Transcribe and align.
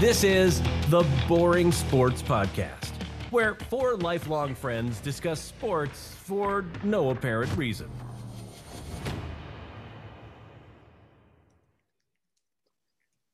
This 0.00 0.24
is 0.24 0.60
the 0.90 1.06
Boring 1.28 1.70
Sports 1.72 2.20
Podcast, 2.22 2.90
where 3.30 3.54
four 3.70 3.96
lifelong 3.96 4.54
friends 4.54 5.00
discuss 5.00 5.40
sports 5.40 6.14
for 6.24 6.64
no 6.82 7.10
apparent 7.10 7.56
reason. 7.56 7.88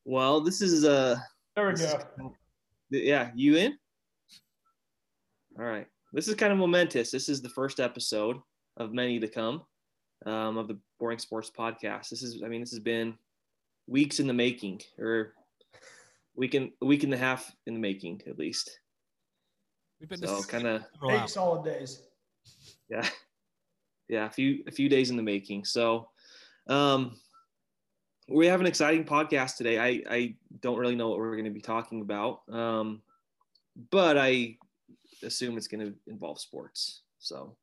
Well, 0.04 0.41
this 0.41 0.60
is 0.60 0.85
uh 0.85 1.17
There 1.56 1.67
we 1.67 1.73
this 1.73 1.83
is- 1.83 1.95
go. 2.19 2.35
yeah, 2.90 3.31
you 3.35 3.56
in? 3.56 3.79
All 5.58 5.65
right. 5.65 5.87
This 6.13 6.27
is 6.29 6.35
kind 6.35 6.53
of 6.53 6.58
momentous. 6.58 7.11
This 7.11 7.29
is 7.29 7.40
the 7.42 7.49
first 7.51 7.79
episode 7.81 8.38
of 8.77 8.92
many 8.92 9.21
to 9.21 9.29
come 9.29 9.63
um, 10.27 10.56
of 10.58 10.67
the 10.69 10.79
Boring 10.99 11.19
Sports 11.19 11.51
Podcast. 11.56 12.08
This 12.08 12.22
is, 12.22 12.42
I 12.45 12.49
mean, 12.49 12.61
this 12.61 12.71
has 12.71 12.81
been 12.81 13.17
weeks 13.87 14.19
in 14.21 14.27
the 14.27 14.33
making, 14.33 14.81
or 14.99 15.35
week 16.34 16.55
and 16.55 16.70
a 16.80 16.86
week 16.86 17.02
and 17.05 17.12
a 17.14 17.16
half 17.18 17.50
in 17.66 17.74
the 17.74 17.80
making, 17.80 18.23
at 18.27 18.38
least. 18.38 18.78
We've 20.00 20.09
been 20.09 20.18
So 20.27 20.42
kind 20.42 20.66
of 20.66 20.82
Eight 21.10 21.28
solid 21.28 21.64
days. 21.64 22.02
yeah 22.88 23.06
yeah 24.09 24.27
a 24.27 24.30
few 24.30 24.62
a 24.66 24.70
few 24.70 24.88
days 24.88 25.10
in 25.10 25.16
the 25.16 25.22
making 25.22 25.64
so 25.64 26.08
um 26.69 27.14
we 28.28 28.46
have 28.46 28.60
an 28.60 28.66
exciting 28.66 29.05
podcast 29.05 29.56
today 29.56 29.78
i 29.78 30.02
i 30.10 30.34
don't 30.60 30.78
really 30.78 30.96
know 30.96 31.08
what 31.10 31.19
we're 31.19 31.32
going 31.36 31.45
to 31.45 31.50
be 31.50 31.60
talking 31.60 32.00
about 32.00 32.41
um 32.50 33.02
but 33.91 34.16
i 34.19 34.56
assume 35.22 35.56
it's 35.56 35.69
going 35.69 35.84
to 35.86 35.94
involve 36.08 36.41
sports 36.41 37.02
so 37.19 37.55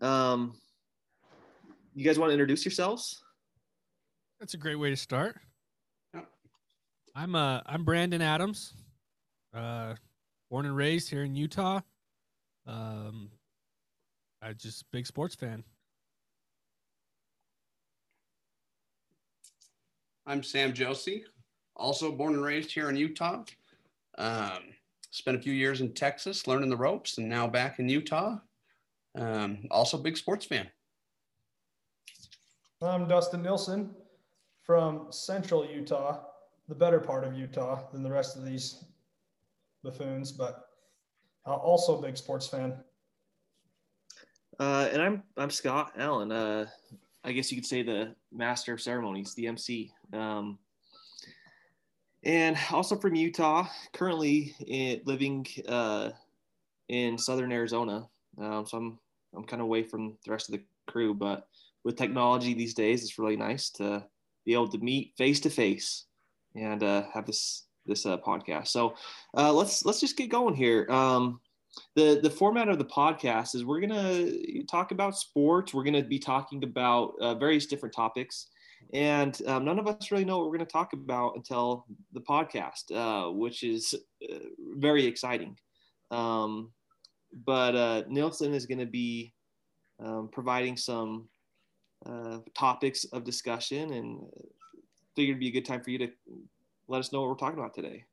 um 0.00 0.54
you 1.94 2.04
guys 2.04 2.18
want 2.18 2.30
to 2.30 2.34
introduce 2.34 2.64
yourselves 2.64 3.22
That's 4.38 4.54
a 4.54 4.58
great 4.58 4.76
way 4.76 4.90
to 4.90 4.96
start. 4.96 5.40
Yeah. 7.16 7.22
I'm 7.22 7.34
uh 7.34 7.60
I'm 7.66 7.84
Brandon 7.84 8.22
Adams, 8.22 8.74
uh, 9.54 9.94
born 10.50 10.66
and 10.66 10.76
raised 10.76 11.10
here 11.10 11.22
in 11.22 11.34
Utah. 11.34 11.80
Um, 12.66 13.30
I 14.42 14.52
just 14.52 14.90
big 14.92 15.06
sports 15.06 15.34
fan. 15.34 15.64
I'm 20.26 20.42
Sam 20.42 20.72
Josie, 20.72 21.24
also 21.76 22.10
born 22.10 22.34
and 22.34 22.44
raised 22.44 22.72
here 22.72 22.88
in 22.90 22.96
Utah. 22.96 23.44
Um, 24.18 24.74
spent 25.10 25.36
a 25.36 25.40
few 25.40 25.52
years 25.52 25.80
in 25.80 25.92
Texas 25.92 26.46
learning 26.46 26.68
the 26.68 26.76
ropes 26.76 27.18
and 27.18 27.28
now 27.28 27.46
back 27.46 27.78
in 27.78 27.88
Utah. 27.88 28.38
Um, 29.16 29.66
also, 29.70 29.96
big 29.96 30.16
sports 30.16 30.44
fan. 30.44 30.68
I'm 32.82 33.08
Dustin 33.08 33.42
Nilsson 33.42 33.90
from 34.62 35.06
central 35.10 35.64
Utah, 35.64 36.18
the 36.68 36.74
better 36.74 37.00
part 37.00 37.24
of 37.24 37.34
Utah 37.34 37.90
than 37.92 38.02
the 38.02 38.10
rest 38.10 38.36
of 38.36 38.44
these 38.44 38.84
buffoons, 39.82 40.32
but 40.32 40.68
uh, 41.46 41.54
also 41.54 41.98
a 41.98 42.02
big 42.02 42.16
sports 42.16 42.48
fan. 42.48 42.74
uh 44.58 44.88
and 44.90 45.02
i'm 45.02 45.22
i'm 45.36 45.50
scott 45.50 45.92
allen 45.98 46.32
uh 46.32 46.64
i 47.24 47.30
guess 47.30 47.52
you 47.52 47.58
could 47.58 47.66
say 47.66 47.82
the 47.82 48.14
master 48.32 48.72
of 48.72 48.80
ceremonies 48.80 49.34
the 49.34 49.46
mc 49.46 49.92
um 50.14 50.58
and 52.26 52.58
also 52.72 52.96
from 52.96 53.14
Utah, 53.14 53.68
currently 53.92 54.54
in, 54.66 55.00
living 55.04 55.46
uh, 55.68 56.10
in 56.88 57.16
southern 57.16 57.52
Arizona. 57.52 58.08
Um, 58.36 58.66
so 58.66 58.78
I'm 58.78 58.98
I'm 59.34 59.44
kind 59.44 59.60
of 59.62 59.66
away 59.66 59.84
from 59.84 60.16
the 60.24 60.32
rest 60.32 60.48
of 60.48 60.54
the 60.54 60.64
crew, 60.86 61.14
but 61.14 61.46
with 61.84 61.96
technology 61.96 62.52
these 62.52 62.74
days, 62.74 63.02
it's 63.02 63.18
really 63.18 63.36
nice 63.36 63.70
to 63.70 64.04
be 64.44 64.54
able 64.54 64.68
to 64.68 64.78
meet 64.78 65.12
face 65.16 65.38
to 65.40 65.50
face 65.50 66.06
and 66.56 66.82
uh, 66.82 67.04
have 67.12 67.26
this 67.26 67.66
this 67.86 68.06
uh, 68.06 68.18
podcast. 68.18 68.68
So 68.68 68.94
uh, 69.36 69.52
let's 69.52 69.84
let's 69.84 70.00
just 70.00 70.16
get 70.16 70.30
going 70.30 70.54
here. 70.54 70.86
Um, 70.90 71.40
the 71.94 72.20
the 72.22 72.30
format 72.30 72.68
of 72.68 72.78
the 72.78 72.84
podcast 72.84 73.54
is 73.54 73.64
we're 73.64 73.80
gonna 73.80 74.30
talk 74.70 74.92
about 74.92 75.16
sports. 75.16 75.74
We're 75.74 75.84
gonna 75.84 76.02
be 76.04 76.18
talking 76.18 76.64
about 76.64 77.14
uh, 77.20 77.34
various 77.34 77.66
different 77.66 77.94
topics 77.94 78.48
and 78.92 79.40
um, 79.46 79.64
none 79.64 79.78
of 79.78 79.86
us 79.86 80.10
really 80.10 80.24
know 80.24 80.38
what 80.38 80.46
we're 80.46 80.58
to 80.66 80.72
talk 80.72 80.92
about 80.92 81.36
until 81.36 81.86
the 82.12 82.20
podcast, 82.20 82.92
uh, 82.94 83.32
which 83.32 83.62
is 83.62 83.94
uh, 84.30 84.36
very 84.76 85.04
exciting. 85.06 85.56
Um, 86.10 86.70
but 87.44 87.74
uh, 87.74 88.02
Nilsson 88.08 88.54
is 88.54 88.66
to 88.78 88.86
be 88.86 89.34
um, 90.02 90.28
providing 90.32 90.76
some 90.76 91.28
uh, 92.04 92.38
topics 92.54 93.04
of 93.06 93.24
discussion, 93.24 93.92
and 93.92 94.26
figured 95.16 95.34
it'd 95.34 95.40
be 95.40 95.48
a 95.48 95.50
good 95.50 95.64
time 95.64 95.80
for 95.80 95.90
you 95.90 95.98
to 95.98 96.08
let 96.86 96.98
us 96.98 97.12
know 97.12 97.22
what 97.22 97.30
we're 97.30 97.34
talking 97.34 97.58
about 97.58 97.74
today. 97.74 98.04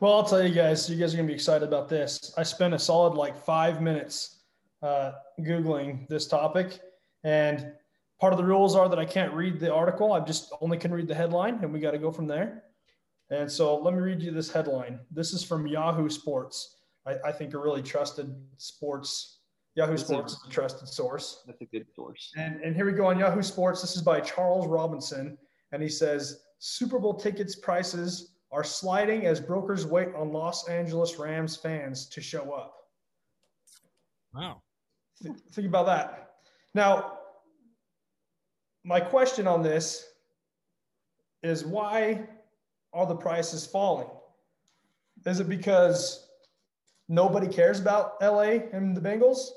Well, 0.00 0.14
I'll 0.14 0.24
tell 0.24 0.46
you 0.46 0.54
guys, 0.54 0.88
you 0.88 0.96
guys 0.96 1.12
are 1.12 1.16
going 1.16 1.26
to 1.26 1.30
be 1.30 1.34
excited 1.34 1.66
about 1.66 1.88
this. 1.88 2.32
I 2.38 2.42
spent 2.44 2.72
a 2.72 2.78
solid 2.78 3.14
like 3.14 3.36
five 3.36 3.82
minutes 3.82 4.42
uh, 4.82 5.12
Googling 5.40 6.06
this 6.08 6.26
topic, 6.26 6.80
and 7.24 7.72
part 8.20 8.32
of 8.32 8.38
the 8.38 8.44
rules 8.44 8.76
are 8.76 8.88
that 8.88 8.98
I 8.98 9.04
can't 9.04 9.32
read 9.32 9.58
the 9.58 9.72
article. 9.72 10.12
I 10.12 10.20
just 10.20 10.52
only 10.60 10.78
can 10.78 10.92
read 10.92 11.08
the 11.08 11.14
headline, 11.14 11.58
and 11.62 11.72
we 11.72 11.80
got 11.80 11.90
to 11.92 11.98
go 11.98 12.12
from 12.12 12.26
there. 12.26 12.62
And 13.30 13.50
so 13.50 13.76
let 13.78 13.92
me 13.94 14.00
read 14.00 14.22
you 14.22 14.30
this 14.30 14.52
headline. 14.52 15.00
This 15.10 15.32
is 15.32 15.42
from 15.42 15.66
Yahoo 15.66 16.08
Sports. 16.08 16.76
I, 17.06 17.16
I 17.24 17.32
think 17.32 17.54
a 17.54 17.58
really 17.58 17.82
trusted 17.82 18.32
sports. 18.58 19.40
Yahoo 19.74 19.92
That's 19.92 20.02
a- 20.02 20.06
Sports 20.06 20.32
is 20.34 20.38
a 20.46 20.50
trusted 20.50 20.88
source. 20.88 21.42
That's 21.46 21.60
a 21.62 21.66
good 21.66 21.86
source. 21.94 22.32
And, 22.36 22.60
and 22.60 22.76
here 22.76 22.86
we 22.86 22.92
go 22.92 23.06
on 23.06 23.18
Yahoo 23.18 23.42
Sports. 23.42 23.80
This 23.80 23.96
is 23.96 24.02
by 24.02 24.20
Charles 24.20 24.66
Robinson. 24.66 25.36
And 25.72 25.82
he 25.82 25.88
says 25.88 26.42
Super 26.58 26.98
Bowl 26.98 27.14
tickets 27.14 27.56
prices 27.56 28.32
are 28.52 28.64
sliding 28.64 29.26
as 29.26 29.40
brokers 29.40 29.86
wait 29.86 30.08
on 30.14 30.32
Los 30.32 30.68
Angeles 30.68 31.18
Rams 31.18 31.56
fans 31.56 32.06
to 32.06 32.20
show 32.20 32.52
up. 32.52 32.74
Wow. 34.34 34.62
Th- 35.22 35.34
Think 35.52 35.66
about 35.66 35.86
that. 35.86 36.30
Now, 36.74 37.18
my 38.84 39.00
question 39.00 39.46
on 39.46 39.62
this 39.62 40.06
is 41.42 41.64
why 41.64 42.28
are 42.92 43.06
the 43.06 43.16
prices 43.16 43.66
falling? 43.66 44.08
Is 45.24 45.40
it 45.40 45.48
because 45.48 46.28
nobody 47.08 47.48
cares 47.48 47.80
about 47.80 48.20
LA 48.22 48.58
and 48.72 48.96
the 48.96 49.00
Bengals? 49.00 49.48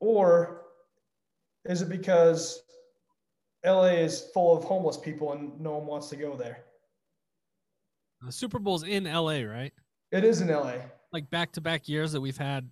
Or 0.00 0.62
is 1.64 1.82
it 1.82 1.88
because 1.88 2.62
LA 3.64 3.84
is 3.84 4.28
full 4.32 4.56
of 4.56 4.64
homeless 4.64 4.96
people 4.96 5.32
and 5.32 5.58
no 5.60 5.76
one 5.78 5.86
wants 5.86 6.08
to 6.08 6.16
go 6.16 6.36
there? 6.36 6.64
The 8.22 8.32
Super 8.32 8.58
Bowl's 8.58 8.82
in 8.82 9.04
LA, 9.04 9.40
right? 9.42 9.72
It 10.10 10.24
is 10.24 10.40
in 10.40 10.48
LA. 10.48 10.74
Like 11.12 11.30
back 11.30 11.52
to 11.52 11.60
back 11.60 11.88
years 11.88 12.12
that 12.12 12.20
we've 12.20 12.36
had 12.36 12.68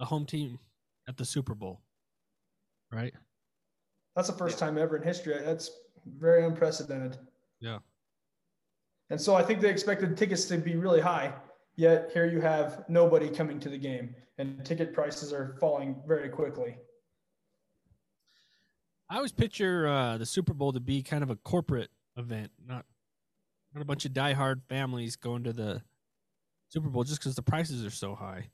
a 0.00 0.04
home 0.04 0.26
team 0.26 0.58
at 1.08 1.16
the 1.16 1.24
Super 1.24 1.54
Bowl, 1.54 1.80
right? 2.90 3.12
That's 4.16 4.28
the 4.28 4.34
first 4.34 4.58
time 4.58 4.78
ever 4.78 4.96
in 4.96 5.02
history. 5.02 5.36
That's 5.44 5.70
very 6.18 6.44
unprecedented. 6.44 7.18
Yeah. 7.60 7.78
And 9.10 9.20
so 9.20 9.34
I 9.34 9.42
think 9.42 9.60
they 9.60 9.70
expected 9.70 10.16
tickets 10.16 10.44
to 10.46 10.58
be 10.58 10.76
really 10.76 11.00
high, 11.00 11.32
yet 11.76 12.10
here 12.12 12.26
you 12.26 12.40
have 12.40 12.84
nobody 12.88 13.28
coming 13.28 13.60
to 13.60 13.68
the 13.68 13.78
game 13.78 14.14
and 14.38 14.64
ticket 14.64 14.94
prices 14.94 15.32
are 15.32 15.56
falling 15.60 15.96
very 16.06 16.28
quickly. 16.28 16.76
I 19.10 19.16
always 19.16 19.32
picture 19.32 19.88
uh, 19.88 20.18
the 20.18 20.24
Super 20.26 20.54
Bowl 20.54 20.72
to 20.72 20.78
be 20.78 21.02
kind 21.02 21.24
of 21.24 21.30
a 21.30 21.36
corporate 21.36 21.90
event, 22.16 22.52
not 22.66 22.86
not 23.74 23.82
a 23.82 23.84
bunch 23.84 24.04
of 24.04 24.12
diehard 24.12 24.62
families 24.68 25.16
going 25.16 25.44
to 25.44 25.52
the 25.52 25.82
Super 26.68 26.88
Bowl 26.88 27.02
just 27.02 27.20
because 27.20 27.34
the 27.34 27.42
prices 27.42 27.84
are 27.84 27.90
so 27.90 28.14
high. 28.14 28.48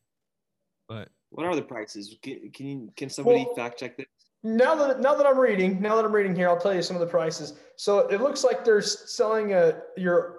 But 0.89 1.09
What 1.31 1.44
are 1.47 1.55
the 1.55 1.62
prices? 1.62 2.17
Can, 2.22 2.50
can 2.53 2.67
you 2.67 2.93
can 2.97 3.11
somebody 3.11 3.44
Well- 3.44 3.55
fact 3.55 3.78
check 3.78 3.99
this? 3.99 4.06
Now 4.43 4.75
that 4.77 5.00
now 5.00 5.15
that 5.15 5.27
I'm 5.27 5.39
reading, 5.39 5.81
now 5.81 5.97
that 5.97 6.05
I'm 6.05 6.12
reading 6.12 6.34
here, 6.34 6.49
I'll 6.49 6.59
tell 6.59 6.75
you 6.75 6.83
some 6.83 6.97
of 6.97 7.00
the 7.00 7.06
prices. 7.06 7.55
So 7.77 8.00
it 8.09 8.21
looks 8.21 8.44
like 8.44 8.65
they're 8.65 8.81
selling 8.81 9.53
a 9.53 9.81
your 9.97 10.38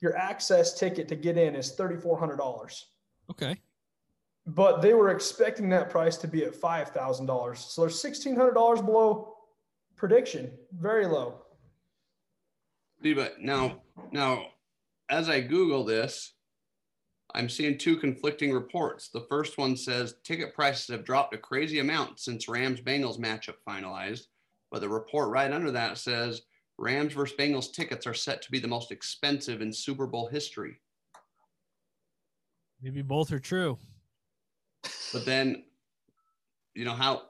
your 0.00 0.16
access 0.16 0.78
ticket 0.78 1.08
to 1.08 1.16
get 1.16 1.36
in 1.36 1.56
is 1.56 1.72
thirty 1.72 1.96
four 1.96 2.18
hundred 2.18 2.36
dollars, 2.36 2.86
okay, 3.30 3.56
but 4.46 4.82
they 4.82 4.92
were 4.92 5.10
expecting 5.10 5.68
that 5.70 5.88
price 5.88 6.16
to 6.18 6.28
be 6.28 6.44
at 6.44 6.54
five 6.54 6.90
thousand 6.90 7.26
dollars. 7.26 7.60
So 7.60 7.80
they're 7.80 7.90
sixteen 7.90 8.36
hundred 8.36 8.52
dollars 8.52 8.82
below 8.82 9.37
prediction, 9.98 10.50
very 10.80 11.06
low. 11.06 11.42
See, 13.02 13.14
but 13.14 13.40
now, 13.40 13.82
now, 14.12 14.46
as 15.10 15.28
I 15.28 15.40
Google 15.40 15.84
this, 15.84 16.34
I'm 17.34 17.48
seeing 17.48 17.76
two 17.76 17.96
conflicting 17.96 18.52
reports. 18.52 19.10
The 19.10 19.26
first 19.28 19.58
one 19.58 19.76
says 19.76 20.16
ticket 20.24 20.54
prices 20.54 20.88
have 20.88 21.04
dropped 21.04 21.34
a 21.34 21.38
crazy 21.38 21.80
amount 21.80 22.20
since 22.20 22.48
Rams 22.48 22.80
Bengals 22.80 23.18
matchup 23.18 23.56
finalized. 23.68 24.22
But 24.70 24.80
the 24.80 24.88
report 24.88 25.30
right 25.30 25.52
under 25.52 25.70
that 25.72 25.98
says 25.98 26.42
Rams 26.78 27.12
versus 27.12 27.36
Bengals 27.36 27.72
tickets 27.72 28.06
are 28.06 28.14
set 28.14 28.40
to 28.42 28.50
be 28.50 28.58
the 28.58 28.68
most 28.68 28.90
expensive 28.90 29.60
in 29.60 29.72
Super 29.72 30.06
Bowl 30.06 30.28
history. 30.28 30.80
maybe 32.80 33.02
both 33.02 33.32
are 33.32 33.38
true. 33.38 33.78
But 35.12 35.26
then, 35.26 35.64
you 36.74 36.84
know, 36.84 36.94
how 36.94 37.22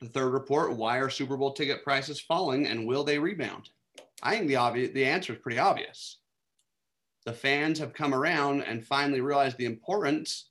the 0.00 0.08
third 0.08 0.30
report, 0.30 0.76
why 0.76 0.98
are 0.98 1.10
Super 1.10 1.36
Bowl 1.36 1.52
ticket 1.52 1.84
prices 1.84 2.20
falling 2.20 2.66
and 2.66 2.86
will 2.86 3.04
they 3.04 3.18
rebound? 3.18 3.68
I 4.22 4.36
think 4.36 4.48
the 4.48 4.56
obvious 4.56 4.92
the 4.92 5.04
answer 5.04 5.32
is 5.34 5.38
pretty 5.40 5.58
obvious. 5.58 6.18
the 7.26 7.32
fans 7.32 7.78
have 7.78 7.92
come 7.92 8.14
around 8.14 8.62
and 8.62 8.86
finally 8.86 9.20
realized 9.20 9.58
the 9.58 9.66
importance 9.66 10.46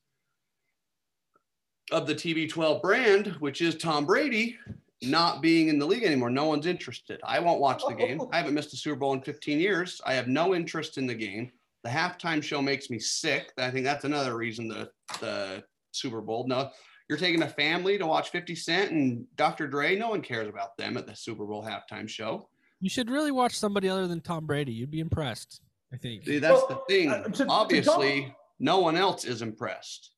of 1.92 2.06
the 2.06 2.14
TB12 2.14 2.82
brand, 2.82 3.28
which 3.40 3.62
is 3.62 3.76
Tom 3.76 4.06
Brady 4.06 4.58
not 5.02 5.42
being 5.42 5.70
in 5.70 5.80
the 5.80 5.86
league 5.86 6.04
anymore. 6.04 6.30
No 6.30 6.46
one's 6.46 6.68
interested. 6.68 7.20
I 7.24 7.40
won't 7.40 7.62
watch 7.62 7.82
the 7.88 7.96
game. 7.96 8.22
Oh. 8.22 8.30
I 8.32 8.38
haven't 8.38 8.54
missed 8.54 8.74
a 8.74 8.78
Super 8.78 8.98
Bowl 8.98 9.14
in 9.14 9.22
15 9.22 9.60
years. 9.60 10.00
I 10.06 10.14
have 10.14 10.28
no 10.28 10.54
interest 10.54 10.98
in 10.98 11.08
the 11.08 11.16
game. 11.16 11.52
The 11.84 11.90
halftime 11.90 12.44
show 12.44 12.62
makes 12.62 12.90
me 12.90 13.00
sick. 13.00 13.52
I 13.58 13.72
think 13.72 13.86
that's 13.86 14.04
another 14.06 14.36
reason 14.36 14.68
the 14.68 14.92
the 15.22 15.64
Super 15.92 16.22
Bowl. 16.22 16.46
No, 16.48 16.70
you're 17.10 17.18
taking 17.18 17.42
a 17.42 17.50
family 17.50 17.98
to 17.98 18.06
watch 18.06 18.30
50 18.30 18.56
Cent 18.56 18.92
and 18.92 19.26
Dr. 19.36 19.68
Dre. 19.68 19.96
No 19.98 20.10
one 20.10 20.22
cares 20.22 20.48
about 20.48 20.78
them 20.78 20.96
at 20.96 21.08
the 21.08 21.16
Super 21.16 21.44
Bowl 21.46 21.64
halftime 21.64 22.08
show. 22.08 22.48
You 22.80 22.90
should 22.90 23.10
really 23.10 23.32
watch 23.32 23.58
somebody 23.58 23.90
other 23.90 24.08
than 24.08 24.22
Tom 24.22 24.46
Brady. 24.46 24.72
You'd 24.72 24.92
be 24.92 25.00
impressed. 25.00 25.62
I 25.92 25.98
think. 25.98 26.24
See, 26.24 26.38
that's 26.38 26.62
Well, 26.70 26.86
the 26.88 26.94
thing. 26.94 27.10
uh, 27.10 27.24
to- 27.24 27.32
to 27.32 27.46
Obviously, 27.50 28.22
Tom- 28.26 28.36
no 28.60 28.80
one 28.80 28.96
else 28.96 29.26
is 29.26 29.42
impressed. 29.42 30.12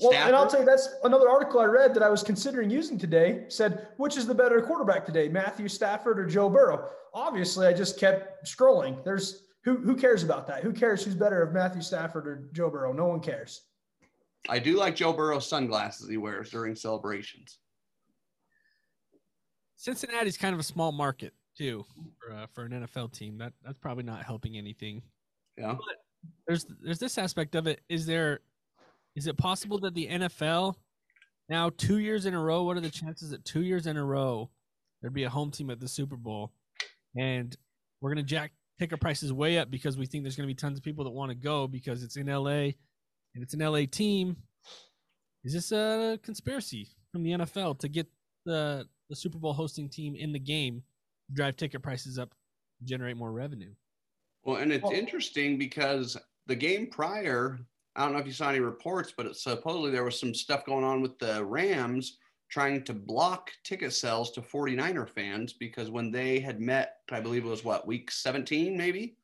Well, 0.00 0.12
and 0.12 0.34
I'll 0.34 0.46
tell 0.48 0.60
you, 0.60 0.66
that's 0.66 0.88
another 1.04 1.28
article 1.28 1.60
I 1.60 1.64
read 1.64 1.94
that 1.94 2.02
I 2.02 2.08
was 2.08 2.22
considering 2.22 2.68
using 2.70 2.98
today. 2.98 3.44
Said 3.48 3.88
which 3.96 4.16
is 4.16 4.26
the 4.26 4.34
better 4.34 4.60
quarterback 4.60 5.06
today, 5.06 5.28
Matthew 5.28 5.66
Stafford 5.68 6.18
or 6.20 6.26
Joe 6.26 6.48
Burrow? 6.48 6.88
Obviously, 7.14 7.66
I 7.66 7.72
just 7.72 7.98
kept 7.98 8.44
scrolling. 8.46 9.02
There's 9.04 9.44
who 9.64 9.76
who 9.78 9.96
cares 9.96 10.22
about 10.24 10.46
that? 10.48 10.62
Who 10.62 10.72
cares 10.72 11.04
who's 11.04 11.14
better 11.16 11.42
of 11.42 11.52
Matthew 11.52 11.82
Stafford 11.82 12.26
or 12.28 12.48
Joe 12.52 12.70
Burrow? 12.70 12.92
No 12.92 13.06
one 13.06 13.20
cares. 13.20 13.62
I 14.48 14.58
do 14.58 14.76
like 14.76 14.96
Joe 14.96 15.12
Burrow's 15.12 15.48
sunglasses 15.48 16.08
he 16.08 16.16
wears 16.16 16.50
during 16.50 16.74
celebrations. 16.74 17.58
Cincinnati's 19.76 20.36
kind 20.36 20.54
of 20.54 20.60
a 20.60 20.64
small 20.64 20.92
market 20.92 21.32
too 21.56 21.84
for, 22.18 22.34
uh, 22.34 22.46
for 22.52 22.64
an 22.64 22.72
NFL 22.72 23.12
team. 23.12 23.38
That 23.38 23.52
that's 23.64 23.78
probably 23.78 24.04
not 24.04 24.24
helping 24.24 24.56
anything. 24.56 25.02
Yeah. 25.56 25.76
There's 26.46 26.66
there's 26.82 26.98
this 26.98 27.18
aspect 27.18 27.54
of 27.54 27.66
it. 27.66 27.80
Is 27.88 28.06
there 28.06 28.40
is 29.16 29.26
it 29.26 29.36
possible 29.36 29.78
that 29.80 29.94
the 29.94 30.08
NFL 30.08 30.74
now 31.48 31.70
two 31.76 31.98
years 31.98 32.26
in 32.26 32.34
a 32.34 32.40
row? 32.40 32.62
What 32.64 32.76
are 32.76 32.80
the 32.80 32.90
chances 32.90 33.30
that 33.30 33.44
two 33.44 33.62
years 33.62 33.86
in 33.86 33.96
a 33.96 34.04
row 34.04 34.50
there'd 35.00 35.14
be 35.14 35.24
a 35.24 35.30
home 35.30 35.50
team 35.50 35.70
at 35.70 35.80
the 35.80 35.88
Super 35.88 36.16
Bowl, 36.16 36.52
and 37.16 37.56
we're 38.00 38.10
gonna 38.10 38.22
jack 38.22 38.52
ticket 38.78 39.00
prices 39.00 39.32
way 39.32 39.58
up 39.58 39.70
because 39.70 39.96
we 39.96 40.06
think 40.06 40.24
there's 40.24 40.36
gonna 40.36 40.46
be 40.46 40.54
tons 40.54 40.78
of 40.78 40.84
people 40.84 41.04
that 41.04 41.10
want 41.10 41.30
to 41.30 41.36
go 41.36 41.66
because 41.66 42.02
it's 42.02 42.16
in 42.16 42.26
LA 42.26 42.70
and 43.34 43.42
it's 43.42 43.54
an 43.54 43.60
LA 43.60 43.82
team. 43.90 44.36
Is 45.44 45.52
this 45.52 45.72
a 45.72 46.18
conspiracy 46.22 46.88
from 47.12 47.22
the 47.22 47.32
NFL 47.32 47.78
to 47.80 47.88
get 47.88 48.06
the 48.44 48.86
the 49.08 49.16
Super 49.16 49.38
Bowl 49.38 49.54
hosting 49.54 49.88
team 49.88 50.14
in 50.14 50.32
the 50.32 50.38
game, 50.38 50.82
drive 51.32 51.56
ticket 51.56 51.82
prices 51.82 52.18
up, 52.18 52.34
generate 52.84 53.16
more 53.16 53.32
revenue? 53.32 53.72
Well, 54.44 54.56
and 54.56 54.72
it's 54.72 54.82
Well- 54.82 54.92
interesting 54.92 55.58
because 55.58 56.16
the 56.46 56.56
game 56.56 56.88
prior, 56.88 57.58
I 57.96 58.04
don't 58.04 58.12
know 58.12 58.18
if 58.18 58.26
you 58.26 58.32
saw 58.32 58.50
any 58.50 58.60
reports, 58.60 59.14
but 59.16 59.26
it, 59.26 59.36
supposedly 59.36 59.90
there 59.90 60.04
was 60.04 60.18
some 60.20 60.34
stuff 60.34 60.66
going 60.66 60.84
on 60.84 61.00
with 61.00 61.18
the 61.18 61.42
Rams 61.44 62.18
trying 62.50 62.82
to 62.84 62.94
block 62.94 63.50
ticket 63.64 63.92
sales 63.92 64.30
to 64.32 64.42
49er 64.42 65.08
fans 65.08 65.52
because 65.52 65.90
when 65.90 66.10
they 66.10 66.38
had 66.38 66.60
met, 66.60 66.96
I 67.10 67.20
believe 67.20 67.44
it 67.44 67.48
was 67.48 67.64
what, 67.64 67.86
week 67.86 68.10
17 68.10 68.76
maybe? 68.76 69.16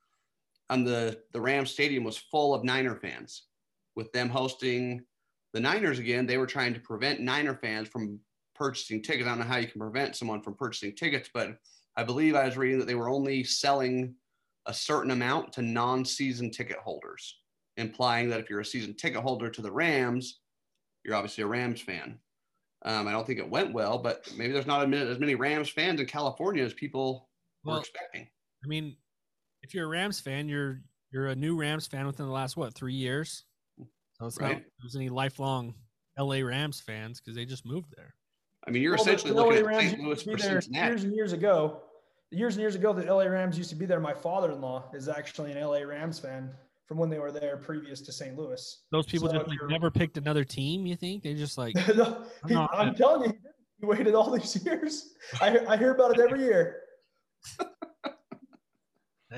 And 0.71 0.87
the, 0.87 1.23
the 1.33 1.41
Rams 1.41 1.71
stadium 1.71 2.05
was 2.05 2.17
full 2.17 2.55
of 2.55 2.65
Niner 2.65 2.97
fans. 2.97 3.45
With 3.97 4.13
them 4.13 4.29
hosting 4.29 5.05
the 5.53 5.61
Niners 5.61 5.99
again, 5.99 6.27
they 6.27 6.39
were 6.39 6.47
trying 6.47 6.75
to 6.75 6.81
prevent 6.81 7.21
Niner 7.21 7.55
fans 7.55 7.89
from 7.89 8.21
purchasing 8.55 9.03
tickets. 9.03 9.27
I 9.27 9.31
don't 9.31 9.39
know 9.41 9.45
how 9.45 9.59
you 9.59 9.69
can 9.69 9.81
prevent 9.81 10.17
someone 10.17 10.43
from 10.43 10.55
purchasing 10.55 10.95
tickets, 10.95 11.31
but 11.33 11.59
I 11.97 12.03
believe 12.03 12.35
I 12.35 12.45
was 12.45 12.57
reading 12.57 12.79
that 12.79 12.87
they 12.87 12.97
were 12.97 13.09
only 13.09 13.45
selling 13.45 14.17
a 14.67 14.75
certain 14.75 15.11
amount 15.11 15.53
to 15.53 15.63
non-season 15.63 16.51
ticket 16.51 16.79
holders, 16.79 17.41
implying 17.77 18.29
that 18.31 18.41
if 18.41 18.51
you're 18.51 18.61
a 18.61 18.65
season 18.65 18.95
ticket 18.95 19.23
holder 19.23 19.51
to 19.51 19.63
the 19.63 19.71
Rams, 19.71 20.41
you're 21.05 21.15
obviously 21.15 21.45
a 21.45 21.47
Rams 21.47 21.81
fan. 21.81 22.19
Um, 22.85 23.07
I 23.09 23.13
don't 23.13 23.27
think 23.27 23.39
it 23.39 23.49
went 23.49 23.73
well, 23.73 23.99
but 23.99 24.31
maybe 24.37 24.53
there's 24.53 24.67
not 24.67 24.93
as 24.93 25.19
many 25.19 25.35
Rams 25.35 25.71
fans 25.71 26.01
in 26.01 26.07
California 26.07 26.65
as 26.65 26.75
people 26.75 27.29
were 27.65 27.79
expecting. 27.79 28.29
I 28.63 28.67
mean, 28.67 28.97
if 29.63 29.73
you're 29.75 29.87
a 29.87 29.89
Rams 29.89 30.21
fan, 30.21 30.49
you're 30.49 30.83
you're 31.11 31.29
a 31.29 31.37
new 31.37 31.57
Rams 31.57 31.87
fan 31.87 32.07
within 32.07 32.27
the 32.27 32.33
last 32.33 32.57
what 32.57 32.75
three 32.75 32.95
years. 32.95 33.45
So 34.15 34.27
it's 34.27 34.39
not 34.41 34.47
Right. 34.47 34.55
like 34.57 34.67
there's 34.81 34.97
any 34.97 35.09
lifelong 35.09 35.75
LA 36.19 36.37
Rams 36.43 36.81
fans 36.81 37.21
because 37.21 37.35
they 37.35 37.45
just 37.45 37.67
moved 37.67 37.93
there. 37.97 38.15
I 38.67 38.71
mean, 38.71 38.83
you're 38.83 38.93
Well, 38.93 39.03
essentially 39.03 39.33
the 39.33 39.37
looking 39.37 39.53
LA 39.53 39.59
at 39.59 39.67
Rams 39.67 39.91
St. 39.91 39.93
used 39.99 40.05
Louis 40.07 40.19
to 40.23 40.27
be 40.27 40.33
for 40.33 40.39
there 40.39 40.61
Cincinnati. 40.61 40.89
Years 40.91 41.05
and 41.05 41.15
years 41.15 41.33
ago, 41.33 41.83
years 42.31 42.55
and 42.55 42.61
years 42.61 42.75
ago, 42.77 42.93
the 42.93 43.05
LA 43.05 43.25
Rams 43.25 43.59
used 43.59 43.71
to 43.71 43.77
be 43.77 43.85
there. 43.87 44.01
My 44.01 44.15
father-in-law 44.15 44.91
is 44.95 45.09
actually 45.09 45.53
an 45.53 45.59
LA 45.61 45.81
Rams 45.81 46.19
fan 46.19 46.51
from 46.87 46.99
when 46.99 47.11
they 47.11 47.19
were 47.19 47.33
there 47.33 47.57
previous 47.57 48.01
to 48.03 48.13
St. 48.13 48.37
Louis. 48.39 48.83
Those 48.93 49.07
people 49.07 49.29
So 49.29 49.35
just 49.39 49.49
like, 49.49 49.59
never 49.69 49.91
picked 49.91 50.17
another 50.17 50.45
team. 50.45 50.87
You 50.87 50.97
think 50.97 51.23
they 51.23 51.35
just 51.35 51.59
like 51.59 51.75
No, 51.97 52.25
he- 52.49 52.55
I'm 52.55 52.95
telling 52.95 53.25
you, 53.25 53.31
he 53.31 53.39
he 53.81 53.87
waited 53.87 54.15
all 54.15 54.31
these 54.31 54.63
years. 54.65 55.15
I, 55.41 55.59
I 55.67 55.77
hear 55.77 55.93
about 55.95 56.13
it 56.17 56.21
every 56.21 56.41
year. 56.43 56.81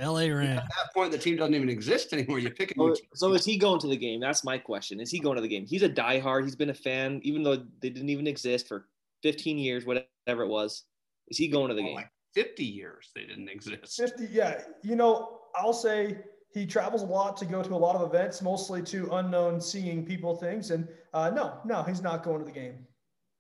the 0.01 0.11
LA 0.11 0.27
Rams? 0.35 0.59
At 0.61 0.69
that 0.69 0.95
point, 0.95 1.13
the 1.13 1.19
team 1.19 1.37
doesn't 1.37 1.55
even 1.55 1.69
exist 1.69 2.13
anymore. 2.13 2.39
You 2.39 2.51
pick 2.51 2.73
a 2.73 2.79
new 2.79 2.95
So, 2.95 3.03
so 3.15 3.33
is 3.35 3.45
he 3.45 3.57
going 3.57 3.81
to 3.81 3.87
the 3.89 3.97
game? 3.97 4.21
That's 4.21 4.45
my 4.45 4.59
question. 4.59 5.01
Is 5.01 5.11
he 5.11 5.19
going 5.19 5.37
to 5.37 5.43
the 5.43 5.49
game? 5.49 5.67
He's 5.67 5.83
a 5.83 5.89
diehard. 5.89 6.45
He's 6.45 6.57
been 6.57 6.71
a 6.71 6.75
fan, 6.75 7.21
even 7.23 7.43
though 7.43 7.57
they 7.57 7.91
didn't 7.91 8.09
even 8.09 8.27
exist 8.27 8.69
for 8.69 8.89
15 9.23 9.59
years, 9.59 9.85
whatever 9.85 10.43
it 10.43 10.49
was. 10.49 10.85
Is 11.29 11.39
he 11.39 11.49
going 11.49 11.69
to 11.69 11.75
the 11.75 11.83
Oh, 11.83 11.87
game? 11.87 11.95
like 11.95 12.11
50 12.35 12.65
years 12.65 13.11
they 13.15 13.23
didn't 13.25 13.49
exist. 13.49 13.97
50, 13.97 14.29
yeah. 14.31 14.63
You 14.83 14.97
know, 14.97 15.41
I'll 15.57 15.73
say 15.73 16.19
he 16.53 16.67
travels 16.67 17.03
a 17.03 17.07
lot 17.07 17.37
to 17.39 17.45
go 17.47 17.63
to 17.63 17.75
a 17.75 17.77
lot 17.77 17.97
of 17.97 18.03
events, 18.03 18.43
mostly 18.43 18.83
to 18.83 19.11
unknown 19.15 19.61
seeing 19.61 20.05
people 20.07 20.37
things. 20.37 20.71
And 20.71 20.89
uh, 21.15 21.31
no, 21.31 21.61
no, 21.65 21.83
he's 21.83 22.03
not 22.03 22.23
going 22.23 22.39
to 22.39 22.45
the 22.45 22.53
game. 22.53 22.87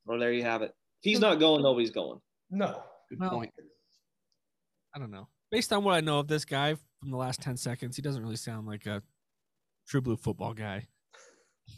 Well, 0.06 0.19
there 0.19 0.32
you 0.32 0.43
have 0.43 0.62
it. 0.62 0.75
If 1.02 1.11
he's 1.11 1.20
not 1.20 1.38
going, 1.38 1.62
nobody's 1.62 1.91
going. 1.91 2.20
No. 2.50 2.82
Good 3.11 3.20
Well, 3.20 3.31
point. 3.31 3.52
I 4.94 4.99
don't 4.99 5.11
know. 5.11 5.29
Based 5.50 5.72
on 5.72 5.84
what 5.84 5.94
I 5.94 6.00
know 6.00 6.19
of 6.19 6.28
this 6.28 6.44
guy 6.44 6.75
from 7.00 7.10
the 7.10 7.16
last 7.16 7.40
ten 7.40 7.56
seconds, 7.56 7.96
he 7.96 8.02
doesn't 8.02 8.22
really 8.22 8.37
sound 8.37 8.66
like 8.66 8.87
a 8.87 9.02
true 9.88 10.00
blue 10.00 10.16
football 10.16 10.52
guy. 10.52 10.87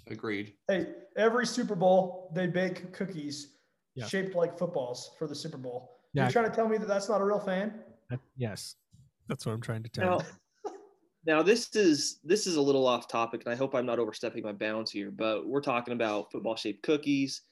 Agreed. 0.07 0.55
Hey, 0.69 0.87
every 1.17 1.47
Super 1.47 1.75
Bowl, 1.75 2.31
they 2.35 2.47
bake 2.47 2.93
cookies 2.93 3.57
Yeah. 3.95 4.07
shaped 4.07 4.35
like 4.35 4.59
footballs 4.59 5.11
for 5.19 5.27
the 5.27 5.35
Super 5.35 5.59
Bowl. 5.59 5.97
Yeah. 6.15 6.25
You're 6.25 6.33
trying 6.33 6.51
to 6.51 6.55
tell 6.57 6.69
me 6.69 6.79
that 6.79 6.89
that's 6.89 7.09
not 7.09 7.21
a 7.21 7.25
real 7.25 7.41
fan? 7.41 7.83
That- 8.11 8.21
yes, 8.37 8.77
that's 9.29 9.45
what 9.45 9.53
I'm 9.53 9.61
trying 9.61 9.83
to 9.83 9.89
tell 9.91 10.19
Now, 10.19 10.19
you. 10.65 10.73
now 11.27 11.43
this 11.43 11.75
is 11.77 12.21
this 12.25 12.47
is 12.47 12.57
a 12.57 12.61
little 12.63 12.87
off 12.87 13.07
topic, 13.09 13.43
and 13.45 13.53
I 13.53 13.57
hope 13.57 13.75
I'm 13.75 13.87
not 13.87 13.99
overstepping 13.99 14.43
my 14.43 14.53
bounds 14.53 14.91
here. 14.91 15.11
But 15.11 15.47
we're 15.47 15.61
talking 15.61 15.93
about 15.93 16.33
football-shaped 16.33 16.83
cookies. 16.83 17.43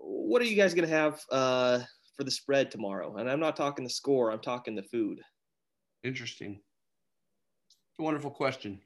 What 0.00 0.40
are 0.42 0.46
you 0.46 0.56
guys 0.56 0.74
gonna 0.74 0.86
have 0.86 1.20
uh, 1.32 1.80
for 2.16 2.22
the 2.24 2.30
spread 2.30 2.70
tomorrow? 2.70 3.16
And 3.16 3.28
I'm 3.28 3.40
not 3.40 3.56
talking 3.56 3.82
the 3.84 3.90
score. 3.90 4.30
I'm 4.30 4.40
talking 4.40 4.76
the 4.76 4.84
food. 4.84 5.20
Interesting. 6.02 6.60
It's 7.68 7.98
a 7.98 8.02
wonderful 8.02 8.30
question. 8.30 8.80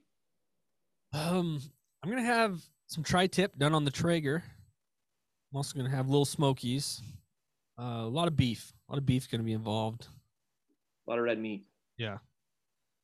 Um, 1.13 1.61
I'm 2.03 2.11
gonna 2.11 2.23
have 2.23 2.61
some 2.87 3.05
tri-tip 3.05 3.57
done 3.59 3.75
on 3.75 3.85
the 3.85 3.91
Traeger. 3.91 4.43
I'm 5.53 5.57
also 5.57 5.77
gonna 5.77 5.91
have 5.95 6.09
little 6.09 6.25
smokies. 6.25 7.01
Uh, 7.79 8.03
a 8.03 8.09
lot 8.09 8.29
of 8.29 8.37
beef. 8.37 8.73
A 8.89 8.93
lot 8.93 8.99
of 8.99 9.07
beef 9.07 9.31
gonna 9.31 9.45
be 9.45 9.53
involved. 9.53 10.09
A 11.07 11.11
lot 11.11 11.19
of 11.19 11.25
red 11.25 11.39
meat. 11.39 11.67
Yeah. 11.99 12.19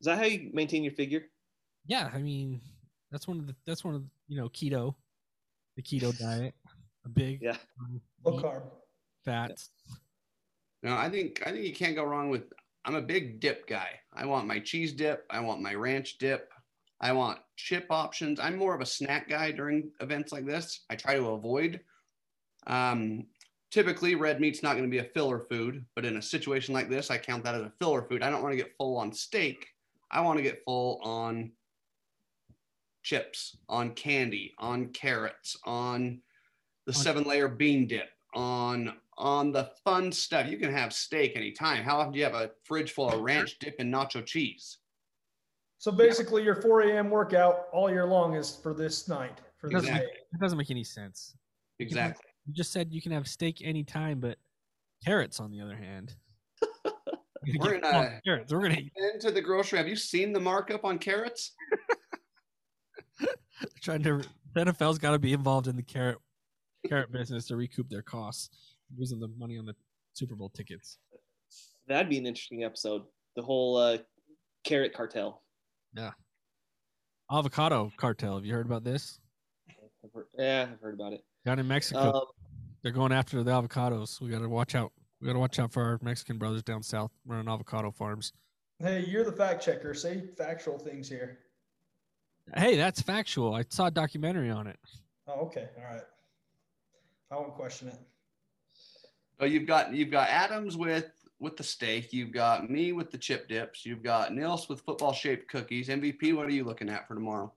Is 0.01 0.07
that 0.07 0.19
how 0.19 0.25
you 0.25 0.51
maintain 0.53 0.83
your 0.83 0.93
figure? 0.95 1.23
Yeah, 1.87 2.11
I 2.13 2.19
mean, 2.19 2.61
that's 3.11 3.29
one 3.29 3.39
of 3.39 3.47
the 3.47 3.55
that's 3.67 3.85
one 3.85 3.95
of 3.95 4.03
the, 4.03 4.09
you 4.29 4.41
know 4.41 4.49
keto, 4.49 4.95
the 5.77 5.83
keto 5.83 6.17
diet. 6.19 6.55
A 7.05 7.09
big 7.09 7.41
Yeah. 7.43 7.57
um, 7.81 8.01
Low 8.25 8.33
meat, 8.33 8.43
carb. 8.45 8.63
fats. 9.25 9.71
No, 10.83 10.97
I 10.97 11.09
think 11.09 11.43
I 11.47 11.53
think 11.53 11.65
you 11.65 11.75
can't 11.75 11.95
go 11.95 12.05
wrong 12.05 12.29
with. 12.29 12.43
I'm 12.91 12.97
a 12.97 13.03
big 13.03 13.39
dip 13.39 13.69
guy. 13.69 14.01
I 14.13 14.27
want 14.27 14.49
my 14.49 14.59
cheese 14.59 14.93
dip. 14.93 15.25
I 15.31 15.39
want 15.39 15.63
my 15.63 15.75
ranch 15.75 16.19
dip. 16.19 16.51
I 17.01 17.13
want 17.13 17.39
chip 17.55 17.87
options. 17.89 18.41
I'm 18.41 18.57
more 18.57 18.75
of 18.75 18.81
a 18.81 18.87
snack 18.87 19.29
guy 19.29 19.53
during 19.53 19.93
events 20.01 20.33
like 20.33 20.45
this. 20.45 20.81
I 20.91 20.97
try 20.97 21.15
to 21.15 21.29
avoid. 21.29 21.79
Um, 22.67 23.29
typically, 23.71 24.17
red 24.17 24.41
meat's 24.41 24.65
not 24.65 24.73
going 24.73 24.83
to 24.83 24.91
be 24.91 24.99
a 24.99 25.13
filler 25.15 25.39
food, 25.39 25.85
but 25.95 26.05
in 26.05 26.17
a 26.17 26.23
situation 26.23 26.75
like 26.75 26.91
this, 26.91 27.13
I 27.13 27.19
count 27.19 27.45
that 27.45 27.55
as 27.55 27.63
a 27.63 27.73
filler 27.79 28.03
food. 28.03 28.25
I 28.25 28.31
don't 28.31 28.43
want 28.43 28.55
to 28.55 28.61
get 28.61 28.75
full 28.77 28.97
on 28.97 29.13
steak. 29.13 29.69
I 30.11 30.21
want 30.23 30.39
to 30.39 30.43
get 30.43 30.65
full 30.65 31.01
on 31.05 31.53
chips, 33.05 33.57
on 33.69 33.93
candy, 33.93 34.53
on 34.59 34.89
carrots, 34.89 35.57
on 35.65 36.23
the 36.87 36.93
seven 36.93 37.23
layer 37.23 37.47
bean 37.47 37.87
dip, 37.87 38.09
on 38.35 38.95
on 39.21 39.53
the 39.53 39.71
fun 39.85 40.11
stuff. 40.11 40.49
You 40.51 40.57
can 40.57 40.73
have 40.73 40.93
steak 40.93 41.37
anytime. 41.37 41.85
How 41.85 41.99
often 41.99 42.13
do 42.13 42.19
you 42.19 42.25
have 42.25 42.35
a 42.35 42.51
fridge 42.65 42.93
full 42.93 43.11
of 43.11 43.21
ranch 43.21 43.59
dip 43.61 43.77
and 43.79 43.93
nacho 43.93 44.25
cheese? 44.25 44.79
So 45.79 45.93
basically, 45.93 46.43
your 46.43 46.61
4 46.61 46.83
a.m. 46.83 47.11
workout 47.11 47.67
all 47.73 47.91
year 47.91 48.07
long 48.07 48.35
is 48.35 48.57
for 48.63 48.75
this 48.75 49.09
night, 49.09 49.39
for 49.59 49.69
this 49.69 49.83
Exactly. 49.83 50.07
day. 50.07 50.13
That 50.33 50.41
doesn't 50.41 50.59
make 50.59 50.71
any 50.71 50.85
sense. 50.85 51.35
Exactly. 51.79 52.25
You 52.47 52.55
just 52.55 52.73
said 52.73 52.93
you 52.93 53.01
can 53.01 53.13
have 53.13 53.29
steak 53.29 53.63
anytime, 53.65 54.21
but 54.21 54.39
carrots, 55.05 55.39
on 55.41 55.51
the 55.51 55.61
other 55.61 55.77
hand, 55.77 56.15
we're 56.85 56.91
gonna 56.91 57.59
We're 57.59 57.71
get 57.71 57.75
in 57.75 57.81
full 57.83 58.01
a- 58.03 58.21
carrots. 58.25 58.53
We're 58.53 58.63
gonna 58.63 58.81
Into 59.15 59.31
the 59.31 59.41
grocery. 59.41 59.79
Have 59.79 59.89
you 59.89 59.97
seen 59.97 60.33
the 60.33 60.41
markup 60.41 60.85
on 60.85 60.99
carrots? 60.99 61.53
trying 63.83 64.03
to 64.03 64.23
the 64.55 64.65
NFL's 64.65 64.99
got 64.99 65.13
to 65.13 65.19
be 65.19 65.33
involved 65.33 65.69
in 65.69 65.77
the 65.77 65.83
carrot 65.83 66.19
carrot 66.89 67.13
business 67.13 67.47
to 67.47 67.57
recoup 67.57 67.89
their 67.91 68.03
costs, 68.03 68.51
losing 68.97 69.21
the 69.21 69.29
money 69.39 69.59
on 69.59 69.67
the 69.67 69.75
Super 70.13 70.35
Bowl 70.35 70.49
tickets. 70.51 70.99
That'd 71.87 72.09
be 72.09 72.19
an 72.19 72.27
interesting 72.27 72.65
episode. 72.65 73.03
The 73.37 73.43
whole 73.43 73.77
uh, 73.77 73.99
carrot 74.65 74.93
cartel. 74.93 75.43
Yeah. 75.95 76.11
Avocado 77.31 77.93
cartel. 77.97 78.37
Have 78.37 78.45
you 78.45 78.53
heard 78.55 78.67
about 78.67 78.85
this? 78.85 79.19
I've 80.05 80.13
heard, 80.13 80.27
yeah, 80.39 80.67
I've 80.73 80.81
heard 80.81 80.95
about 80.95 81.13
it. 81.13 81.25
Down 81.45 81.59
in 81.59 81.69
Mexico, 81.69 82.13
Um, 82.13 82.25
they're 82.83 82.93
going 82.93 83.13
after 83.13 83.43
the 83.43 83.51
avocados. 83.51 84.21
We 84.21 84.31
got 84.31 84.41
to 84.41 84.49
watch 84.49 84.75
out. 84.75 84.93
We 85.21 85.27
got 85.27 85.35
to 85.35 85.39
watch 85.39 85.59
out 85.59 85.73
for 85.73 85.83
our 85.83 85.99
Mexican 86.03 86.39
brothers 86.39 86.63
down 86.63 86.83
south 86.83 87.11
running 87.27 87.49
avocado 87.49 87.91
farms. 87.91 88.33
Hey, 88.79 89.05
you're 89.07 89.25
the 89.25 89.33
fact 89.33 89.63
checker. 89.63 89.93
Say 89.93 90.23
factual 90.39 90.79
things 90.79 91.09
here. 91.09 91.41
Hey, 92.57 92.77
that's 92.77 93.03
factual. 93.03 93.55
I 93.55 93.65
saw 93.69 93.87
a 93.87 93.91
documentary 93.91 94.51
on 94.51 94.67
it. 94.67 94.79
Oh, 95.29 95.47
okay. 95.47 95.69
All 95.77 95.85
right. 95.85 96.03
I 97.31 97.37
won't 97.37 97.55
question 97.55 97.89
it. 97.89 97.99
So 99.41 99.47
you've 99.47 99.67
got 99.67 99.95
you've 99.95 100.11
got 100.11 100.29
Adams 100.29 100.77
with 100.77 101.11
with 101.39 101.57
the 101.57 101.65
steak. 101.65 102.13
You've 102.13 102.33
got 102.33 102.69
me 102.69 102.93
with 102.93 103.11
the 103.11 103.19
chip 103.19 103.49
dips. 103.49 103.87
You've 103.87 104.03
got 104.03 104.35
Nils 104.35 104.69
with 104.69 104.83
football 104.83 105.15
shaped 105.15 105.49
cookies. 105.49 105.89
MVP, 105.89 106.37
what 106.37 106.47
are 106.47 106.51
you 106.51 106.65
looking 106.65 106.91
at 106.91 107.09
for 107.09 107.15
tomorrow? 107.15 107.53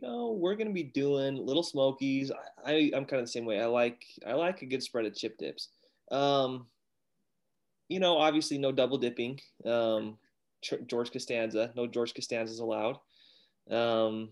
you 0.00 0.08
know, 0.08 0.32
we're 0.32 0.54
gonna 0.54 0.70
be 0.70 0.82
doing 0.82 1.44
little 1.44 1.62
smokies. 1.62 2.30
I, 2.64 2.72
I 2.72 2.90
I'm 2.94 3.04
kind 3.04 3.20
of 3.20 3.26
the 3.26 3.32
same 3.32 3.44
way. 3.44 3.60
I 3.60 3.66
like 3.66 4.04
I 4.26 4.32
like 4.34 4.62
a 4.62 4.66
good 4.66 4.82
spread 4.82 5.06
of 5.06 5.14
chip 5.14 5.38
dips. 5.38 5.68
Um, 6.10 6.66
you 7.88 8.00
know, 8.00 8.18
obviously 8.18 8.58
no 8.58 8.72
double 8.72 8.98
dipping. 8.98 9.40
Um, 9.64 10.18
George 10.86 11.12
Costanza, 11.12 11.72
no 11.76 11.86
George 11.86 12.14
Costanzas 12.14 12.60
allowed. 12.60 12.98
Um, 13.70 14.30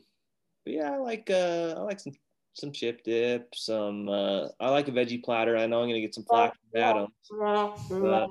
but 0.65 0.75
yeah, 0.75 0.93
I 0.93 0.97
like 0.99 1.31
uh, 1.31 1.75
I 1.77 1.81
like 1.81 2.01
some 2.01 2.13
some 2.57 2.73
chip 2.73 3.05
dip. 3.05 3.55
Some 3.55 4.09
uh, 4.09 4.49
I 4.59 4.71
like 4.71 4.89
a 4.89 4.91
veggie 4.91 5.23
platter. 5.23 5.57
I 5.57 5.67
know 5.67 5.83
I'm 5.83 5.89
gonna 5.89 6.01
get 6.01 6.15
some 6.15 6.25
flack 6.25 6.55
from 6.55 6.81
Adam. 6.81 7.09
But, 7.31 8.29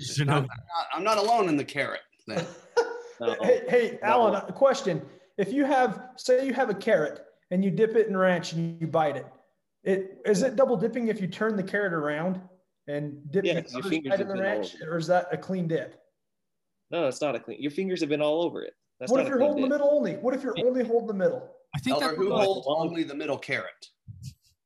See, 0.00 0.20
you 0.20 0.24
know, 0.24 0.34
I'm, 0.34 0.42
not, 0.42 0.48
I'm 0.94 1.04
not 1.04 1.18
alone 1.18 1.48
in 1.48 1.56
the 1.56 1.64
carrot 1.64 2.00
thing. 2.28 2.44
no. 3.20 3.36
Hey, 3.42 3.62
hey, 3.68 3.98
Alan, 4.02 4.34
one. 4.34 4.44
a 4.48 4.52
question. 4.52 5.02
If 5.36 5.52
you 5.52 5.64
have, 5.64 6.10
say 6.16 6.46
you 6.46 6.54
have 6.54 6.70
a 6.70 6.74
carrot 6.74 7.24
and 7.50 7.64
you 7.64 7.70
dip 7.70 7.96
it 7.96 8.06
in 8.06 8.16
ranch 8.16 8.52
and 8.52 8.80
you 8.80 8.86
bite 8.86 9.16
it, 9.16 9.26
it 9.82 10.18
is 10.24 10.42
it 10.42 10.54
double 10.54 10.76
dipping 10.76 11.08
if 11.08 11.20
you 11.20 11.26
turn 11.26 11.56
the 11.56 11.62
carrot 11.62 11.92
around 11.92 12.40
and 12.86 13.18
dip 13.32 13.44
Yeah, 13.44 13.54
the 13.54 13.62
'cause 13.62 13.74
your 13.74 13.82
fingers 13.82 14.20
in 14.20 14.28
the 14.28 14.40
ranch, 14.40 14.76
or 14.82 14.96
is 14.96 15.08
that 15.08 15.28
a 15.32 15.36
clean 15.36 15.66
dip? 15.66 16.00
No, 16.90 17.08
it's 17.08 17.20
not 17.20 17.34
a 17.34 17.40
clean. 17.40 17.60
Your 17.60 17.70
fingers 17.70 18.00
have 18.00 18.08
been 18.08 18.22
all 18.22 18.42
over 18.42 18.62
it. 18.62 18.74
That's 19.00 19.10
what 19.10 19.20
if 19.22 19.28
you're 19.28 19.38
clean 19.38 19.48
holding 19.48 19.64
the 19.64 19.70
middle 19.70 19.90
only? 19.90 20.14
What 20.14 20.34
if 20.34 20.44
you're 20.44 20.54
only 20.64 20.84
holding 20.84 21.08
the 21.08 21.14
middle? 21.14 21.50
I 21.74 21.78
think 21.78 21.94
Elder, 21.94 22.08
that 22.08 22.16
who 22.16 22.30
holds 22.32 22.66
only 22.68 23.02
the 23.04 23.14
middle 23.14 23.38
carrot? 23.38 23.88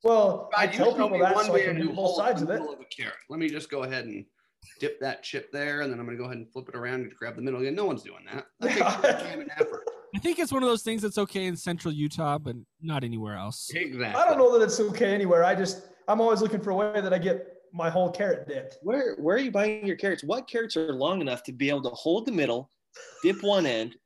Well, 0.02 0.48
I 0.56 0.66
God, 0.66 0.72
you 0.72 0.78
tell 0.78 0.86
tell 0.94 1.06
people 1.08 1.18
me 1.18 1.24
that 1.24 1.34
one 1.34 1.44
so 1.46 1.50
I 1.52 1.54
way 1.54 1.64
can 1.64 1.74
to 1.76 1.82
do 1.82 1.88
do 1.88 1.94
both 1.94 2.16
sides 2.16 2.40
the 2.40 2.46
of 2.46 2.50
it. 2.50 2.60
middle 2.60 2.74
of 2.74 2.80
a 2.80 2.84
carrot. 2.84 3.16
Let 3.28 3.38
me 3.40 3.48
just 3.48 3.70
go 3.70 3.82
ahead 3.84 4.04
and 4.06 4.24
dip 4.80 5.00
that 5.00 5.22
chip 5.22 5.50
there, 5.52 5.80
and 5.82 5.92
then 5.92 5.98
I'm 5.98 6.06
going 6.06 6.16
to 6.16 6.20
go 6.22 6.26
ahead 6.26 6.38
and 6.38 6.50
flip 6.52 6.68
it 6.68 6.76
around 6.76 7.02
and 7.02 7.14
grab 7.14 7.36
the 7.36 7.42
middle 7.42 7.60
again. 7.60 7.74
No 7.74 7.84
one's 7.84 8.02
doing 8.02 8.24
that. 8.32 8.46
That 8.60 8.68
takes 8.68 8.80
Yeah. 8.80 9.00
more 9.02 9.20
time 9.20 9.40
and 9.40 9.50
effort. 9.58 9.84
I 10.14 10.18
think 10.18 10.38
it's 10.38 10.52
one 10.52 10.62
of 10.62 10.68
those 10.68 10.82
things 10.82 11.02
that's 11.02 11.18
okay 11.18 11.46
in 11.46 11.56
central 11.56 11.92
Utah, 11.92 12.38
but 12.38 12.56
not 12.80 13.04
anywhere 13.04 13.36
else. 13.36 13.70
Exactly. 13.74 14.20
I 14.20 14.26
don't 14.28 14.38
know 14.38 14.56
that 14.58 14.64
it's 14.64 14.80
okay 14.80 15.12
anywhere. 15.12 15.44
I 15.44 15.54
just 15.54 15.82
I'm 16.08 16.20
always 16.20 16.40
looking 16.40 16.60
for 16.60 16.70
a 16.70 16.74
way 16.74 17.00
that 17.00 17.12
I 17.12 17.18
get 17.18 17.48
my 17.72 17.90
whole 17.90 18.10
carrot 18.10 18.48
dipped. 18.48 18.78
Where 18.82 19.16
where 19.16 19.36
are 19.36 19.40
you 19.40 19.50
buying 19.50 19.86
your 19.86 19.96
carrots? 19.96 20.24
What 20.24 20.48
carrots 20.48 20.76
are 20.76 20.92
long 20.94 21.20
enough 21.20 21.42
to 21.44 21.52
be 21.52 21.68
able 21.68 21.82
to 21.82 21.90
hold 21.90 22.24
the 22.26 22.32
middle, 22.32 22.70
dip 23.22 23.42
one 23.42 23.66
end, 23.66 23.96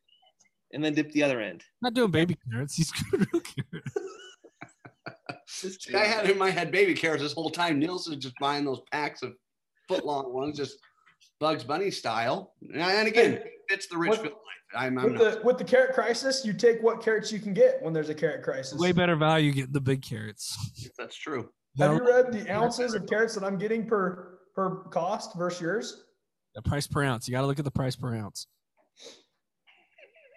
and 0.73 0.85
then 0.85 0.95
dip 0.95 1.11
the 1.13 1.23
other 1.23 1.41
end? 1.41 1.65
not 1.83 1.95
doing 1.95 2.11
baby 2.11 2.37
carrots. 2.51 2.77
He's 2.77 2.93
doing 2.93 3.27
real 3.33 3.43
carrots. 3.43 3.93
See, 5.47 5.95
I 5.95 6.05
had 6.05 6.31
in 6.31 6.39
my 6.39 6.51
head 6.51 6.71
baby 6.71 6.95
carrots 6.95 7.23
this 7.23 7.33
whole 7.33 7.51
time. 7.51 7.79
Nils 7.79 8.07
is 8.09 8.17
just 8.17 8.35
buying 8.41 8.65
those 8.65 8.81
packs 8.93 9.23
of 9.23 9.35
foot 9.89 10.07
long 10.07 10.33
ones, 10.33 10.57
just 10.57 10.79
Bugs 11.41 11.65
Bunny 11.65 11.91
style. 11.91 12.55
And 12.73 13.09
again, 13.09 13.41
it's 13.69 13.87
the 13.89 13.99
Richfield 13.99 14.27
life. 14.27 14.35
I'm, 14.75 14.97
I'm 14.99 15.13
With 15.13 15.19
the 15.19 15.41
with 15.43 15.59
the 15.59 15.65
carrot 15.65 15.93
crisis, 15.93 16.45
you 16.45 16.53
take 16.53 16.81
what 16.83 17.03
carrots 17.03 17.33
you 17.33 17.41
can 17.41 17.53
get 17.53 17.83
when 17.83 17.93
there's 17.93 18.09
a 18.09 18.15
carrot 18.15 18.45
crisis. 18.45 18.79
Way 18.79 18.93
better 18.93 19.17
value 19.17 19.53
getting 19.53 19.73
the 19.73 19.81
big 19.81 20.03
carrots. 20.03 20.57
That's 20.97 21.17
true. 21.17 21.51
Have 21.79 21.95
you 21.95 22.07
read 22.07 22.33
the 22.33 22.49
ounces 22.51 22.95
of 22.95 23.07
carrots 23.07 23.35
that 23.35 23.43
I'm 23.45 23.59
getting 23.59 23.87
per 23.87 24.39
per 24.55 24.85
cost 24.91 25.37
versus 25.37 25.61
yours? 25.61 26.05
the 26.55 26.63
price 26.63 26.87
per 26.87 27.03
ounce. 27.03 27.29
You 27.29 27.33
got 27.33 27.43
to 27.43 27.47
look 27.47 27.59
at 27.59 27.65
the 27.65 27.71
price 27.71 27.97
per 27.97 28.15
ounce. 28.15 28.47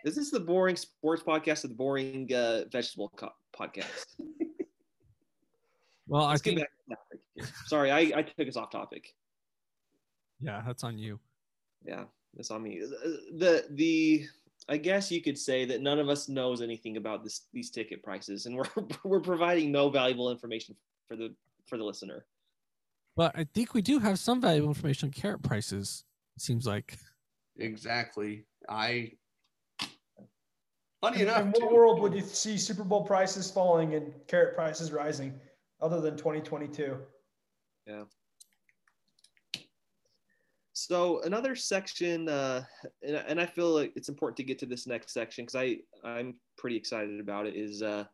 Is 0.03 0.15
this 0.15 0.31
the 0.31 0.39
boring 0.39 0.75
sports 0.75 1.23
podcast 1.23 1.63
or 1.63 1.69
the 1.69 1.75
boring 1.75 2.29
uh, 2.33 2.63
vegetable 2.71 3.11
co- 3.15 3.31
podcast? 3.57 4.05
Well, 6.07 6.25
I 6.25 6.31
Let's 6.31 6.41
get 6.41 6.55
think 6.55 6.59
back 6.61 6.69
to 6.89 6.95
topic. 6.95 7.55
Sorry, 7.65 7.91
I, 7.91 7.99
I 8.19 8.21
took 8.23 8.47
us 8.47 8.57
off 8.57 8.69
topic. 8.71 9.13
yeah, 10.41 10.61
that's 10.65 10.83
on 10.83 10.97
you. 10.97 11.19
Yeah, 11.85 12.03
that's 12.35 12.51
on 12.51 12.63
me. 12.63 12.81
The 13.37 13.65
the 13.71 14.25
I 14.69 14.77
guess 14.77 15.11
you 15.11 15.21
could 15.21 15.37
say 15.37 15.65
that 15.65 15.81
none 15.81 15.99
of 15.99 16.09
us 16.09 16.29
knows 16.29 16.61
anything 16.61 16.97
about 16.97 17.23
this 17.23 17.47
these 17.53 17.69
ticket 17.69 18.03
prices, 18.03 18.45
and 18.45 18.55
we're 18.57 18.65
we're 19.03 19.21
providing 19.21 19.71
no 19.71 19.89
valuable 19.89 20.29
information 20.31 20.75
for 21.07 21.15
the 21.15 21.33
for 21.65 21.77
the 21.77 21.83
listener. 21.83 22.25
But 23.15 23.31
I 23.37 23.45
think 23.53 23.73
we 23.73 23.81
do 23.81 23.99
have 23.99 24.19
some 24.19 24.41
valuable 24.41 24.69
information 24.69 25.07
on 25.07 25.11
carrot 25.13 25.43
prices. 25.43 26.03
It 26.35 26.41
seems 26.41 26.65
like. 26.67 26.97
Exactly. 27.57 28.45
I. 28.67 29.13
Funny 31.03 31.17
In, 31.17 31.23
enough, 31.23 31.41
in 31.41 31.51
what 31.51 31.73
world 31.73 31.99
would 31.99 32.13
you 32.13 32.21
see 32.21 32.57
Super 32.57 32.85
Bowl 32.85 33.03
prices 33.03 33.51
falling 33.51 33.95
and 33.95 34.13
carrot 34.25 34.55
prices 34.55 34.93
rising, 34.93 35.37
other 35.81 35.99
than 35.99 36.15
2022? 36.15 36.97
Yeah. 37.85 38.03
So 40.71 41.21
another 41.23 41.57
section, 41.57 42.29
uh, 42.29 42.63
and, 43.05 43.17
and 43.17 43.41
I 43.41 43.45
feel 43.45 43.71
like 43.71 43.91
it's 43.97 44.07
important 44.07 44.37
to 44.37 44.43
get 44.43 44.57
to 44.59 44.65
this 44.65 44.87
next 44.87 45.11
section 45.11 45.43
because 45.43 45.55
I 45.55 45.79
I'm 46.07 46.35
pretty 46.57 46.77
excited 46.77 47.19
about 47.19 47.47
it. 47.47 47.57
Is 47.57 47.81
uh, 47.81 48.05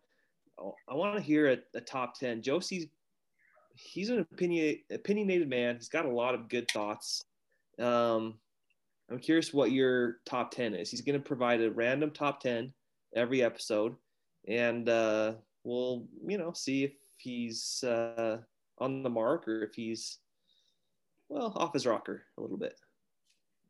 I 0.89 0.95
want 0.95 1.15
to 1.15 1.21
hear 1.21 1.51
a, 1.51 1.57
a 1.75 1.81
top 1.81 2.15
ten. 2.15 2.41
Josie's 2.41 2.87
he's 3.75 4.09
an 4.09 4.25
opinion 4.31 4.77
opinionated 4.89 5.47
man. 5.47 5.75
He's 5.75 5.89
got 5.89 6.05
a 6.05 6.11
lot 6.11 6.33
of 6.33 6.49
good 6.49 6.67
thoughts. 6.71 7.23
Um, 7.77 8.39
I'm 9.11 9.19
curious 9.19 9.53
what 9.53 9.71
your 9.71 10.21
top 10.25 10.49
ten 10.49 10.73
is. 10.73 10.89
He's 10.89 11.01
going 11.01 11.19
to 11.19 11.23
provide 11.23 11.61
a 11.61 11.69
random 11.69 12.09
top 12.09 12.39
ten 12.39 12.73
every 13.15 13.43
episode, 13.43 13.95
and 14.47 14.89
uh, 14.89 15.33
we'll 15.63 16.05
you 16.25 16.37
know 16.37 16.53
see 16.53 16.83
if 16.83 16.93
he's 17.17 17.83
uh, 17.83 18.37
on 18.77 19.03
the 19.03 19.09
mark 19.09 19.47
or 19.47 19.63
if 19.63 19.75
he's 19.75 20.19
well 21.27 21.53
off 21.55 21.73
his 21.73 21.85
rocker 21.85 22.23
a 22.37 22.41
little 22.41 22.57
bit. 22.57 22.75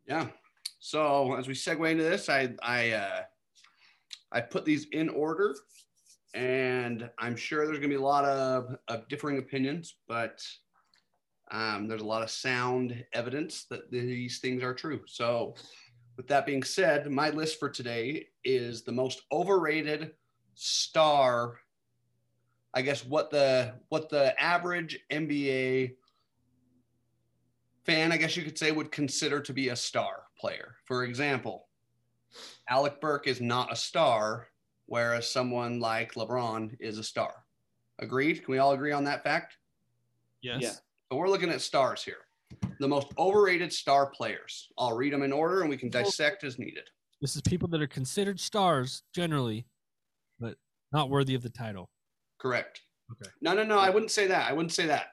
Yeah. 0.07 0.27
So 0.79 1.35
as 1.35 1.47
we 1.47 1.53
segue 1.53 1.91
into 1.91 2.03
this, 2.03 2.29
I 2.29 2.53
I 2.61 2.91
uh, 2.91 3.21
I 4.31 4.41
put 4.41 4.65
these 4.65 4.87
in 4.91 5.09
order, 5.09 5.55
and 6.33 7.09
I'm 7.17 7.35
sure 7.35 7.65
there's 7.65 7.79
going 7.79 7.89
to 7.89 7.95
be 7.95 8.01
a 8.01 8.05
lot 8.05 8.25
of, 8.25 8.75
of 8.87 9.07
differing 9.07 9.39
opinions, 9.39 9.95
but 10.07 10.41
um, 11.51 11.87
there's 11.87 12.01
a 12.01 12.05
lot 12.05 12.21
of 12.21 12.29
sound 12.29 13.03
evidence 13.13 13.65
that 13.71 13.89
these 13.91 14.39
things 14.39 14.63
are 14.63 14.73
true. 14.73 15.01
So, 15.07 15.55
with 16.19 16.27
that 16.27 16.45
being 16.45 16.63
said, 16.63 17.09
my 17.09 17.29
list 17.29 17.61
for 17.61 17.69
today 17.69 18.27
is 18.43 18.81
the 18.81 18.91
most 18.91 19.21
overrated 19.31 20.11
star. 20.53 21.61
I 22.73 22.81
guess 22.81 23.05
what 23.05 23.31
the 23.31 23.75
what 23.87 24.09
the 24.09 24.37
average 24.37 24.99
NBA 25.09 25.95
fan, 27.85 28.11
I 28.11 28.17
guess 28.17 28.35
you 28.35 28.43
could 28.43 28.57
say, 28.57 28.73
would 28.73 28.91
consider 28.91 29.39
to 29.39 29.53
be 29.53 29.69
a 29.69 29.77
star 29.77 30.23
player. 30.37 30.75
For 30.83 31.05
example, 31.05 31.69
Alec 32.67 32.99
Burks 32.99 33.29
is 33.29 33.39
not 33.39 33.71
a 33.71 33.77
star, 33.77 34.49
whereas 34.87 35.29
someone 35.29 35.79
like 35.79 36.15
LeBron 36.15 36.75
is 36.81 36.97
a 36.97 37.03
star. 37.03 37.45
Agreed? 37.97 38.43
Can 38.43 38.51
we 38.51 38.57
all 38.57 38.73
agree 38.73 38.91
on 38.91 39.05
that 39.05 39.23
fact? 39.23 39.55
Yes. 40.41 40.61
Yeah. 40.61 40.73
So 41.09 41.17
we're 41.17 41.29
looking 41.29 41.49
at 41.49 41.61
stars 41.61 42.03
here. 42.03 42.25
The 42.79 42.87
most 42.87 43.07
overrated 43.17 43.73
star 43.73 44.07
players. 44.07 44.69
I'll 44.77 44.95
read 44.95 45.13
them 45.13 45.23
in 45.23 45.33
order 45.33 45.61
and 45.61 45.69
we 45.69 45.77
can 45.77 45.89
dissect 45.89 46.43
as 46.43 46.57
needed. 46.57 46.83
This 47.21 47.35
is 47.35 47.41
people 47.41 47.67
that 47.69 47.81
are 47.81 47.87
considered 47.87 48.39
stars 48.39 49.03
generally, 49.13 49.65
but 50.39 50.55
not 50.93 51.09
worthy 51.09 51.35
of 51.35 51.43
the 51.43 51.49
title. 51.49 51.89
Correct. 52.39 52.81
Okay. 53.11 53.29
No, 53.41 53.53
no, 53.53 53.63
no. 53.63 53.77
I 53.77 53.89
wouldn't 53.89 54.11
say 54.11 54.27
that. 54.27 54.49
I 54.49 54.53
wouldn't 54.53 54.71
say 54.71 54.85
that. 54.87 55.07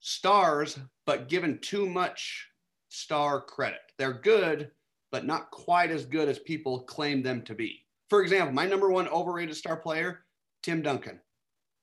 Stars, 0.00 0.78
but 1.06 1.28
given 1.28 1.58
too 1.60 1.88
much 1.88 2.46
star 2.88 3.40
credit. 3.40 3.80
They're 3.98 4.12
good, 4.12 4.70
but 5.10 5.24
not 5.24 5.50
quite 5.50 5.90
as 5.90 6.04
good 6.04 6.28
as 6.28 6.38
people 6.38 6.80
claim 6.80 7.22
them 7.22 7.42
to 7.42 7.54
be. 7.54 7.84
For 8.10 8.22
example, 8.22 8.52
my 8.52 8.66
number 8.66 8.90
one 8.90 9.08
overrated 9.08 9.56
star 9.56 9.76
player, 9.76 10.24
Tim 10.62 10.82
Duncan. 10.82 11.20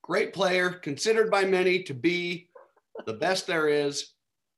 Great 0.02 0.32
player, 0.32 0.70
considered 0.70 1.30
by 1.30 1.44
many 1.44 1.82
to 1.82 1.94
be 1.94 2.48
the 3.06 3.14
best 3.14 3.46
there 3.46 3.68
is. 3.68 4.13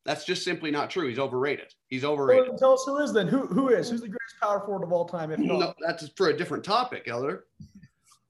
That's 0.06 0.24
just 0.24 0.44
simply 0.44 0.70
not 0.70 0.88
true. 0.88 1.08
He's 1.08 1.18
overrated. 1.18 1.74
He's 1.88 2.04
overrated. 2.04 2.48
Well, 2.50 2.58
tell 2.58 2.72
us 2.74 2.84
who 2.86 2.98
is 2.98 3.12
then. 3.12 3.26
Who 3.26 3.46
who 3.48 3.70
is? 3.70 3.90
Who's 3.90 4.00
the 4.00 4.08
greatest 4.08 4.40
power 4.40 4.60
forward 4.60 4.84
of 4.84 4.92
all 4.92 5.04
time, 5.04 5.32
if 5.32 5.40
not. 5.40 5.58
No, 5.58 5.74
that's 5.84 6.08
for 6.10 6.28
a 6.28 6.36
different 6.36 6.62
topic, 6.62 7.08
Elder. 7.08 7.46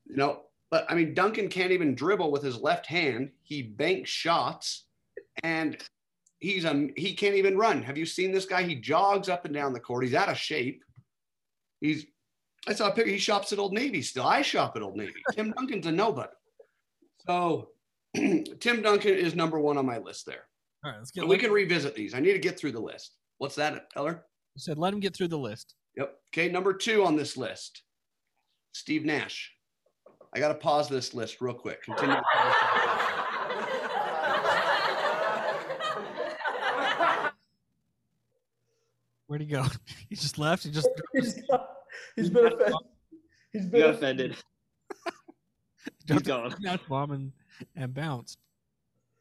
You 0.06 0.16
know, 0.16 0.44
but 0.70 0.86
I 0.88 0.94
mean, 0.94 1.12
Duncan 1.12 1.48
can't 1.48 1.72
even 1.72 1.94
dribble 1.94 2.32
with 2.32 2.42
his 2.42 2.58
left 2.58 2.86
hand. 2.86 3.30
He 3.42 3.62
banks 3.62 4.08
shots, 4.08 4.84
and 5.42 5.76
he's 6.38 6.64
a 6.64 6.88
he 6.96 7.12
can't 7.12 7.34
even 7.34 7.58
run. 7.58 7.82
Have 7.82 7.98
you 7.98 8.06
seen 8.06 8.32
this 8.32 8.46
guy? 8.46 8.62
He 8.62 8.76
jogs 8.76 9.28
up 9.28 9.44
and 9.44 9.52
down 9.52 9.74
the 9.74 9.80
court. 9.80 10.04
He's 10.04 10.14
out 10.14 10.30
of 10.30 10.38
shape. 10.38 10.82
He's 11.82 12.06
I 12.66 12.72
saw 12.72 12.88
a 12.88 12.92
picture. 12.92 13.12
He 13.12 13.18
shops 13.18 13.52
at 13.52 13.58
Old 13.58 13.74
Navy 13.74 14.00
still. 14.00 14.24
I 14.24 14.40
shop 14.40 14.76
at 14.76 14.82
Old 14.82 14.96
Navy. 14.96 15.22
Tim 15.32 15.52
Duncan's 15.52 15.86
a 15.86 15.92
nobody. 15.92 16.32
So 17.26 17.68
Tim 18.14 18.80
Duncan 18.80 19.14
is 19.14 19.34
number 19.34 19.60
one 19.60 19.76
on 19.76 19.84
my 19.84 19.98
list 19.98 20.24
there. 20.24 20.45
All 20.86 20.92
right, 20.92 20.98
let's 20.98 21.10
get. 21.10 21.26
We 21.26 21.36
can 21.36 21.50
revisit 21.50 21.96
these. 21.96 22.14
I 22.14 22.20
need 22.20 22.34
to 22.34 22.38
get 22.38 22.56
through 22.56 22.70
the 22.70 22.80
list. 22.80 23.16
What's 23.38 23.56
that, 23.56 23.86
Eller? 23.96 24.24
you 24.54 24.60
said 24.60 24.78
let 24.78 24.94
him 24.94 25.00
get 25.00 25.16
through 25.16 25.26
the 25.28 25.36
list. 25.38 25.74
Yep. 25.96 26.14
Okay, 26.32 26.48
number 26.48 26.72
two 26.72 27.04
on 27.04 27.16
this 27.16 27.36
list, 27.36 27.82
Steve 28.70 29.04
Nash. 29.04 29.52
I 30.32 30.38
got 30.38 30.48
to 30.48 30.54
pause 30.54 30.88
this 30.88 31.12
list 31.12 31.40
real 31.40 31.54
quick. 31.54 31.82
Continue. 31.82 32.18
Where'd 39.26 39.40
he 39.42 39.46
go? 39.48 39.64
he 40.08 40.16
just 40.16 40.38
left. 40.38 40.64
He 40.64 40.70
just 40.70 40.88
he's, 41.12 41.34
got- 41.50 41.68
he's 42.16 42.30
been 42.30 42.46
offended. 42.46 42.74
He's 43.52 43.62
He 43.64 43.68
been 43.68 43.80
got 43.80 43.90
offended. 43.94 44.36
He's 45.84 46.04
dropped 46.06 46.24
gone. 46.26 46.52
a 46.52 46.60
Nash 46.60 46.80
bomb 46.88 47.10
and, 47.12 47.32
and 47.74 47.92
bounced. 47.92 48.38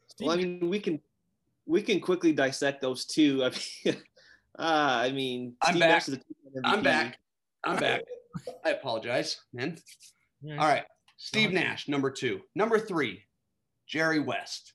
Steve, 0.07 0.27
Well, 0.27 0.37
I 0.37 0.41
mean, 0.41 0.69
we 0.69 0.79
can 0.79 0.99
we 1.65 1.81
can 1.81 1.99
quickly 1.99 2.31
dissect 2.31 2.81
those 2.81 3.05
two. 3.05 3.43
I 3.45 3.49
mean, 3.49 3.95
uh, 4.57 4.99
I 5.03 5.11
mean, 5.11 5.55
I'm 5.61 5.71
Steve 5.73 5.79
back. 5.81 5.89
Nash 5.89 6.07
is 6.07 6.13
a 6.13 6.17
two-time 6.17 6.61
I'm 6.63 6.83
back. 6.83 7.19
I'm 7.63 7.77
back. 7.77 8.01
I 8.65 8.71
apologize, 8.71 9.39
man. 9.53 9.77
All 10.47 10.67
right. 10.67 10.83
Steve 11.17 11.51
Nash, 11.51 11.87
number 11.87 12.11
two. 12.11 12.41
Number 12.55 12.77
three, 12.77 13.23
Jerry 13.87 14.19
West. 14.19 14.73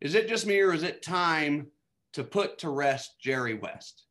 Is 0.00 0.14
it 0.14 0.28
just 0.28 0.46
me 0.46 0.60
or 0.60 0.72
is 0.72 0.82
it 0.82 1.02
time 1.02 1.66
to 2.12 2.22
put 2.22 2.58
to 2.58 2.70
rest 2.70 3.16
Jerry 3.20 3.54
West? 3.54 4.04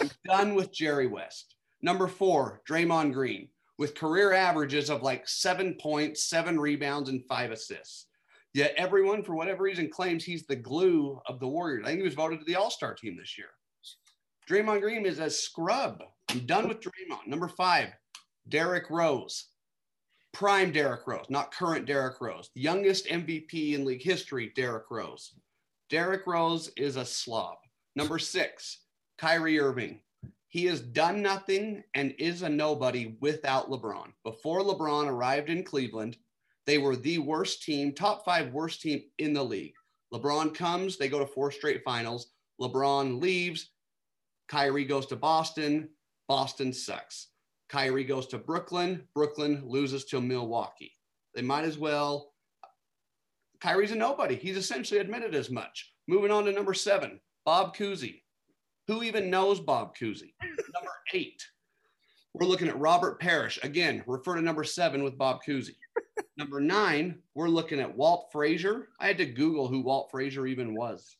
I'm 0.00 0.10
done 0.26 0.54
with 0.54 0.72
Jerry 0.72 1.06
West. 1.06 1.54
Number 1.82 2.08
four, 2.08 2.60
Draymond 2.68 3.14
Green, 3.14 3.48
with 3.78 3.94
career 3.94 4.32
averages 4.32 4.90
of 4.90 5.02
like 5.02 5.26
seven 5.26 5.76
points, 5.80 6.24
seven 6.24 6.60
rebounds, 6.60 7.08
and 7.08 7.24
five 7.26 7.52
assists. 7.52 8.06
Yet 8.52 8.74
everyone, 8.76 9.22
for 9.22 9.34
whatever 9.34 9.62
reason, 9.62 9.90
claims 9.90 10.24
he's 10.24 10.44
the 10.44 10.56
glue 10.56 11.20
of 11.26 11.38
the 11.38 11.46
Warriors. 11.46 11.82
I 11.84 11.88
think 11.88 11.98
he 11.98 12.04
was 12.04 12.14
voted 12.14 12.40
to 12.40 12.44
the 12.44 12.56
All 12.56 12.70
Star 12.70 12.94
team 12.94 13.16
this 13.16 13.38
year. 13.38 13.48
Draymond 14.48 14.80
Green 14.80 15.06
is 15.06 15.20
a 15.20 15.30
scrub. 15.30 16.02
I'm 16.30 16.46
done 16.46 16.66
with 16.66 16.80
Draymond. 16.80 17.28
Number 17.28 17.46
five, 17.46 17.90
Derrick 18.48 18.90
Rose 18.90 19.46
prime 20.32 20.72
Derrick 20.72 21.06
Rose, 21.06 21.26
not 21.28 21.52
current 21.52 21.86
Derrick 21.86 22.20
Rose, 22.20 22.50
youngest 22.54 23.06
MVP 23.06 23.74
in 23.74 23.84
league 23.84 24.02
history, 24.02 24.52
Derrick 24.54 24.90
Rose. 24.90 25.34
Derrick 25.88 26.26
Rose 26.26 26.70
is 26.76 26.96
a 26.96 27.04
slob. 27.04 27.58
Number 27.96 28.18
six, 28.18 28.84
Kyrie 29.18 29.58
Irving. 29.58 30.00
He 30.48 30.64
has 30.66 30.80
done 30.80 31.22
nothing 31.22 31.82
and 31.94 32.14
is 32.18 32.42
a 32.42 32.48
nobody 32.48 33.16
without 33.20 33.70
LeBron. 33.70 34.12
Before 34.24 34.62
LeBron 34.62 35.06
arrived 35.06 35.48
in 35.48 35.62
Cleveland, 35.62 36.16
they 36.70 36.78
were 36.78 36.94
the 36.94 37.18
worst 37.18 37.64
team, 37.64 37.92
top 37.92 38.24
five 38.24 38.52
worst 38.52 38.80
team 38.80 39.02
in 39.18 39.32
the 39.32 39.42
league. 39.42 39.74
LeBron 40.14 40.54
comes, 40.54 40.96
they 40.96 41.08
go 41.08 41.18
to 41.18 41.26
four 41.26 41.50
straight 41.50 41.82
finals. 41.84 42.30
LeBron 42.60 43.20
leaves, 43.20 43.72
Kyrie 44.46 44.84
goes 44.84 45.06
to 45.06 45.16
Boston. 45.16 45.88
Boston 46.28 46.72
sucks. 46.72 47.30
Kyrie 47.68 48.04
goes 48.04 48.28
to 48.28 48.38
Brooklyn. 48.38 49.02
Brooklyn 49.16 49.64
loses 49.66 50.04
to 50.04 50.20
Milwaukee. 50.20 50.92
They 51.34 51.42
might 51.42 51.64
as 51.64 51.76
well. 51.76 52.34
Kyrie's 53.60 53.90
a 53.90 53.96
nobody. 53.96 54.36
He's 54.36 54.56
essentially 54.56 55.00
admitted 55.00 55.34
as 55.34 55.50
much. 55.50 55.92
Moving 56.06 56.30
on 56.30 56.44
to 56.44 56.52
number 56.52 56.72
seven, 56.72 57.18
Bob 57.44 57.76
Cousy. 57.76 58.22
Who 58.86 59.02
even 59.02 59.28
knows 59.28 59.58
Bob 59.58 59.96
Cousy? 59.96 60.34
number 60.40 60.92
eight, 61.14 61.44
we're 62.32 62.46
looking 62.46 62.68
at 62.68 62.78
Robert 62.78 63.18
Parish. 63.20 63.58
Again, 63.64 64.04
refer 64.06 64.36
to 64.36 64.40
number 64.42 64.62
seven 64.62 65.02
with 65.02 65.18
Bob 65.18 65.40
Cousy. 65.44 65.74
Number 66.40 66.58
nine, 66.58 67.18
we're 67.34 67.50
looking 67.50 67.80
at 67.80 67.96
Walt 67.96 68.30
Frazier. 68.32 68.88
I 68.98 69.06
had 69.06 69.18
to 69.18 69.26
Google 69.26 69.68
who 69.68 69.82
Walt 69.82 70.10
Frazier 70.10 70.46
even 70.46 70.74
was. 70.74 71.16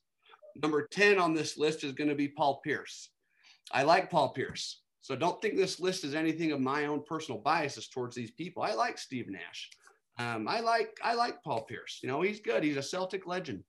Number 0.62 0.88
10 0.90 1.18
on 1.18 1.34
this 1.34 1.58
list 1.58 1.84
is 1.84 1.92
going 1.92 2.08
to 2.08 2.16
be 2.16 2.26
Paul 2.26 2.62
Pierce. 2.64 3.10
I 3.70 3.82
like 3.82 4.10
Paul 4.10 4.30
Pierce. 4.30 4.80
So 5.02 5.14
don't 5.14 5.40
think 5.42 5.56
this 5.56 5.78
list 5.78 6.04
is 6.04 6.14
anything 6.14 6.52
of 6.52 6.60
my 6.60 6.86
own 6.86 7.02
personal 7.06 7.40
biases 7.40 7.88
towards 7.88 8.16
these 8.16 8.30
people. 8.30 8.62
I 8.62 8.72
like 8.72 8.96
Steve 8.96 9.28
Nash. 9.28 9.68
Um, 10.18 10.48
I 10.48 10.60
like 10.60 10.98
I 11.02 11.14
like 11.14 11.42
Paul 11.42 11.62
Pierce. 11.62 12.00
You 12.02 12.08
know, 12.08 12.22
he's 12.22 12.40
good. 12.40 12.64
He's 12.64 12.76
a 12.76 12.82
Celtic 12.82 13.26
legend. 13.26 13.62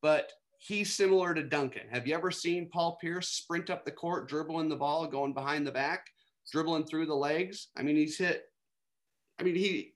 But 0.00 0.32
he's 0.58 0.94
similar 0.94 1.34
to 1.34 1.42
Duncan. 1.42 1.88
Have 1.90 2.06
you 2.06 2.14
ever 2.14 2.30
seen 2.30 2.70
Paul 2.72 2.98
Pierce 3.00 3.30
sprint 3.30 3.68
up 3.68 3.84
the 3.84 3.90
court, 3.90 4.28
dribbling 4.28 4.68
the 4.68 4.76
ball, 4.76 5.06
going 5.06 5.34
behind 5.34 5.66
the 5.66 5.72
back, 5.72 6.06
dribbling 6.52 6.84
through 6.84 7.06
the 7.06 7.14
legs? 7.14 7.68
I 7.76 7.82
mean, 7.82 7.96
he's 7.96 8.16
hit. 8.16 8.44
I 9.40 9.42
mean, 9.42 9.56
he. 9.56 9.93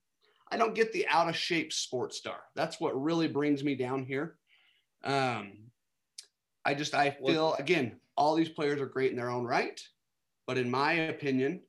I 0.50 0.56
don't 0.56 0.74
get 0.74 0.92
the 0.92 1.06
out 1.08 1.28
of 1.28 1.36
shape 1.36 1.72
sports 1.72 2.16
star. 2.16 2.40
That's 2.54 2.80
what 2.80 3.00
really 3.00 3.28
brings 3.28 3.62
me 3.62 3.74
down 3.74 4.04
here. 4.04 4.36
Um, 5.04 5.52
I 6.64 6.74
just 6.74 6.94
I 6.94 7.10
feel 7.10 7.54
again, 7.54 8.00
all 8.16 8.34
these 8.34 8.48
players 8.48 8.80
are 8.80 8.86
great 8.86 9.10
in 9.10 9.16
their 9.16 9.30
own 9.30 9.44
right, 9.44 9.80
but 10.46 10.58
in 10.58 10.70
my 10.70 10.92
opinion, 10.92 11.60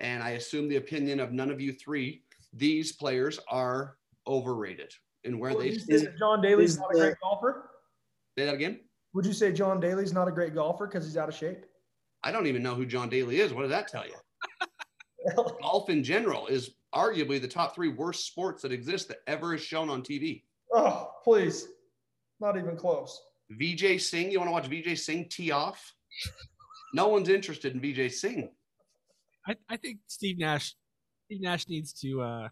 and 0.00 0.22
I 0.22 0.30
assume 0.30 0.68
the 0.68 0.76
opinion 0.76 1.20
of 1.20 1.32
none 1.32 1.50
of 1.50 1.60
you 1.60 1.72
three, 1.72 2.22
these 2.52 2.92
players 2.92 3.38
are 3.48 3.96
overrated 4.26 4.92
in 5.24 5.38
where 5.38 5.54
Would 5.54 5.64
they 5.64 5.70
you 5.70 5.78
say 5.78 6.08
John 6.18 6.40
Daly's 6.40 6.72
is 6.72 6.78
not 6.78 6.94
a 6.94 6.98
great 6.98 7.16
golfer? 7.22 7.70
say 8.36 8.44
that 8.44 8.54
again. 8.54 8.80
Would 9.14 9.26
you 9.26 9.32
say 9.32 9.52
John 9.52 9.80
Daly's 9.80 10.12
not 10.12 10.28
a 10.28 10.32
great 10.32 10.54
golfer 10.54 10.86
because 10.86 11.04
he's 11.04 11.16
out 11.16 11.28
of 11.28 11.34
shape? 11.34 11.64
I 12.22 12.32
don't 12.32 12.46
even 12.46 12.62
know 12.62 12.74
who 12.74 12.86
John 12.86 13.08
Daly 13.08 13.40
is. 13.40 13.52
What 13.52 13.62
does 13.62 13.70
that 13.70 13.88
tell 13.88 14.04
you? 14.06 14.14
Golf 15.60 15.88
in 15.90 16.02
general 16.02 16.46
is 16.46 16.70
arguably 16.94 17.40
the 17.40 17.48
top 17.48 17.74
three 17.74 17.88
worst 17.88 18.26
sports 18.26 18.62
that 18.62 18.72
exist 18.72 19.08
that 19.08 19.18
ever 19.26 19.54
is 19.54 19.60
shown 19.62 19.90
on 19.90 20.02
TV. 20.02 20.44
oh, 20.74 21.10
please. 21.24 21.68
Not 22.40 22.56
even 22.56 22.76
close. 22.76 23.20
Vijay 23.60 24.00
Singh, 24.00 24.30
you 24.30 24.38
want 24.38 24.48
to 24.48 24.52
watch 24.52 24.70
Vijay 24.70 24.96
Singh 24.98 25.28
tee 25.28 25.50
off? 25.50 25.92
No 26.94 27.08
one's 27.08 27.28
interested 27.28 27.74
in 27.74 27.80
Vijay 27.80 28.10
Singh. 28.10 28.50
I, 29.46 29.56
I 29.68 29.76
think 29.76 29.98
Steve 30.06 30.38
Nash 30.38 30.74
Steve 31.26 31.40
Nash 31.40 31.68
needs 31.68 31.92
to 32.00 32.22
uh 32.22 32.48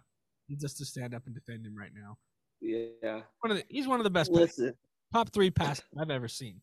needs 0.48 0.64
us 0.64 0.74
to 0.74 0.84
stand 0.84 1.14
up 1.14 1.22
and 1.26 1.34
defend 1.34 1.64
him 1.66 1.76
right 1.76 1.90
now. 1.94 2.16
Yeah. 2.60 3.20
One 3.40 3.50
of 3.50 3.56
the, 3.58 3.64
he's 3.68 3.86
one 3.86 4.00
of 4.00 4.04
the 4.04 4.10
best 4.10 4.30
pass- 4.30 4.40
Listen, 4.40 4.74
top 5.12 5.30
three 5.32 5.50
passes 5.50 5.84
I've 5.98 6.10
ever 6.10 6.28
seen. 6.28 6.60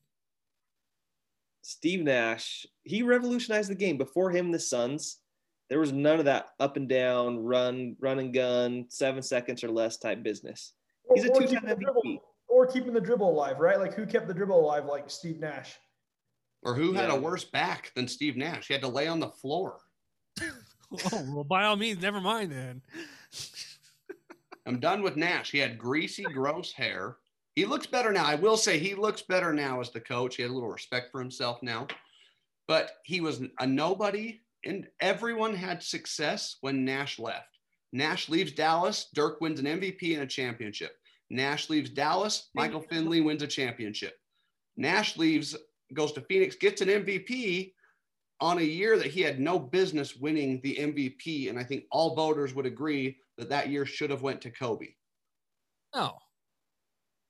Steve 1.62 2.02
Nash, 2.04 2.66
he 2.84 3.04
revolutionized 3.04 3.70
the 3.70 3.76
game. 3.76 3.98
Before 3.98 4.30
him, 4.32 4.52
the 4.52 4.60
Suns, 4.60 5.20
there 5.70 5.80
was 5.80 5.92
none 5.92 6.20
of 6.20 6.26
that 6.26 6.50
up 6.60 6.78
and 6.78 6.88
down, 6.88 7.44
run, 7.44 7.96
run 8.00 8.20
and 8.20 8.34
gun, 8.34 8.86
seven 8.90 9.22
seconds 9.24 9.64
or 9.64 9.70
less 9.70 9.98
type 9.98 10.22
business. 10.24 10.74
He's 11.14 11.26
a 11.26 11.30
Or 11.32 11.42
two-time 11.42 11.48
keeping 11.48 11.70
the 11.70 11.76
MVP. 11.76 11.80
dribble- 11.82 12.24
Or 12.48 12.68
keeping 12.68 12.94
the 12.94 13.02
dribble 13.02 13.30
alive, 13.30 13.60
right? 13.60 13.80
Like 13.80 13.94
who 13.94 14.06
kept 14.06 14.28
the 14.28 14.34
dribble 14.34 14.60
alive 14.60 14.86
like 14.86 15.10
Steve 15.10 15.40
Nash? 15.40 15.76
Or 16.62 16.76
who 16.76 16.94
had 16.94 17.10
a 17.10 17.16
worse 17.16 17.44
back 17.44 17.92
than 17.96 18.08
Steve 18.08 18.38
Nash? 18.38 18.68
He 18.68 18.74
had 18.74 18.82
to 18.84 18.88
lay 18.88 19.08
on 19.08 19.20
the 19.20 19.30
floor. 19.30 19.80
Oh 21.12 21.26
well, 21.34 21.44
by 21.44 21.64
all 21.64 21.76
means, 21.76 22.00
never 22.04 22.22
mind 22.22 22.52
then. 22.52 22.80
I'm 24.68 24.80
done 24.80 25.02
with 25.02 25.18
Nash. 25.18 25.50
He 25.50 25.58
had 25.58 25.76
greasy, 25.80 26.22
gross 26.22 26.72
hair. 26.72 27.18
He 27.56 27.66
looks 27.66 27.88
better 27.88 28.12
now. 28.12 28.26
I 28.26 28.36
will 28.36 28.58
say 28.58 28.78
he 28.78 28.94
looks 28.94 29.24
better 29.24 29.52
now 29.54 29.80
as 29.82 29.90
the 29.90 30.00
coach. 30.00 30.36
He 30.36 30.44
had 30.44 30.52
a 30.52 30.54
little 30.54 30.70
respect 30.70 31.12
for 31.12 31.20
himself 31.20 31.64
now. 31.64 31.88
But 32.68 32.92
he 33.06 33.22
was 33.22 33.42
a 33.60 33.66
nobody, 33.66 34.42
and 34.66 34.88
everyone 35.00 35.54
had 35.56 35.84
success 35.84 36.58
when 36.62 36.86
Nash 36.86 37.20
left. 37.20 37.48
Nash 37.92 38.30
leaves 38.30 38.52
Dallas. 38.52 39.08
Dirk 39.14 39.40
wins 39.42 39.60
an 39.60 39.66
MVP 39.66 40.14
and 40.14 40.24
a 40.24 40.28
championship. 40.28 40.96
Nash 41.30 41.70
leaves 41.70 41.90
Dallas. 41.90 42.50
Michael 42.56 42.82
Finley 42.82 43.22
wins 43.22 43.44
a 43.44 43.48
championship. 43.48 44.16
Nash 44.78 45.18
leaves, 45.18 45.56
goes 45.94 46.12
to 46.14 46.22
Phoenix, 46.22 46.56
gets 46.56 46.82
an 46.82 46.88
MVP 46.88 47.74
on 48.40 48.58
a 48.58 48.64
year 48.64 48.98
that 48.98 49.08
he 49.08 49.22
had 49.22 49.40
no 49.40 49.60
business 49.60 50.16
winning 50.16 50.60
the 50.64 50.76
MVP. 50.76 51.50
And 51.50 51.60
I 51.60 51.64
think 51.64 51.86
all 51.92 52.16
voters 52.16 52.54
would 52.56 52.66
agree 52.66 53.18
that 53.38 53.50
that 53.50 53.70
year 53.70 53.86
should 53.86 54.10
have 54.10 54.22
went 54.22 54.42
to 54.42 54.52
Kobe. 54.52 54.88
No. 55.96 56.18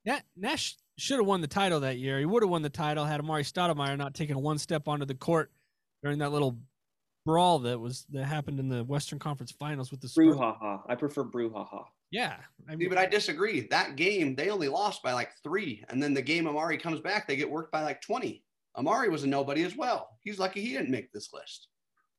Na- 0.05 0.19
Nash 0.35 0.77
should 0.97 1.19
have 1.19 1.27
won 1.27 1.41
the 1.41 1.47
title 1.47 1.81
that 1.81 1.97
year. 1.97 2.19
He 2.19 2.25
would 2.25 2.43
have 2.43 2.49
won 2.49 2.61
the 2.61 2.69
title 2.69 3.05
had 3.05 3.21
Amar'e 3.21 3.43
Stoudemire 3.43 3.97
not 3.97 4.13
taken 4.13 4.41
one 4.41 4.57
step 4.57 4.87
onto 4.87 5.05
the 5.05 5.15
court 5.15 5.51
during 6.01 6.19
that 6.19 6.31
little 6.31 6.57
brawl 7.25 7.59
that 7.59 7.79
was 7.79 8.05
that 8.12 8.25
happened 8.25 8.59
in 8.59 8.69
the 8.69 8.83
Western 8.83 9.19
Conference 9.19 9.51
Finals 9.51 9.91
with 9.91 10.01
the 10.01 10.09
Spurs. 10.09 10.36
Brouhaha. 10.36 10.81
I 10.88 10.95
prefer 10.95 11.23
brouhaha. 11.23 11.86
Yeah, 12.12 12.36
I 12.67 12.73
See, 12.73 12.77
mean, 12.77 12.89
but 12.89 12.97
I 12.99 13.07
disagree. 13.07 13.62
That 13.71 13.95
game, 13.95 14.36
they 14.36 14.49
only 14.49 14.67
lost 14.67 15.01
by 15.01 15.13
like 15.13 15.31
three. 15.43 15.83
And 15.89 16.01
then 16.01 16.13
the 16.13 16.21
game 16.21 16.45
Amar'e 16.45 16.79
comes 16.79 16.99
back, 16.99 17.27
they 17.27 17.36
get 17.36 17.49
worked 17.49 17.71
by 17.71 17.81
like 17.81 18.01
20. 18.01 18.43
Amar'e 18.77 19.09
was 19.09 19.23
a 19.23 19.27
nobody 19.27 19.63
as 19.63 19.75
well. 19.75 20.09
He's 20.21 20.38
lucky 20.38 20.62
he 20.62 20.73
didn't 20.73 20.91
make 20.91 21.12
this 21.12 21.33
list. 21.33 21.69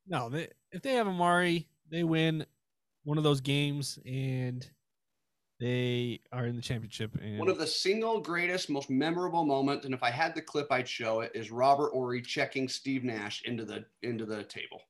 No, 0.08 0.28
they, 0.28 0.48
if 0.72 0.82
they 0.82 0.94
have 0.94 1.06
Amar'e, 1.06 1.66
they 1.90 2.02
win 2.02 2.44
one 3.04 3.18
of 3.18 3.24
those 3.24 3.40
games 3.40 3.98
and 4.04 4.68
they 5.60 6.20
are 6.32 6.46
in 6.46 6.56
the 6.56 6.62
championship. 6.62 7.16
And 7.22 7.38
One 7.38 7.48
of 7.48 7.58
the 7.58 7.66
single 7.66 8.20
greatest, 8.20 8.68
most 8.68 8.90
memorable 8.90 9.44
moments, 9.44 9.84
and 9.84 9.94
if 9.94 10.02
I 10.02 10.10
had 10.10 10.34
the 10.34 10.42
clip, 10.42 10.66
I'd 10.70 10.88
show 10.88 11.20
it, 11.20 11.30
is 11.34 11.50
Robert 11.50 11.92
Horry 11.92 12.20
checking 12.20 12.68
Steve 12.68 13.04
Nash 13.04 13.42
into 13.44 13.64
the 13.64 13.84
into 14.02 14.26
the 14.26 14.42
table. 14.42 14.80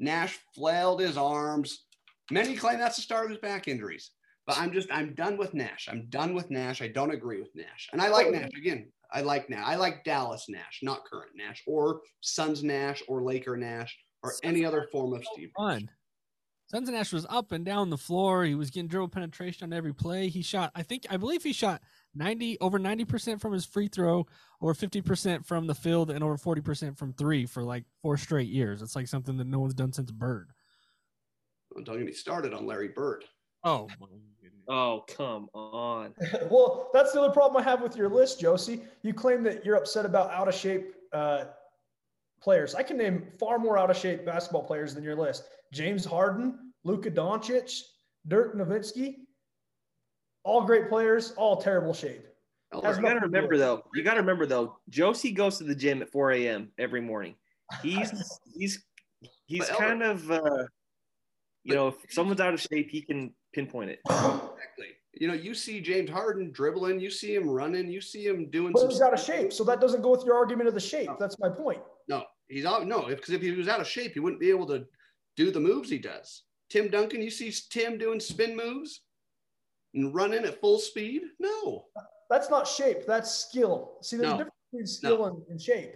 Nash 0.00 0.38
flailed 0.54 1.00
his 1.00 1.16
arms. 1.16 1.84
Many 2.30 2.56
claim 2.56 2.78
that's 2.78 2.96
the 2.96 3.02
start 3.02 3.26
of 3.26 3.30
his 3.30 3.38
back 3.38 3.68
injuries. 3.68 4.10
But 4.46 4.58
I'm 4.58 4.72
just 4.72 4.90
I'm 4.90 5.14
done 5.14 5.36
with 5.36 5.54
Nash. 5.54 5.88
I'm 5.90 6.06
done 6.08 6.34
with 6.34 6.50
Nash. 6.50 6.82
I 6.82 6.88
don't 6.88 7.12
agree 7.12 7.38
with 7.38 7.54
Nash. 7.54 7.88
And 7.92 8.02
I 8.02 8.08
like 8.08 8.26
oh. 8.26 8.30
Nash 8.30 8.50
again. 8.56 8.90
I 9.12 9.20
like 9.20 9.50
Nash. 9.50 9.64
I 9.64 9.76
like 9.76 10.04
Dallas 10.04 10.46
Nash, 10.48 10.80
not 10.82 11.04
current 11.04 11.32
Nash, 11.36 11.62
or 11.66 12.00
Suns 12.20 12.64
Nash, 12.64 13.02
or 13.06 13.22
Laker 13.22 13.56
Nash, 13.56 13.96
or 14.22 14.32
any 14.42 14.64
other 14.64 14.88
form 14.90 15.12
of 15.12 15.24
Steve. 15.32 15.50
Nash. 15.58 15.74
fun. 15.78 15.90
Sons 16.70 16.88
of 16.88 16.94
Nash 16.94 17.12
was 17.12 17.26
up 17.28 17.50
and 17.50 17.64
down 17.64 17.90
the 17.90 17.98
floor. 17.98 18.44
He 18.44 18.54
was 18.54 18.70
getting 18.70 18.86
dribble 18.86 19.08
penetration 19.08 19.64
on 19.64 19.72
every 19.72 19.92
play. 19.92 20.28
He 20.28 20.40
shot, 20.40 20.70
I 20.76 20.84
think, 20.84 21.04
I 21.10 21.16
believe 21.16 21.42
he 21.42 21.52
shot 21.52 21.82
90 22.14 22.58
over 22.60 22.78
90% 22.78 23.40
from 23.40 23.52
his 23.52 23.64
free 23.64 23.88
throw, 23.88 24.26
over 24.60 24.74
50% 24.74 25.46
from 25.46 25.66
the 25.66 25.74
field, 25.74 26.10
and 26.10 26.24
over 26.24 26.36
40% 26.36 26.96
from 26.96 27.12
three 27.12 27.46
for 27.46 27.62
like 27.62 27.84
four 28.02 28.16
straight 28.16 28.48
years. 28.48 28.82
It's 28.82 28.96
like 28.96 29.08
something 29.08 29.36
that 29.36 29.46
no 29.46 29.60
one's 29.60 29.74
done 29.74 29.92
since 29.92 30.10
Bird. 30.10 30.50
Don't 31.84 31.98
get 31.98 32.06
me 32.06 32.12
started 32.12 32.52
on 32.52 32.66
Larry 32.66 32.88
Bird. 32.88 33.24
Oh, 33.62 33.88
Oh, 34.72 35.04
come 35.08 35.48
on. 35.52 36.14
well, 36.50 36.90
that's 36.94 37.12
the 37.12 37.20
other 37.20 37.32
problem 37.32 37.60
I 37.60 37.68
have 37.68 37.82
with 37.82 37.96
your 37.96 38.08
list, 38.08 38.40
Josie. 38.40 38.82
You 39.02 39.12
claim 39.12 39.42
that 39.42 39.64
you're 39.64 39.74
upset 39.74 40.06
about 40.06 40.30
out 40.30 40.46
of 40.46 40.54
shape 40.54 40.94
uh, 41.12 41.46
players. 42.40 42.76
I 42.76 42.84
can 42.84 42.96
name 42.96 43.26
far 43.40 43.58
more 43.58 43.76
out 43.76 43.90
of 43.90 43.96
shape 43.96 44.24
basketball 44.24 44.62
players 44.62 44.94
than 44.94 45.02
your 45.02 45.16
list. 45.16 45.44
James 45.72 46.04
Harden, 46.04 46.72
Luka 46.84 47.10
Doncic, 47.10 47.80
Dirk 48.28 48.56
Nowitzki, 48.56 49.16
all 50.44 50.64
great 50.64 50.88
players, 50.88 51.32
all 51.36 51.56
terrible 51.56 51.94
shape. 51.94 52.26
Oh, 52.72 52.80
Has 52.82 52.96
You 52.96 53.02
gotta 53.02 53.14
nothing 53.14 53.14
to 53.14 53.20
do 53.20 53.36
remember 53.36 53.54
with 53.54 53.60
though. 53.60 53.84
You 53.94 54.02
gotta 54.02 54.20
remember 54.20 54.46
though. 54.46 54.76
Josie 54.88 55.32
goes 55.32 55.58
to 55.58 55.64
the 55.64 55.74
gym 55.74 56.02
at 56.02 56.10
4 56.10 56.32
a.m. 56.32 56.70
every 56.78 57.00
morning. 57.00 57.34
He's 57.82 58.40
he's 58.56 58.84
he's 59.46 59.68
But 59.68 59.78
kind 59.78 60.02
of 60.02 60.30
uh, 60.30 60.64
you 61.64 61.74
know 61.74 61.88
if 61.88 61.94
someone's 62.10 62.40
out 62.40 62.54
of 62.54 62.60
shape, 62.60 62.90
he 62.90 63.02
can 63.02 63.34
pinpoint 63.52 63.90
it. 63.90 64.00
Exactly. 64.08 64.86
You 65.14 65.26
know, 65.26 65.34
you 65.34 65.54
see 65.54 65.80
James 65.80 66.08
Harden 66.08 66.52
dribbling, 66.52 67.00
you 67.00 67.10
see 67.10 67.34
him 67.34 67.48
running, 67.48 67.90
you 67.90 68.00
see 68.00 68.24
him 68.24 68.48
doing 68.48 68.72
But 68.72 68.82
some 68.82 68.90
he's 68.90 69.00
out 69.00 69.12
of 69.12 69.18
shape, 69.18 69.52
so 69.52 69.64
that 69.64 69.80
doesn't 69.80 70.02
go 70.02 70.10
with 70.10 70.24
your 70.24 70.36
argument 70.36 70.68
of 70.68 70.74
the 70.74 70.80
shape. 70.80 71.10
That's 71.18 71.38
my 71.40 71.48
point. 71.48 71.80
No, 72.08 72.22
he's 72.48 72.64
out. 72.64 72.86
No, 72.86 73.06
because 73.06 73.30
if 73.30 73.42
he 73.42 73.50
was 73.50 73.66
out 73.66 73.80
of 73.80 73.88
shape, 73.88 74.12
he 74.14 74.20
wouldn't 74.20 74.40
be 74.40 74.50
able 74.50 74.66
to 74.68 74.86
do 75.36 75.50
the 75.50 75.58
moves 75.58 75.90
he 75.90 75.98
does. 75.98 76.44
Tim 76.70 76.88
Duncan, 76.88 77.20
you 77.20 77.30
see 77.30 77.52
Tim 77.70 77.98
doing 77.98 78.20
spin 78.20 78.56
moves 78.56 79.00
and 79.94 80.14
running 80.14 80.44
at 80.44 80.60
full 80.60 80.78
speed? 80.78 81.22
No. 81.38 81.86
That's 82.28 82.48
not 82.50 82.66
shape. 82.68 83.06
That's 83.06 83.30
skill. 83.30 83.98
See, 84.02 84.16
there's 84.16 84.28
No. 84.28 84.34
a 84.34 84.38
difference 84.38 84.54
between 84.72 84.86
skill 84.86 85.24
and, 85.26 85.42
and 85.48 85.60
shape. 85.60 85.94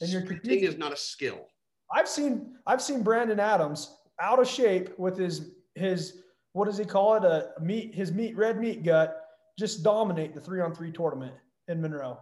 And 0.00 0.10
you're 0.10 0.20
Sprinting 0.22 0.48
confusing. 0.50 0.68
is 0.74 0.78
not 0.78 0.92
a 0.92 0.96
skill. 0.96 1.46
I've 1.94 2.08
seen 2.08 2.56
I've 2.66 2.82
seen 2.82 3.02
Brandon 3.02 3.38
Adams 3.40 3.96
out 4.20 4.38
of 4.38 4.48
shape 4.48 4.98
with 4.98 5.16
his 5.16 5.52
his 5.74 6.22
what 6.52 6.64
does 6.66 6.76
he 6.78 6.84
call 6.84 7.14
it 7.16 7.24
a 7.24 7.52
meat 7.62 7.94
his 7.94 8.12
meat 8.12 8.36
red 8.36 8.58
meat 8.58 8.82
gut 8.82 9.18
just 9.58 9.82
dominate 9.82 10.34
the 10.34 10.40
three 10.40 10.60
on 10.60 10.74
three 10.74 10.90
tournament 10.92 11.34
in 11.68 11.80
Monroe. 11.80 12.18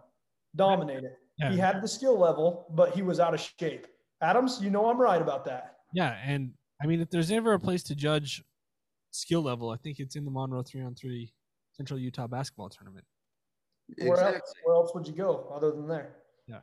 Dominate 0.57 1.05
it. 1.05 1.17
yeah. 1.39 1.51
He 1.53 1.59
had 1.59 1.81
the 1.83 1.89
skill 1.89 2.19
level, 2.19 2.67
but 2.75 2.93
he 2.95 3.03
was 3.03 3.21
out 3.21 3.35
of 3.35 3.41
shape. 3.59 3.87
Adams, 4.21 4.59
you 4.61 4.71
know 4.71 4.91
I'm 4.91 5.01
right 5.01 5.23
about 5.23 5.45
that. 5.47 5.77
yeah. 5.95 6.17
And 6.25 6.53
I 6.83 6.87
mean, 6.87 7.01
if 7.01 7.09
there's 7.11 7.31
ever 7.31 7.53
a 7.53 7.59
place 7.61 7.83
to 7.85 7.95
judge 7.95 8.43
skill 9.11 9.43
level, 9.43 9.71
I 9.71 9.77
think 9.77 9.99
it's 9.99 10.17
in 10.17 10.25
the 10.25 10.31
Monroe 10.31 10.63
three 10.63 10.83
on 10.83 10.95
three 10.95 11.33
Central 11.73 11.99
Utah 11.99 12.27
basketball 12.27 12.69
tournament. 12.69 13.05
Where 13.99 14.13
Exactly. 14.13 14.35
else 14.37 14.55
where 14.65 14.75
else 14.77 14.95
would 14.95 15.07
you 15.07 15.15
go 15.15 15.51
other 15.55 15.71
than 15.73 15.89
there? 15.89 16.17
Yeah. 16.47 16.61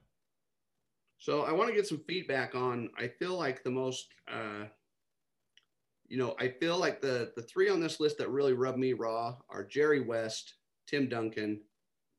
So 1.17 1.41
I 1.41 1.51
want 1.51 1.69
to 1.69 1.75
get 1.75 1.87
some 1.87 2.01
feedback 2.07 2.55
on. 2.55 2.89
I 2.97 3.07
feel 3.07 3.37
like 3.37 3.63
the 3.63 3.71
most, 3.71 4.07
uh, 4.31 4.65
you 6.07 6.17
know, 6.17 6.35
I 6.39 6.49
feel 6.49 6.77
like 6.77 7.01
the 7.01 7.33
the 7.35 7.41
three 7.43 7.69
on 7.69 7.79
this 7.81 7.99
list 7.99 8.17
that 8.19 8.29
really 8.29 8.53
rub 8.53 8.77
me 8.77 8.93
raw 8.93 9.35
are 9.49 9.63
Jerry 9.65 9.99
West, 9.99 10.53
Tim 10.87 11.09
Duncan, 11.09 11.61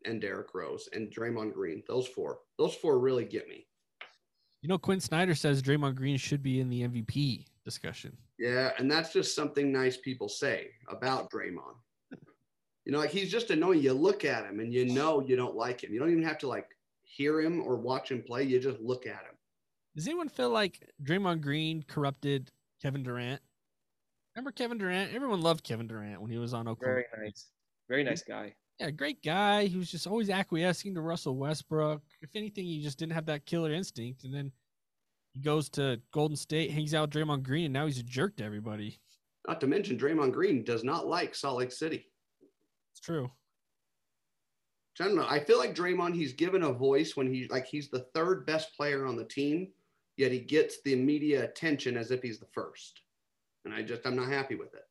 and 0.04 0.20
Derrick 0.20 0.54
Rose, 0.54 0.88
and 0.92 1.10
Draymond 1.10 1.54
Green. 1.54 1.82
Those 1.88 2.06
four. 2.06 2.40
Those 2.58 2.74
four 2.74 2.98
really 2.98 3.24
get 3.24 3.48
me. 3.48 3.66
You 4.60 4.68
know, 4.68 4.76
Quin 4.78 5.00
Snyder 5.00 5.34
says 5.34 5.62
Draymond 5.62 5.94
Green 5.94 6.16
should 6.18 6.42
be 6.42 6.60
in 6.60 6.68
the 6.68 6.82
MVP 6.82 7.46
discussion. 7.68 8.16
Yeah, 8.38 8.72
and 8.78 8.90
that's 8.90 9.12
just 9.12 9.34
something 9.34 9.70
nice 9.70 9.98
people 9.98 10.26
say 10.26 10.68
about 10.88 11.30
Draymond. 11.30 11.76
You 12.86 12.92
know, 12.92 12.98
like 13.00 13.10
he's 13.10 13.30
just 13.30 13.50
annoying. 13.50 13.82
You 13.82 13.92
look 13.92 14.24
at 14.24 14.46
him 14.46 14.60
and 14.60 14.72
you 14.72 14.86
know 14.86 15.20
you 15.20 15.36
don't 15.36 15.54
like 15.54 15.84
him. 15.84 15.92
You 15.92 16.00
don't 16.00 16.10
even 16.10 16.24
have 16.24 16.38
to 16.38 16.48
like 16.48 16.68
hear 17.02 17.42
him 17.42 17.60
or 17.60 17.76
watch 17.76 18.10
him 18.10 18.22
play. 18.22 18.44
You 18.44 18.58
just 18.58 18.80
look 18.80 19.06
at 19.06 19.20
him. 19.20 19.36
Does 19.94 20.06
anyone 20.06 20.30
feel 20.30 20.48
like 20.48 20.80
Draymond 21.02 21.42
Green 21.42 21.82
corrupted 21.86 22.50
Kevin 22.80 23.02
Durant? 23.02 23.42
Remember 24.34 24.52
Kevin 24.52 24.78
Durant? 24.78 25.12
Everyone 25.12 25.42
loved 25.42 25.64
Kevin 25.64 25.86
Durant 25.86 26.22
when 26.22 26.30
he 26.30 26.38
was 26.38 26.54
on 26.54 26.66
Oklahoma. 26.66 27.02
Very 27.14 27.26
nice. 27.26 27.48
Very 27.90 28.04
nice 28.04 28.22
guy. 28.22 28.54
Yeah, 28.80 28.90
great 28.90 29.22
guy. 29.22 29.66
He 29.66 29.76
was 29.76 29.90
just 29.90 30.06
always 30.06 30.30
acquiescing 30.30 30.94
to 30.94 31.02
Russell 31.02 31.36
Westbrook. 31.36 32.00
If 32.22 32.30
anything, 32.34 32.64
he 32.64 32.82
just 32.82 32.98
didn't 32.98 33.12
have 33.12 33.26
that 33.26 33.44
killer 33.44 33.72
instinct. 33.72 34.24
And 34.24 34.32
then 34.32 34.52
he 35.38 35.44
goes 35.44 35.68
to 35.68 36.00
Golden 36.10 36.36
State, 36.36 36.72
hangs 36.72 36.94
out 36.94 37.02
with 37.02 37.10
Draymond 37.10 37.44
Green, 37.44 37.66
and 37.66 37.72
now 37.72 37.86
he's 37.86 38.00
a 38.00 38.02
jerk 38.02 38.36
to 38.38 38.44
everybody. 38.44 38.98
Not 39.46 39.60
to 39.60 39.68
mention 39.68 39.96
Draymond 39.96 40.32
Green 40.32 40.64
does 40.64 40.82
not 40.82 41.06
like 41.06 41.32
Salt 41.32 41.58
Lake 41.58 41.70
City. 41.70 42.08
It's 42.92 43.00
true. 43.00 43.30
I 45.00 45.04
don't 45.04 45.14
know. 45.14 45.28
I 45.28 45.38
feel 45.38 45.58
like 45.58 45.76
Draymond, 45.76 46.16
he's 46.16 46.32
given 46.32 46.64
a 46.64 46.72
voice 46.72 47.16
when 47.16 47.32
he's 47.32 47.48
like 47.50 47.66
he's 47.66 47.88
the 47.88 48.06
third 48.14 48.46
best 48.46 48.76
player 48.76 49.06
on 49.06 49.14
the 49.14 49.24
team, 49.24 49.68
yet 50.16 50.32
he 50.32 50.40
gets 50.40 50.82
the 50.82 50.96
media 50.96 51.44
attention 51.44 51.96
as 51.96 52.10
if 52.10 52.20
he's 52.20 52.40
the 52.40 52.48
first. 52.52 53.02
And 53.64 53.72
I 53.72 53.82
just 53.82 54.04
I'm 54.04 54.16
not 54.16 54.28
happy 54.28 54.56
with 54.56 54.74
it. 54.74 54.82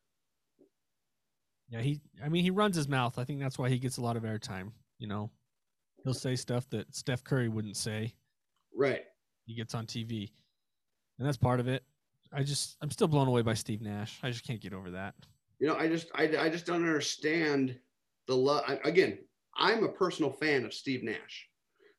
Yeah, 1.67 1.81
he. 1.81 1.99
I 2.23 2.29
mean, 2.29 2.43
he 2.43 2.51
runs 2.51 2.77
his 2.77 2.87
mouth. 2.87 3.19
I 3.19 3.25
think 3.25 3.41
that's 3.41 3.59
why 3.59 3.67
he 3.67 3.79
gets 3.79 3.97
a 3.97 4.01
lot 4.01 4.15
of 4.15 4.23
airtime. 4.23 4.71
You 4.97 5.07
know, 5.07 5.29
he'll 6.05 6.13
say 6.13 6.37
stuff 6.37 6.69
that 6.69 6.95
Steph 6.95 7.25
Curry 7.25 7.49
wouldn't 7.49 7.75
say. 7.75 8.13
Right. 8.73 9.03
He 9.47 9.55
gets 9.55 9.73
on 9.73 9.85
TV, 9.85 10.29
and 11.17 11.25
that's 11.25 11.37
part 11.37 11.59
of 11.59 11.67
it. 11.67 11.83
I 12.33 12.43
just, 12.43 12.75
I'm 12.81 12.91
still 12.91 13.07
blown 13.07 13.29
away 13.29 13.41
by 13.41 13.53
Steve 13.53 13.81
Nash. 13.81 14.19
I 14.21 14.29
just 14.29 14.45
can't 14.45 14.61
get 14.61 14.73
over 14.73 14.91
that. 14.91 15.15
You 15.59 15.67
know, 15.67 15.75
I 15.75 15.87
just 15.87 16.09
I, 16.13 16.23
I 16.37 16.49
just 16.49 16.65
don't 16.65 16.83
understand 16.83 17.79
the 18.27 18.35
love. 18.35 18.63
Again, 18.83 19.17
I'm 19.55 19.83
a 19.83 19.89
personal 19.89 20.31
fan 20.31 20.65
of 20.65 20.73
Steve 20.73 21.03
Nash, 21.03 21.47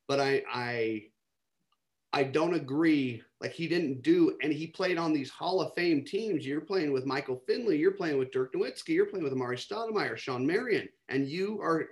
but 0.06 0.20
I 0.20 0.42
I 0.52 1.02
I 2.12 2.24
don't 2.24 2.54
agree. 2.54 3.22
Like 3.40 3.52
he 3.52 3.66
didn't 3.66 4.02
do, 4.02 4.36
and 4.42 4.52
he 4.52 4.66
played 4.66 4.98
on 4.98 5.12
these 5.12 5.30
Hall 5.30 5.60
of 5.60 5.74
Fame 5.74 6.04
teams. 6.04 6.46
You're 6.46 6.60
playing 6.60 6.92
with 6.92 7.06
Michael 7.06 7.42
Finley. 7.46 7.78
You're 7.78 7.92
playing 7.92 8.18
with 8.18 8.30
Dirk 8.30 8.52
Nowitzki. 8.54 8.90
You're 8.90 9.06
playing 9.06 9.24
with 9.24 9.32
Amar'e 9.32 9.54
Stoudemire, 9.54 10.16
Shawn 10.16 10.46
Marion, 10.46 10.88
and 11.08 11.26
you 11.26 11.60
are 11.60 11.86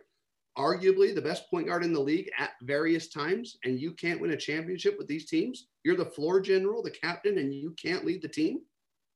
arguably 0.57 1.15
the 1.15 1.23
best 1.23 1.51
point 1.51 1.67
guard 1.67 1.85
in 1.85 1.93
the 1.93 2.01
league 2.01 2.31
at 2.39 2.53
various 2.63 3.09
times, 3.09 3.59
and 3.65 3.79
you 3.81 3.93
can't 3.93 4.21
win 4.21 4.33
a 4.33 4.37
championship 4.37 4.97
with 4.99 5.07
these 5.07 5.27
teams. 5.27 5.69
You're 5.85 5.97
the 5.97 6.05
floor 6.05 6.41
general, 6.41 6.83
the 6.83 6.91
captain, 6.91 7.39
and 7.39 7.55
you 7.55 7.75
can't 7.81 8.05
lead 8.05 8.23
the 8.23 8.29
team. 8.29 8.61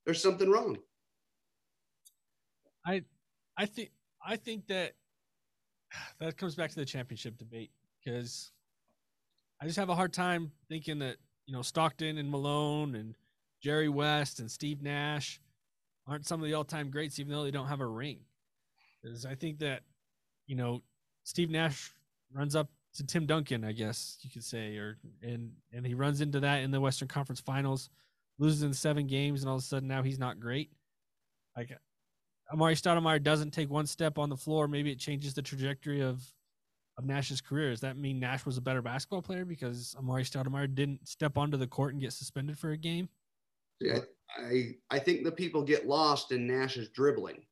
There's 0.04 0.22
something 0.22 0.50
wrong. 0.50 0.78
I 2.86 3.02
I 3.56 3.66
think, 3.66 3.90
I 4.24 4.36
think 4.36 4.66
that 4.68 4.92
that 6.18 6.36
comes 6.36 6.54
back 6.54 6.70
to 6.70 6.76
the 6.76 6.84
championship 6.84 7.36
debate 7.36 7.70
because 8.02 8.52
I 9.60 9.66
just 9.66 9.78
have 9.78 9.90
a 9.90 9.94
hard 9.94 10.12
time 10.12 10.52
thinking 10.68 10.98
that 11.00 11.16
you 11.46 11.54
know 11.54 11.62
Stockton 11.62 12.18
and 12.18 12.30
Malone 12.30 12.94
and 12.94 13.14
Jerry 13.62 13.88
West 13.88 14.40
and 14.40 14.50
Steve 14.50 14.82
Nash 14.82 15.40
aren't 16.06 16.26
some 16.26 16.40
of 16.40 16.46
the 16.46 16.54
all-time 16.54 16.90
greats, 16.90 17.18
even 17.18 17.32
though 17.32 17.44
they 17.44 17.50
don't 17.50 17.68
have 17.68 17.80
a 17.80 17.86
ring. 17.86 18.20
Because 19.02 19.26
I 19.26 19.34
think 19.34 19.58
that 19.58 19.82
you 20.46 20.56
know 20.56 20.82
Steve 21.30 21.48
Nash 21.48 21.94
runs 22.32 22.56
up 22.56 22.68
to 22.94 23.06
Tim 23.06 23.24
Duncan, 23.24 23.64
I 23.64 23.70
guess 23.70 24.18
you 24.22 24.30
could 24.30 24.42
say, 24.42 24.76
or 24.76 24.98
and 25.22 25.52
and 25.72 25.86
he 25.86 25.94
runs 25.94 26.20
into 26.20 26.40
that 26.40 26.62
in 26.62 26.72
the 26.72 26.80
Western 26.80 27.06
Conference 27.06 27.38
Finals, 27.38 27.88
loses 28.38 28.64
in 28.64 28.74
seven 28.74 29.06
games, 29.06 29.42
and 29.42 29.48
all 29.48 29.56
of 29.56 29.62
a 29.62 29.64
sudden 29.64 29.88
now 29.88 30.02
he's 30.02 30.18
not 30.18 30.40
great. 30.40 30.72
Like 31.56 31.70
Amar'e 32.52 32.74
Stoudemire 32.74 33.22
doesn't 33.22 33.52
take 33.52 33.70
one 33.70 33.86
step 33.86 34.18
on 34.18 34.28
the 34.28 34.36
floor, 34.36 34.66
maybe 34.66 34.90
it 34.90 34.98
changes 34.98 35.32
the 35.32 35.42
trajectory 35.42 36.00
of 36.00 36.20
of 36.98 37.04
Nash's 37.04 37.40
career. 37.40 37.70
Does 37.70 37.80
that 37.80 37.96
mean 37.96 38.18
Nash 38.18 38.44
was 38.44 38.58
a 38.58 38.60
better 38.60 38.82
basketball 38.82 39.22
player 39.22 39.44
because 39.44 39.94
Amar'e 40.00 40.28
Stoudemire 40.28 40.74
didn't 40.74 41.06
step 41.06 41.38
onto 41.38 41.56
the 41.56 41.66
court 41.68 41.92
and 41.92 42.02
get 42.02 42.12
suspended 42.12 42.58
for 42.58 42.72
a 42.72 42.76
game? 42.76 43.08
I, 44.36 44.42
I 44.42 44.74
I 44.90 44.98
think 44.98 45.22
the 45.22 45.30
people 45.30 45.62
get 45.62 45.86
lost 45.86 46.32
in 46.32 46.48
Nash's 46.48 46.88
dribbling. 46.88 47.44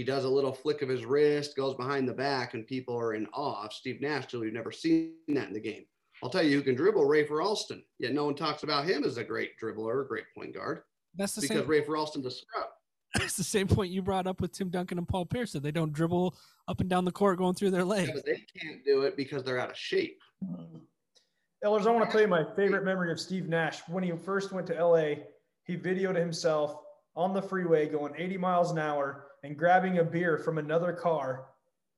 He 0.00 0.04
does 0.04 0.24
a 0.24 0.28
little 0.30 0.54
flick 0.54 0.80
of 0.80 0.88
his 0.88 1.04
wrist, 1.04 1.54
goes 1.54 1.74
behind 1.74 2.08
the 2.08 2.14
back, 2.14 2.54
and 2.54 2.66
people 2.66 2.98
are 2.98 3.12
in 3.12 3.26
awe 3.34 3.66
of 3.66 3.72
Steve 3.74 4.00
Nash 4.00 4.24
till 4.28 4.42
you've 4.42 4.54
never 4.54 4.72
seen 4.72 5.12
that 5.28 5.48
in 5.48 5.52
the 5.52 5.60
game. 5.60 5.84
I'll 6.24 6.30
tell 6.30 6.42
you 6.42 6.56
who 6.56 6.62
can 6.62 6.74
dribble, 6.74 7.06
Rafer 7.06 7.44
Alston. 7.44 7.84
Yet 7.98 8.14
no 8.14 8.24
one 8.24 8.34
talks 8.34 8.62
about 8.62 8.86
him 8.86 9.04
as 9.04 9.18
a 9.18 9.24
great 9.24 9.50
dribbler, 9.62 10.02
a 10.02 10.08
great 10.08 10.24
point 10.34 10.54
guard. 10.54 10.84
That's 11.16 11.34
the 11.34 11.42
because 11.42 11.58
same. 11.58 11.66
Rafer 11.66 11.98
Alston's 11.98 12.24
a 12.24 12.30
scrub. 12.30 12.68
That's 13.14 13.36
the 13.36 13.44
same 13.44 13.68
point 13.68 13.92
you 13.92 14.00
brought 14.00 14.26
up 14.26 14.40
with 14.40 14.52
Tim 14.52 14.70
Duncan 14.70 14.96
and 14.96 15.06
Paul 15.06 15.26
Pierce 15.26 15.52
that 15.52 15.62
they 15.62 15.70
don't 15.70 15.92
dribble 15.92 16.34
up 16.66 16.80
and 16.80 16.88
down 16.88 17.04
the 17.04 17.12
court 17.12 17.36
going 17.36 17.54
through 17.54 17.72
their 17.72 17.80
Yeah, 17.82 17.86
legs. 17.86 18.10
but 18.14 18.24
they 18.24 18.42
can't 18.58 18.82
do 18.86 19.02
it 19.02 19.18
because 19.18 19.44
they're 19.44 19.60
out 19.60 19.68
of 19.68 19.76
shape. 19.76 20.18
Mm. 20.42 20.80
Ellers, 21.62 21.86
I 21.86 21.90
want 21.90 22.06
to 22.06 22.10
tell 22.10 22.22
you 22.22 22.26
my 22.26 22.46
favorite 22.56 22.84
memory 22.86 23.12
of 23.12 23.20
Steve 23.20 23.50
Nash. 23.50 23.80
When 23.86 24.02
he 24.02 24.12
first 24.12 24.50
went 24.50 24.66
to 24.68 24.82
LA, 24.82 25.16
he 25.64 25.76
videoed 25.76 26.16
himself 26.16 26.76
on 27.16 27.34
the 27.34 27.42
freeway 27.42 27.86
going 27.86 28.14
80 28.16 28.38
miles 28.38 28.70
an 28.70 28.78
hour 28.78 29.26
and 29.42 29.56
grabbing 29.56 29.98
a 29.98 30.04
beer 30.04 30.38
from 30.38 30.58
another 30.58 30.92
car 30.92 31.46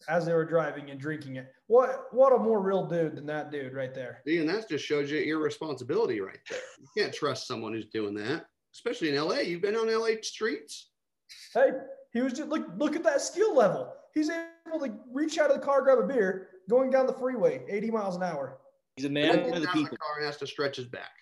as 0.09 0.27
they 0.27 0.33
were 0.35 0.45
driving 0.45 0.91
and 0.91 1.01
drinking 1.01 1.37
it. 1.37 1.47
What 1.69 2.07
what 2.13 2.33
a 2.33 2.39
more 2.39 2.61
real 2.61 2.87
dude 2.87 3.17
than 3.17 3.27
that 3.27 3.51
dude 3.53 3.73
right 3.73 3.95
there. 3.95 4.21
See, 4.27 4.39
and 4.39 4.49
that 4.49 4.69
just 4.69 4.85
shows 4.85 5.11
you 5.11 5.21
irresponsibility 5.21 6.21
right 6.21 6.41
there. 6.51 6.59
You 6.81 6.89
can't 6.97 7.15
trust 7.15 7.47
someone 7.47 7.73
who's 7.73 7.87
doing 7.87 8.15
that, 8.15 8.47
especially 8.75 9.11
in 9.11 9.17
LA. 9.17 9.39
You've 9.41 9.63
been 9.63 9.77
on 9.77 9.93
LA 9.93 10.17
streets. 10.23 10.91
Hey, 11.55 11.71
he 12.13 12.21
was 12.21 12.33
just 12.33 12.49
look 12.49 12.67
look 12.79 12.97
at 12.97 13.05
that 13.05 13.21
skill 13.21 13.55
level. 13.55 13.93
He's 14.15 14.29
able 14.29 14.81
to 14.81 14.93
reach 15.13 15.39
out 15.39 15.51
of 15.51 15.59
the 15.61 15.65
car, 15.65 15.83
grab 15.83 15.99
a 15.99 16.07
beer, 16.07 16.49
going 16.69 16.91
down 16.91 17.07
the 17.07 17.15
freeway 17.15 17.65
80 17.69 17.91
miles 17.91 18.17
an 18.17 18.23
hour 18.23 18.59
He's 18.97 19.07
a 19.07 19.09
man 19.09 19.37
then 19.37 19.39
of 19.39 19.45
gets 19.47 19.61
the 19.61 19.69
out 19.69 19.75
of 19.75 19.75
people. 19.75 19.91
the 19.93 19.97
car 19.97 20.17
and 20.19 20.27
has 20.27 20.37
to 20.39 20.47
stretch 20.47 20.77
his 20.77 20.87
back. 20.87 21.13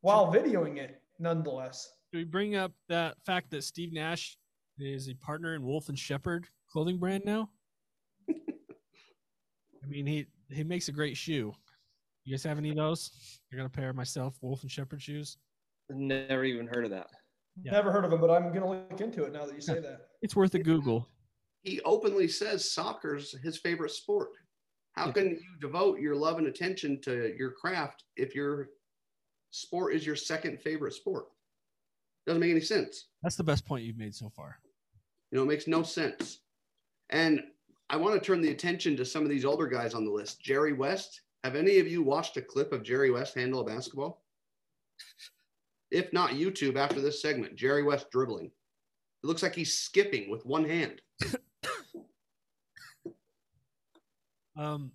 while 0.00 0.32
videoing 0.32 0.78
it 0.78 1.00
nonetheless. 1.20 1.92
Do 2.10 2.18
we 2.18 2.24
bring 2.24 2.56
up 2.56 2.72
that 2.88 3.16
fact 3.24 3.50
that 3.50 3.62
Steve 3.62 3.92
Nash 3.92 4.36
is 4.78 5.08
a 5.08 5.14
partner 5.14 5.54
in 5.54 5.62
Wolf 5.62 5.88
and 5.88 5.98
Shepherd 5.98 6.46
clothing 6.70 6.98
brand 6.98 7.24
now? 7.24 7.50
I 8.30 9.86
mean, 9.86 10.06
he 10.06 10.26
he 10.50 10.64
makes 10.64 10.88
a 10.88 10.92
great 10.92 11.16
shoe. 11.16 11.54
You 12.24 12.34
guys 12.34 12.44
have 12.44 12.58
any 12.58 12.70
of 12.70 12.76
those? 12.76 13.40
I 13.52 13.56
got 13.56 13.66
a 13.66 13.70
pair 13.70 13.92
myself, 13.92 14.36
Wolf 14.42 14.62
and 14.62 14.70
Shepherd 14.70 15.02
shoes. 15.02 15.38
Never 15.90 16.44
even 16.44 16.66
heard 16.66 16.84
of 16.84 16.90
that. 16.92 17.08
Yeah. 17.62 17.72
Never 17.72 17.90
heard 17.90 18.04
of 18.04 18.12
him, 18.12 18.20
but 18.20 18.30
I'm 18.30 18.52
gonna 18.52 18.68
look 18.68 19.00
into 19.00 19.24
it 19.24 19.32
now 19.32 19.44
that 19.44 19.54
you 19.54 19.60
say 19.60 19.80
that. 19.80 20.08
It's 20.22 20.36
worth 20.36 20.54
a 20.54 20.58
Google. 20.58 21.08
He 21.64 21.80
openly 21.82 22.28
says 22.28 22.70
soccer's 22.70 23.32
his 23.42 23.58
favorite 23.58 23.90
sport. 23.90 24.30
How 24.92 25.06
Yeah. 25.06 25.12
can 25.12 25.30
you 25.30 25.56
devote 25.60 26.00
your 26.00 26.14
love 26.14 26.38
and 26.38 26.46
attention 26.46 27.00
to 27.02 27.34
your 27.36 27.52
craft 27.52 28.04
if 28.16 28.34
your 28.34 28.68
sport 29.50 29.94
is 29.94 30.06
your 30.06 30.16
second 30.16 30.60
favorite 30.62 30.92
sport? 30.94 31.26
Doesn't 32.26 32.40
make 32.40 32.50
any 32.50 32.60
sense. 32.60 33.08
That's 33.22 33.36
the 33.36 33.44
best 33.44 33.66
point 33.66 33.84
you've 33.84 33.98
made 33.98 34.14
so 34.14 34.30
far. 34.30 34.58
You 35.30 35.38
know, 35.38 35.44
it 35.44 35.48
makes 35.48 35.66
no 35.66 35.82
sense. 35.82 36.40
And 37.10 37.42
I 37.90 37.96
want 37.96 38.14
to 38.14 38.20
turn 38.24 38.40
the 38.40 38.50
attention 38.50 38.96
to 38.96 39.04
some 39.04 39.22
of 39.22 39.28
these 39.28 39.44
older 39.44 39.66
guys 39.66 39.94
on 39.94 40.04
the 40.04 40.10
list. 40.10 40.40
Jerry 40.40 40.72
West. 40.72 41.22
Have 41.44 41.56
any 41.56 41.78
of 41.78 41.88
you 41.88 42.02
watched 42.02 42.36
a 42.36 42.42
clip 42.42 42.72
of 42.72 42.84
Jerry 42.84 43.10
West 43.10 43.34
handle 43.34 43.60
a 43.60 43.64
basketball? 43.64 44.22
If 45.90 46.12
not, 46.12 46.30
YouTube 46.30 46.76
after 46.76 47.00
this 47.00 47.20
segment. 47.20 47.56
Jerry 47.56 47.82
West 47.82 48.10
dribbling. 48.10 48.46
It 48.46 49.26
looks 49.26 49.42
like 49.42 49.54
he's 49.54 49.74
skipping 49.74 50.30
with 50.30 50.46
one 50.46 50.64
hand. 50.64 51.00
Um, 54.54 54.92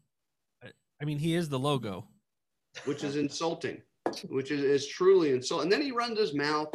I, 1.01 1.05
mean, 1.05 1.17
he 1.17 1.33
is 1.33 1.49
the 1.49 1.57
logo. 1.57 2.07
which 2.85 3.03
is 3.03 3.15
insulting, 3.15 3.81
which 4.29 4.51
is, 4.51 4.61
is 4.61 4.87
truly 4.87 5.31
insulting. 5.31 5.63
And 5.63 5.71
then 5.71 5.81
he 5.81 5.91
runs 5.91 6.19
his 6.19 6.35
mouth. 6.35 6.69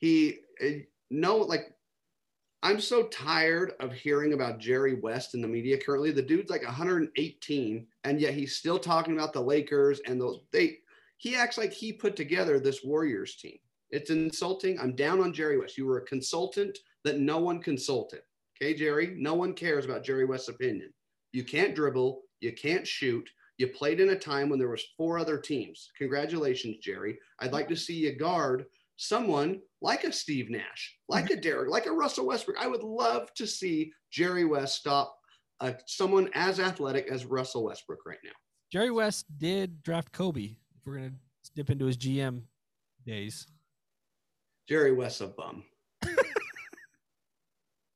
He 0.00 0.38
no 1.10 1.36
like 1.36 1.74
I'm 2.62 2.80
so 2.80 3.04
tired 3.04 3.72
of 3.80 3.92
hearing 3.92 4.34
about 4.34 4.58
Jerry 4.58 4.94
West 4.94 5.34
in 5.34 5.40
the 5.40 5.48
media 5.48 5.78
currently. 5.78 6.10
The 6.10 6.20
dude's 6.20 6.50
like 6.50 6.62
118, 6.62 7.86
and 8.04 8.20
yet 8.20 8.34
he's 8.34 8.56
still 8.56 8.78
talking 8.78 9.14
about 9.14 9.32
the 9.32 9.40
Lakers 9.40 10.00
and 10.06 10.20
those 10.20 10.40
they 10.52 10.78
he 11.16 11.36
acts 11.36 11.58
like 11.58 11.72
he 11.72 11.92
put 11.92 12.16
together 12.16 12.58
this 12.58 12.82
Warriors 12.82 13.36
team. 13.36 13.58
It's 13.90 14.10
insulting. 14.10 14.78
I'm 14.78 14.94
down 14.94 15.20
on 15.20 15.32
Jerry 15.32 15.58
West. 15.58 15.76
You 15.76 15.86
were 15.86 15.98
a 15.98 16.06
consultant 16.06 16.78
that 17.04 17.18
no 17.18 17.38
one 17.38 17.60
consulted. 17.60 18.22
Okay, 18.56 18.74
Jerry, 18.74 19.14
no 19.18 19.34
one 19.34 19.54
cares 19.54 19.84
about 19.84 20.04
Jerry 20.04 20.24
West's 20.24 20.48
opinion. 20.48 20.92
You 21.32 21.44
can't 21.44 21.74
dribble, 21.74 22.22
you 22.40 22.52
can't 22.52 22.86
shoot, 22.86 23.28
you 23.58 23.66
played 23.68 24.00
in 24.00 24.10
a 24.10 24.18
time 24.18 24.48
when 24.48 24.58
there 24.58 24.70
was 24.70 24.84
four 24.96 25.18
other 25.18 25.38
teams. 25.38 25.90
Congratulations, 25.98 26.78
Jerry. 26.78 27.18
I'd 27.40 27.52
like 27.52 27.68
to 27.68 27.76
see 27.76 27.94
you 27.94 28.16
guard 28.16 28.64
someone 29.00 29.58
like 29.80 30.04
a 30.04 30.12
Steve 30.12 30.50
Nash, 30.50 30.94
like 31.08 31.30
a 31.30 31.36
Derek, 31.36 31.70
like 31.70 31.86
a 31.86 31.92
Russell 31.92 32.26
Westbrook. 32.26 32.58
I 32.60 32.66
would 32.66 32.82
love 32.82 33.32
to 33.34 33.46
see 33.46 33.90
Jerry 34.10 34.44
West 34.44 34.76
stop 34.76 35.16
uh, 35.60 35.72
someone 35.86 36.28
as 36.34 36.60
athletic 36.60 37.08
as 37.10 37.24
Russell 37.24 37.64
Westbrook 37.64 38.00
right 38.04 38.18
now. 38.22 38.32
Jerry 38.70 38.90
West 38.90 39.26
did 39.38 39.82
draft 39.82 40.12
Kobe. 40.12 40.42
If 40.76 40.86
we're 40.86 40.96
gonna 40.96 41.12
dip 41.56 41.70
into 41.70 41.86
his 41.86 41.96
GM 41.96 42.42
days, 43.06 43.46
Jerry 44.68 44.92
West's 44.92 45.22
a 45.22 45.28
bum. 45.28 45.64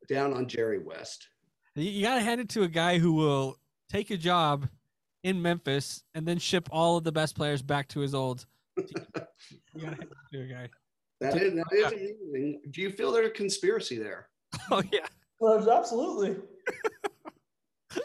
Down 0.09 0.33
on 0.33 0.49
Jerry 0.49 0.79
West. 0.79 1.29
you, 1.75 2.03
gotta 2.03 2.23
hand 2.23 2.41
it 2.41 2.49
to 2.51 2.63
a 2.63 2.69
guy 2.69 2.99
who 2.99 3.13
will 3.13 3.59
take 3.91 4.11
a 4.11 4.17
job 4.17 4.69
in 5.23 5.41
Memphis 5.41 6.03
and 6.15 6.27
then 6.27 6.39
ship 6.39 6.69
all 6.73 6.97
of 6.97 7.05
the 7.05 7.13
best 7.13 7.37
players 7.37 7.61
back 7.61 7.89
to 7.89 8.01
his 8.01 8.15
old. 8.15 8.47
team. 8.79 8.87
you 9.75 9.83
gotta 9.83 9.97
hand 9.97 10.03
it 10.03 10.37
to 10.37 10.43
a 10.43 10.47
guy. 10.47 10.69
That 11.21 11.41
is, 11.41 11.55
that 11.55 11.73
is 11.73 11.93
amazing. 11.93 12.61
Do 12.71 12.81
you 12.81 12.91
feel 12.91 13.13
there's 13.13 13.29
a 13.29 13.31
conspiracy 13.31 13.99
there? 13.99 14.29
Oh 14.71 14.83
yeah. 14.93 15.07
Well, 15.41 15.69
absolutely. 15.69 16.37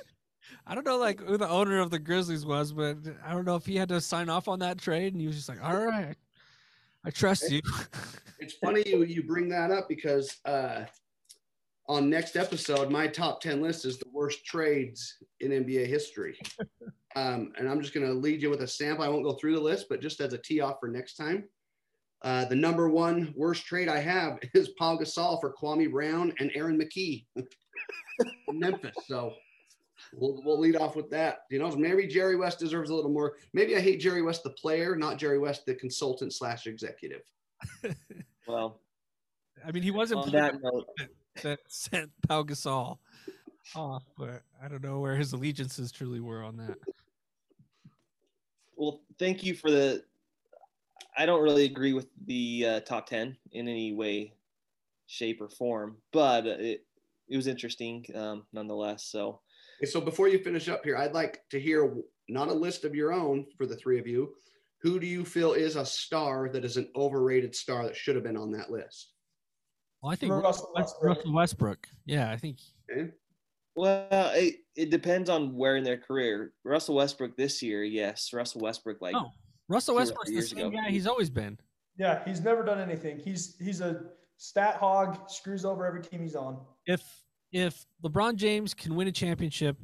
I 0.65 0.75
don't 0.75 0.85
know 0.85 0.97
like 0.97 1.21
who 1.21 1.37
the 1.37 1.47
owner 1.47 1.79
of 1.79 1.91
the 1.91 1.99
Grizzlies 1.99 2.43
was, 2.43 2.73
but 2.73 2.97
I 3.23 3.33
don't 3.33 3.45
know 3.45 3.55
if 3.55 3.67
he 3.67 3.75
had 3.75 3.89
to 3.89 4.01
sign 4.01 4.29
off 4.29 4.47
on 4.47 4.59
that 4.59 4.79
trade 4.79 5.13
and 5.13 5.21
he 5.21 5.27
was 5.27 5.35
just 5.35 5.47
like, 5.47 5.63
All 5.63 5.77
right, 5.77 6.15
I 7.05 7.11
trust 7.11 7.51
you. 7.51 7.61
It's 8.39 8.55
funny 8.55 8.83
you, 8.85 9.03
you 9.03 9.23
bring 9.23 9.47
that 9.49 9.69
up 9.69 9.87
because 9.87 10.37
uh, 10.45 10.85
on 11.89 12.09
next 12.09 12.35
episode, 12.35 12.91
my 12.91 13.07
top 13.07 13.41
10 13.41 13.61
list 13.61 13.83
is 13.83 13.97
the 13.97 14.09
worst 14.13 14.45
trades 14.45 15.17
in 15.39 15.51
NBA 15.51 15.87
history. 15.87 16.37
Um, 17.15 17.53
and 17.57 17.67
I'm 17.67 17.81
just 17.81 17.95
going 17.95 18.05
to 18.05 18.13
lead 18.13 18.39
you 18.39 18.51
with 18.51 18.61
a 18.61 18.67
sample. 18.67 19.03
I 19.03 19.07
won't 19.07 19.23
go 19.23 19.33
through 19.33 19.55
the 19.55 19.59
list, 19.59 19.87
but 19.89 19.99
just 19.99 20.21
as 20.21 20.31
a 20.33 20.37
tee 20.37 20.61
off 20.61 20.75
for 20.79 20.87
next 20.87 21.15
time. 21.15 21.45
Uh, 22.21 22.45
the 22.45 22.55
number 22.55 22.89
one 22.89 23.33
worst 23.35 23.65
trade 23.65 23.87
I 23.87 23.99
have 23.99 24.39
is 24.53 24.69
Paul 24.69 24.99
Gasol 24.99 25.39
for 25.39 25.53
Kwame 25.53 25.91
Brown 25.91 26.33
and 26.39 26.51
Aaron 26.53 26.79
McKie 26.79 27.25
from 28.45 28.59
Memphis. 28.59 28.95
So 29.07 29.33
we'll, 30.13 30.41
we'll 30.43 30.59
lead 30.59 30.75
off 30.75 30.95
with 30.95 31.09
that. 31.11 31.39
You 31.49 31.59
know, 31.59 31.69
maybe 31.75 32.07
Jerry 32.07 32.35
West 32.35 32.59
deserves 32.59 32.89
a 32.89 32.95
little 32.95 33.11
more. 33.11 33.37
Maybe 33.53 33.75
I 33.75 33.79
hate 33.79 33.99
Jerry 33.99 34.21
West, 34.21 34.43
the 34.43 34.49
player, 34.51 34.95
not 34.95 35.17
Jerry 35.17 35.39
West, 35.39 35.65
the 35.65 35.75
consultant 35.75 36.33
slash 36.33 36.67
executive. 36.67 37.21
Well, 38.47 38.81
I 39.63 39.71
mean, 39.71 39.83
he 39.83 39.91
wasn't 39.91 40.21
on 40.21 40.31
that 40.31 40.55
note, 40.59 40.87
that 41.43 41.59
sent 41.67 42.09
Pau 42.27 42.41
Gasol 42.41 42.97
off, 43.75 44.03
but 44.17 44.41
I 44.61 44.67
don't 44.67 44.83
know 44.83 44.99
where 44.99 45.15
his 45.15 45.33
allegiances 45.33 45.91
truly 45.91 46.19
were 46.19 46.43
on 46.43 46.57
that. 46.57 46.77
well, 48.75 49.01
thank 49.19 49.43
you 49.43 49.53
for 49.53 49.69
the. 49.69 50.03
I 51.19 51.25
don't 51.25 51.43
really 51.43 51.65
agree 51.65 51.91
with 51.91 52.07
the 52.25 52.65
uh, 52.65 52.79
top 52.79 53.07
ten 53.07 53.35
in 53.51 53.67
any 53.67 53.91
way, 53.91 54.33
shape, 55.05 55.41
or 55.41 55.49
form, 55.49 55.97
but 56.13 56.47
it 56.47 56.85
it 57.27 57.35
was 57.35 57.45
interesting 57.45 58.05
um, 58.15 58.45
nonetheless. 58.53 59.05
So 59.05 59.41
Okay, 59.79 59.89
so 59.89 60.01
before 60.01 60.29
you 60.29 60.39
finish 60.39 60.69
up 60.69 60.83
here, 60.83 60.97
I'd 60.97 61.13
like 61.13 61.41
to 61.51 61.59
hear 61.59 61.93
not 62.27 62.47
a 62.47 62.53
list 62.53 62.85
of 62.85 62.95
your 62.95 63.13
own 63.13 63.45
for 63.57 63.65
the 63.65 63.75
three 63.75 63.99
of 63.99 64.07
you. 64.07 64.33
Who 64.81 64.97
do 64.97 65.07
you 65.07 65.25
feel 65.25 65.53
is 65.53 65.75
a 65.75 65.85
star 65.85 66.49
that 66.53 66.63
is 66.63 66.77
an 66.77 66.89
overrated 66.95 67.53
star 67.53 67.83
that 67.83 67.97
should 67.97 68.15
have 68.15 68.23
been 68.23 68.37
on 68.37 68.51
that 68.51 68.71
list? 68.71 69.11
Well, 70.01 70.13
I 70.13 70.15
think 70.15 70.31
Russell 70.31 70.43
Russell 70.43 70.71
Westbrook. 70.75 71.17
Westbrook. 71.17 71.35
Westbrook. 71.35 71.87
Yeah, 72.05 72.31
I 72.31 72.37
think 72.37 72.59
Okay. 72.89 73.11
Well, 73.75 74.31
it, 74.33 74.55
it 74.75 74.89
depends 74.89 75.29
on 75.29 75.55
where 75.55 75.77
in 75.77 75.83
their 75.83 75.97
career. 75.97 76.53
Russell 76.65 76.95
Westbrook 76.95 77.37
this 77.37 77.61
year, 77.61 77.83
yes. 77.83 78.31
Russell 78.33 78.61
Westbrook, 78.61 79.01
like, 79.01 79.15
oh, 79.15 79.31
Russell 79.69 79.93
two 79.93 79.97
or 79.97 80.01
Westbrook's 80.01 80.31
the 80.31 80.41
same 80.41 80.67
ago. 80.67 80.77
guy 80.77 80.89
he's 80.89 81.07
always 81.07 81.29
been. 81.29 81.57
Yeah, 81.97 82.23
he's 82.25 82.41
never 82.41 82.63
done 82.63 82.79
anything. 82.79 83.19
He's 83.19 83.55
he's 83.59 83.81
a 83.81 84.01
stat 84.37 84.75
hog, 84.75 85.29
screws 85.29 85.63
over 85.63 85.85
every 85.85 86.01
team 86.01 86.21
he's 86.21 86.35
on. 86.35 86.59
If 86.85 87.01
if 87.51 87.85
LeBron 88.03 88.35
James 88.35 88.73
can 88.73 88.95
win 88.95 89.07
a 89.07 89.11
championship 89.11 89.77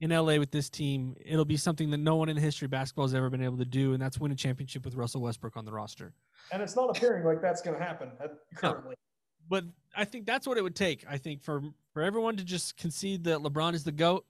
in 0.00 0.10
LA 0.10 0.36
with 0.36 0.50
this 0.50 0.70
team, 0.70 1.16
it'll 1.24 1.44
be 1.44 1.56
something 1.56 1.90
that 1.90 1.98
no 1.98 2.16
one 2.16 2.28
in 2.28 2.36
the 2.36 2.42
history 2.42 2.66
of 2.66 2.70
basketball 2.70 3.04
has 3.04 3.14
ever 3.14 3.28
been 3.30 3.42
able 3.42 3.58
to 3.58 3.64
do, 3.64 3.92
and 3.92 4.00
that's 4.00 4.18
win 4.18 4.30
a 4.30 4.36
championship 4.36 4.84
with 4.84 4.94
Russell 4.94 5.20
Westbrook 5.20 5.56
on 5.56 5.64
the 5.64 5.72
roster. 5.72 6.12
And 6.52 6.62
it's 6.62 6.76
not 6.76 6.96
appearing 6.96 7.24
like 7.24 7.42
that's 7.42 7.62
going 7.62 7.76
to 7.76 7.84
happen 7.84 8.10
at, 8.20 8.30
currently. 8.54 8.94
But 9.48 9.64
I 9.96 10.04
think 10.04 10.26
that's 10.26 10.46
what 10.46 10.58
it 10.58 10.62
would 10.62 10.76
take. 10.76 11.04
I 11.08 11.18
think 11.18 11.42
for 11.42 11.62
for 11.92 12.02
everyone 12.02 12.36
to 12.36 12.44
just 12.44 12.76
concede 12.76 13.24
that 13.24 13.38
LeBron 13.38 13.74
is 13.74 13.84
the 13.84 13.92
goat. 13.92 14.24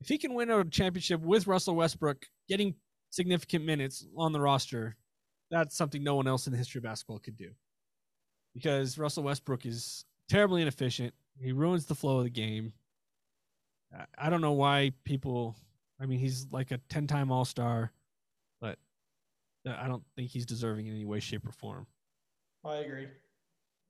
If 0.00 0.08
he 0.08 0.18
can 0.18 0.34
win 0.34 0.50
a 0.50 0.64
championship 0.64 1.20
with 1.20 1.46
Russell 1.46 1.76
Westbrook, 1.76 2.26
getting 2.48 2.74
significant 3.12 3.64
minutes 3.64 4.06
on 4.16 4.32
the 4.32 4.40
roster, 4.40 4.96
that's 5.50 5.76
something 5.76 6.02
no 6.02 6.16
one 6.16 6.26
else 6.26 6.46
in 6.46 6.52
the 6.52 6.58
history 6.58 6.78
of 6.78 6.82
basketball 6.84 7.18
could 7.18 7.36
do. 7.36 7.50
Because 8.54 8.98
Russell 8.98 9.22
Westbrook 9.22 9.64
is 9.66 10.04
terribly 10.28 10.62
inefficient. 10.62 11.14
He 11.38 11.52
ruins 11.52 11.86
the 11.86 11.94
flow 11.94 12.18
of 12.18 12.24
the 12.24 12.30
game. 12.30 12.72
I- 13.94 14.06
I 14.18 14.30
don't 14.30 14.40
know 14.40 14.52
why 14.52 14.92
people. 15.04 15.54
I 16.00 16.06
mean, 16.06 16.18
he's 16.18 16.50
like 16.50 16.70
a 16.72 16.78
ten-time 16.88 17.30
All-Star, 17.30 17.92
but 18.60 18.78
I 19.66 19.86
don't 19.86 20.04
think 20.16 20.30
he's 20.30 20.46
deserving 20.46 20.86
in 20.86 20.94
any 20.94 21.04
way, 21.04 21.20
shape, 21.20 21.46
or 21.46 21.52
form. 21.52 21.86
I 22.64 22.76
agree. 22.76 23.08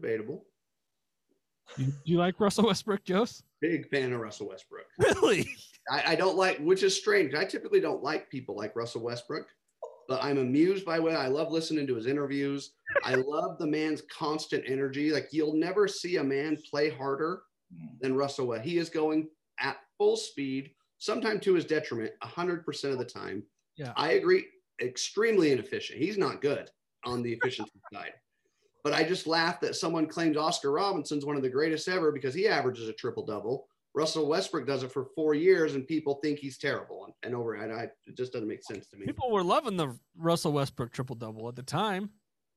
Debatable. 0.00 0.44
You, 1.76 1.92
you 2.04 2.18
like 2.18 2.38
Russell 2.40 2.66
Westbrook, 2.66 3.00
Jose? 3.08 3.42
Big 3.60 3.88
fan 3.88 4.12
of 4.12 4.20
Russell 4.20 4.48
Westbrook. 4.48 4.86
Really? 4.98 5.48
I, 5.90 6.12
I 6.12 6.14
don't 6.14 6.36
like, 6.36 6.58
which 6.58 6.82
is 6.82 6.96
strange. 6.96 7.34
I 7.34 7.44
typically 7.44 7.80
don't 7.80 8.02
like 8.02 8.30
people 8.30 8.56
like 8.56 8.76
Russell 8.76 9.02
Westbrook, 9.02 9.48
but 10.08 10.22
I'm 10.22 10.38
amused 10.38 10.84
by 10.84 10.98
what 10.98 11.14
I 11.14 11.28
love 11.28 11.50
listening 11.50 11.86
to 11.86 11.94
his 11.94 12.06
interviews. 12.06 12.74
I 13.04 13.14
love 13.14 13.58
the 13.58 13.66
man's 13.66 14.02
constant 14.02 14.64
energy. 14.66 15.12
Like 15.12 15.28
you'll 15.32 15.54
never 15.54 15.88
see 15.88 16.16
a 16.16 16.24
man 16.24 16.58
play 16.70 16.90
harder 16.90 17.42
hmm. 17.74 17.94
than 18.00 18.16
Russell 18.16 18.48
West. 18.48 18.64
He 18.64 18.78
is 18.78 18.90
going 18.90 19.28
at 19.58 19.78
full 19.98 20.16
speed, 20.16 20.70
sometimes 20.98 21.42
to 21.44 21.54
his 21.54 21.64
detriment, 21.64 22.12
100% 22.22 22.92
of 22.92 22.98
the 22.98 23.04
time. 23.04 23.42
Yeah. 23.76 23.92
I 23.96 24.12
agree. 24.12 24.46
Extremely 24.80 25.52
inefficient. 25.52 25.98
He's 25.98 26.18
not 26.18 26.42
good 26.42 26.70
on 27.04 27.22
the 27.22 27.32
efficiency 27.32 27.80
side. 27.92 28.12
But 28.84 28.92
I 28.92 29.04
just 29.04 29.26
laugh 29.26 29.60
that 29.60 29.76
someone 29.76 30.06
claims 30.06 30.36
Oscar 30.36 30.72
Robertson's 30.72 31.24
one 31.24 31.36
of 31.36 31.42
the 31.42 31.48
greatest 31.48 31.88
ever 31.88 32.10
because 32.10 32.34
he 32.34 32.48
averages 32.48 32.88
a 32.88 32.92
triple 32.92 33.24
double. 33.24 33.68
Russell 33.94 34.26
Westbrook 34.26 34.66
does 34.66 34.82
it 34.82 34.90
for 34.90 35.04
four 35.14 35.34
years, 35.34 35.74
and 35.74 35.86
people 35.86 36.14
think 36.22 36.38
he's 36.38 36.56
terrible. 36.58 37.04
And, 37.04 37.14
and 37.22 37.34
over, 37.34 37.56
I, 37.56 37.82
I, 37.82 37.82
it 38.06 38.16
just 38.16 38.32
doesn't 38.32 38.48
make 38.48 38.64
sense 38.64 38.86
to 38.88 38.96
me. 38.96 39.06
People 39.06 39.30
were 39.30 39.44
loving 39.44 39.76
the 39.76 39.94
Russell 40.16 40.52
Westbrook 40.52 40.92
triple 40.92 41.14
double 41.14 41.48
at 41.48 41.56
the 41.56 41.62
time 41.62 42.10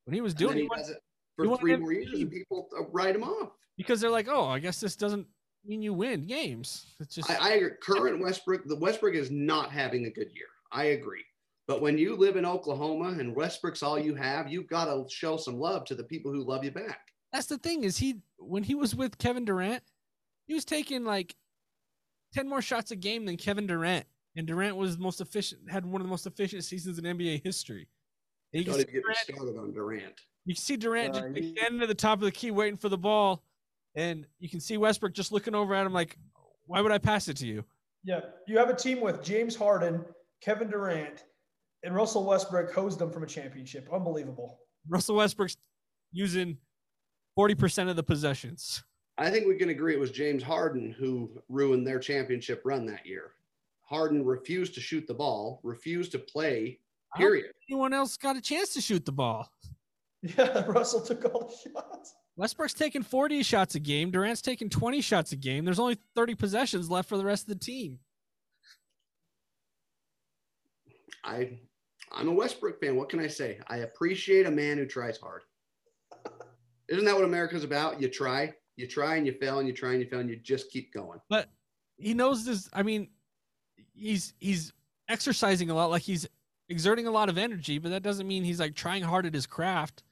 when 0.06 0.14
he 0.14 0.22
was 0.22 0.34
And 0.34 0.40
doing 0.40 0.58
he 0.58 0.64
it 0.64 0.70
does 0.76 0.90
it 0.90 0.98
for 1.36 1.58
three 1.58 1.76
more 1.76 1.92
years, 1.92 2.14
and 2.14 2.32
people 2.32 2.70
uh, 2.80 2.86
write 2.92 3.16
him 3.16 3.24
off. 3.24 3.52
because 3.78 4.00
they're 4.00 4.10
like, 4.10 4.28
oh, 4.30 4.46
I 4.46 4.60
guess 4.60 4.80
this 4.80 4.96
doesn't 4.96 5.28
mean 5.66 5.82
you 5.82 5.94
win 5.94 6.26
games. 6.26 6.86
It's 7.02 7.16
just 7.16 7.30
I, 7.30 7.36
I 7.36 7.50
agree. 7.56 7.72
Current 7.82 8.22
Westbrook, 8.22 8.66
the 8.66 8.78
Westbrook 8.78 9.16
is 9.16 9.30
not 9.30 9.72
having 9.72 10.06
a 10.06 10.10
good 10.10 10.30
year. 10.34 10.48
I 10.72 10.86
agree. 10.86 11.26
But 11.68 11.82
when 11.82 11.98
you 11.98 12.16
live 12.16 12.36
in 12.36 12.46
Oklahoma 12.46 13.18
and 13.20 13.36
Westbrook's 13.36 13.82
all 13.82 13.98
you 13.98 14.14
have, 14.16 14.48
you've 14.52 14.68
got 14.68 14.86
to 14.86 15.06
show 15.10 15.36
some 15.38 15.58
love 15.60 15.86
to 15.86 15.96
the 15.96 16.04
people 16.04 16.32
who 16.32 16.44
love 16.44 16.64
you 16.64 16.72
back. 16.72 17.00
that's 17.34 17.48
the 17.48 17.58
thing 17.58 17.84
is 17.84 17.98
he 17.98 18.22
when 18.38 18.64
he 18.64 18.76
was 18.76 18.96
with 18.96 19.18
Kevin 19.18 19.46
Durant, 19.46 19.84
he 20.48 20.54
was 20.54 20.64
taking 20.66 21.04
like 21.04 21.36
ten 22.34 22.48
more 22.48 22.62
shots 22.62 22.92
a 22.92 22.96
game 22.96 23.26
than 23.26 23.36
Kevin 23.38 23.66
Durant, 23.66 24.06
and 24.36 24.46
Durant 24.46 24.76
was 24.76 24.98
the 24.98 25.04
most 25.04 25.22
efficient, 25.22 25.62
had 25.70 25.86
one 25.86 26.02
of 26.02 26.06
the 26.08 26.12
most 26.12 26.28
efficient 26.28 26.64
seasons 26.64 27.00
in 27.00 27.06
NBA 27.06 27.44
history. 27.44 27.88
And 28.54 28.60
you, 28.64 28.66
can 28.66 28.74
Don't 28.74 28.76
see 28.76 28.82
even 28.84 28.94
get 28.94 28.98
me 28.98 29.02
Durant, 29.02 29.18
started 29.18 29.58
on 29.60 29.74
Durant. 29.74 30.22
you 30.46 30.54
can 30.54 30.62
see 30.62 30.78
Durant 30.78 31.16
Uh, 31.16 31.22
just 31.30 31.38
he- 31.38 31.56
standing 31.56 31.82
at 31.82 31.88
the 31.88 31.96
top 31.96 32.20
of 32.20 32.26
the 32.26 32.32
key 32.32 32.52
waiting 32.52 32.78
for 32.78 32.90
the 32.90 32.98
ball, 32.98 33.44
and 33.96 34.28
you 34.40 34.50
can 34.50 34.60
see 34.60 34.78
Westbrook 34.78 35.14
just 35.14 35.32
looking 35.32 35.56
over 35.56 35.74
at 35.74 35.86
him 35.86 35.94
like, 35.94 36.18
why 36.68 36.82
would 36.82 36.92
I 36.92 37.00
pass 37.00 37.28
it 37.28 37.38
to 37.38 37.48
you? 37.48 37.66
Yeah, 38.04 38.20
you 38.48 38.58
have 38.60 38.70
a 38.70 38.76
team 38.76 39.02
with 39.02 39.24
James 39.24 39.56
Harden, 39.56 40.06
Kevin 40.42 40.70
Durant, 40.70 41.24
and 41.86 41.96
Russell 41.96 42.26
Westbrook 42.26 42.74
hosed 42.74 43.00
them 43.00 43.12
from 43.12 43.24
a 43.24 43.28
championship. 43.28 43.88
Unbelievable. 43.94 44.60
Russell 44.90 45.16
Westbrook's 45.16 45.58
using 46.12 46.58
forty 47.36 47.56
percent 47.56 47.90
of 47.90 47.96
the 47.96 48.04
possessions. 48.04 48.84
I 49.18 49.30
think 49.30 49.48
we 49.48 49.56
can 49.56 49.70
agree 49.70 49.94
it 49.94 50.00
was 50.00 50.12
James 50.12 50.44
Harden 50.44 50.92
who 50.92 51.32
ruined 51.48 51.88
their 51.88 52.00
championship 52.00 52.62
run 52.66 52.86
that 52.88 53.06
year. 53.06 53.32
Harden 53.84 54.26
refused 54.26 54.74
to 54.76 54.82
shoot 54.82 55.08
the 55.08 55.14
ball, 55.14 55.62
refused 55.64 56.12
to 56.14 56.20
play, 56.20 56.80
I 57.14 57.20
don't 57.22 57.30
period. 57.30 57.52
Anyone 57.70 57.94
else 57.94 58.18
got 58.18 58.36
a 58.36 58.42
chance 58.42 58.74
to 58.74 58.82
shoot 58.82 59.06
the 59.06 59.12
ball? 59.12 59.50
Yeah, 60.40 60.66
Russell 60.66 61.02
took 61.02 61.24
all 61.26 61.48
the 61.48 61.70
shots. 61.70 62.16
Westbrook's 62.36 62.74
taking 62.74 63.04
40 63.04 63.44
shots 63.44 63.76
a 63.76 63.80
game. 63.80 64.10
Durant's 64.10 64.42
taking 64.42 64.70
20 64.70 65.00
shots 65.02 65.34
a 65.34 65.36
game. 65.36 65.66
There's 65.66 65.78
only 65.78 66.00
30 66.16 66.34
possessions 66.34 66.90
left 66.90 67.08
for 67.08 67.18
the 67.18 67.24
rest 67.24 67.44
of 67.44 67.50
the 67.50 67.64
team. 67.64 68.00
I 71.24 71.60
I'm 72.16 72.30
a 72.30 72.34
Westbrook 72.34 72.80
fan. 72.80 72.96
What 72.96 73.10
can 73.10 73.20
I 73.20 73.28
say? 73.28 73.60
I 73.68 73.78
appreciate 73.78 74.46
a 74.46 74.52
man 74.52 74.78
who 74.78 74.86
tries 74.86 75.18
hard. 75.18 75.44
Isn't 76.88 77.06
that 77.06 77.16
what 77.16 77.26
America's 77.26 77.64
about? 77.64 78.02
You 78.02 78.08
try, 78.08 78.54
you 78.78 78.88
try 78.88 79.16
and 79.16 79.26
you 79.26 79.34
fail 79.34 79.60
and 79.60 79.68
you 79.68 79.74
try 79.74 79.92
and 79.92 80.02
you 80.02 80.08
fail 80.08 80.20
and 80.20 80.30
you 80.30 80.38
just 80.38 80.72
keep 80.72 80.94
going. 80.94 81.20
But 81.30 81.50
he 81.98 82.14
knows 82.14 82.46
this. 82.46 82.70
I 82.74 82.84
mean, 82.84 83.10
he's 83.94 84.34
he's 84.40 84.72
exercising 85.10 85.70
a 85.70 85.74
lot, 85.74 85.90
like 85.90 86.04
he's 86.04 86.28
exerting 86.70 87.08
a 87.08 87.12
lot 87.12 87.30
of 87.30 87.38
energy, 87.38 87.80
but 87.80 87.90
that 87.90 88.04
doesn't 88.04 88.28
mean 88.28 88.44
he's 88.44 88.60
like 88.60 88.76
trying 88.76 89.04
hard 89.04 89.26
at 89.26 89.34
his 89.34 89.46
craft. 89.46 90.04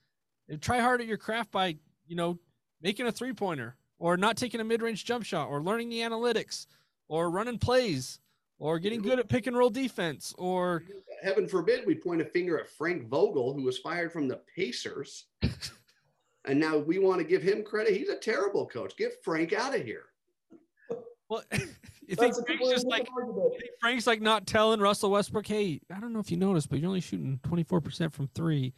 And 0.50 0.62
try 0.62 0.80
hard 0.80 1.00
at 1.00 1.08
your 1.08 1.18
craft 1.18 1.52
by, 1.52 1.78
you 2.06 2.16
know, 2.16 2.38
making 2.82 3.08
a 3.08 3.12
three 3.12 3.34
pointer 3.34 3.78
or 3.98 4.18
not 4.18 4.36
taking 4.36 4.60
a 4.60 4.64
mid 4.64 4.82
range 4.82 5.06
jump 5.06 5.24
shot 5.24 5.48
or 5.48 5.62
learning 5.62 5.90
the 5.90 6.00
analytics 6.00 6.68
or 7.08 7.30
running 7.30 7.58
plays 7.58 8.20
or 8.60 8.80
getting 8.80 9.02
good 9.02 9.20
at 9.20 9.28
pick 9.28 9.48
and 9.48 9.58
roll 9.58 9.70
defense 9.70 10.34
or 10.38 10.84
Heaven 11.24 11.48
forbid 11.48 11.86
we 11.86 11.96
point 11.96 12.22
a 12.22 12.26
finger 12.26 12.60
at 12.60 12.70
Frank 12.70 13.08
Vogel, 13.08 13.54
who 13.54 13.64
was 13.64 13.78
fired 13.78 14.12
from 14.12 14.28
the 14.28 14.42
Pacers. 14.56 15.26
and 16.46 16.60
now 16.60 16.78
we 16.78 17.00
want 17.00 17.20
to 17.20 17.24
give 17.26 17.42
him 17.42 17.64
credit. 17.64 17.96
He's 17.96 18.10
a 18.10 18.18
terrible 18.18 18.68
coach. 18.68 18.98
Get 18.98 19.24
Frank 19.24 19.54
out 19.54 19.74
of 19.74 19.84
here. 19.84 20.04
well, 21.30 21.44
you 21.52 22.16
think 22.16 22.36
Frank's 22.46 22.70
just 22.70 22.86
like 22.86 23.06
different 23.06 23.30
argument. 23.30 23.54
I 23.56 23.60
think 23.60 23.72
Frank's 23.80 24.08
like 24.08 24.22
not 24.22 24.46
telling 24.46 24.82
Russell 24.82 25.12
Westbrook, 25.12 25.48
hey, 25.48 25.80
I 25.94 26.02
don't 26.02 26.12
know 26.12 26.20
if 26.20 26.30
you 26.30 26.38
noticed, 26.38 26.70
but 26.70 26.80
you're 26.80 26.90
only 26.90 27.00
shooting 27.00 27.40
24% 27.44 28.12
from 28.12 28.28
three, 28.36 28.74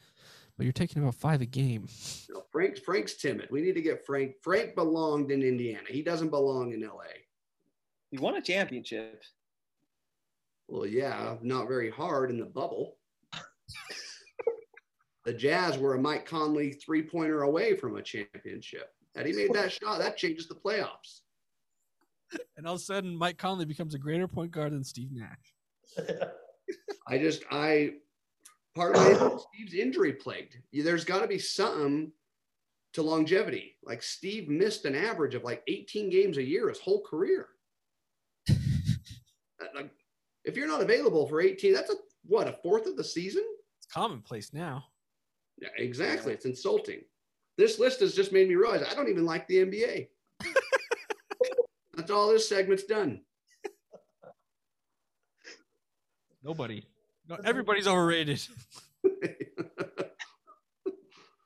but 0.55 0.65
you're 0.65 0.73
taking 0.73 1.01
about 1.01 1.15
five 1.15 1.41
a 1.41 1.47
game. 1.47 1.87
No, 2.29 2.43
Frank's 2.51 2.79
Frank's 2.79 3.15
timid. 3.15 3.47
We 3.49 3.61
need 3.61 3.73
to 3.73 3.81
get 3.81 4.05
Frank. 4.05 4.35
Frank 4.43 4.75
belonged 4.75 5.31
in 5.31 5.41
Indiana. 5.41 5.87
He 5.87 6.03
doesn't 6.03 6.29
belong 6.29 6.73
in 6.73 6.81
LA. 6.81 7.05
He 8.11 8.19
won 8.19 8.35
a 8.35 8.41
championship. 8.41 9.23
Well, 10.67 10.85
yeah, 10.85 11.35
not 11.41 11.67
very 11.67 11.89
hard 11.89 12.31
in 12.31 12.39
the 12.39 12.45
bubble. 12.45 12.97
the 15.25 15.33
Jazz 15.33 15.77
were 15.77 15.95
a 15.95 15.99
Mike 15.99 16.25
Conley 16.25 16.73
three 16.73 17.03
pointer 17.03 17.43
away 17.43 17.75
from 17.75 17.97
a 17.97 18.01
championship. 18.01 18.93
Had 19.15 19.25
he 19.25 19.33
made 19.33 19.53
that 19.53 19.71
shot, 19.71 19.99
that 19.99 20.17
changes 20.17 20.47
the 20.47 20.55
playoffs. 20.55 21.21
And 22.57 22.67
all 22.67 22.73
of 22.73 22.81
a 22.81 22.83
sudden, 22.83 23.15
Mike 23.15 23.37
Conley 23.37 23.65
becomes 23.65 23.93
a 23.93 23.99
greater 23.99 24.27
point 24.27 24.51
guard 24.51 24.73
than 24.73 24.83
Steve 24.83 25.09
Nash. 25.11 25.53
I 27.07 27.17
just, 27.17 27.43
I, 27.51 27.93
part 28.75 28.95
of 28.95 29.05
it 29.05 29.21
is 29.21 29.45
Steve's 29.53 29.73
injury 29.73 30.13
plagued. 30.13 30.57
There's 30.73 31.05
got 31.05 31.21
to 31.21 31.27
be 31.27 31.39
something 31.39 32.11
to 32.93 33.03
longevity. 33.03 33.75
Like 33.83 34.01
Steve 34.01 34.49
missed 34.49 34.85
an 34.85 34.95
average 34.95 35.35
of 35.35 35.43
like 35.43 35.61
18 35.67 36.09
games 36.09 36.37
a 36.37 36.43
year 36.43 36.69
his 36.69 36.79
whole 36.79 37.01
career. 37.01 37.47
Like, 39.73 39.91
if 40.45 40.55
you're 40.55 40.67
not 40.67 40.81
available 40.81 41.27
for 41.27 41.41
18, 41.41 41.73
that's 41.73 41.91
a 41.91 41.95
what, 42.25 42.47
a 42.47 42.53
fourth 42.53 42.87
of 42.87 42.97
the 42.97 43.03
season? 43.03 43.43
It's 43.77 43.87
commonplace 43.87 44.53
now. 44.53 44.85
Yeah, 45.61 45.69
exactly. 45.77 46.33
It's 46.33 46.45
insulting. 46.45 47.01
This 47.57 47.79
list 47.79 48.01
has 48.01 48.13
just 48.13 48.33
made 48.33 48.49
me 48.49 48.55
realize 48.55 48.83
I 48.83 48.93
don't 48.93 49.09
even 49.09 49.25
like 49.25 49.47
the 49.47 49.65
NBA. 49.65 50.07
That's 51.95 52.11
all 52.11 52.27
this 52.27 52.49
segment's 52.49 52.83
done. 52.83 53.21
Nobody. 56.43 56.85
No, 57.29 57.37
everybody's 57.43 57.87
overrated. 57.87 58.41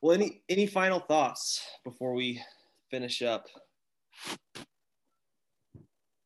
Well, 0.01 0.15
any 0.15 0.41
any 0.47 0.65
final 0.65 0.99
thoughts 0.99 1.61
before 1.83 2.13
we 2.13 2.41
finish 2.89 3.21
up? 3.21 3.47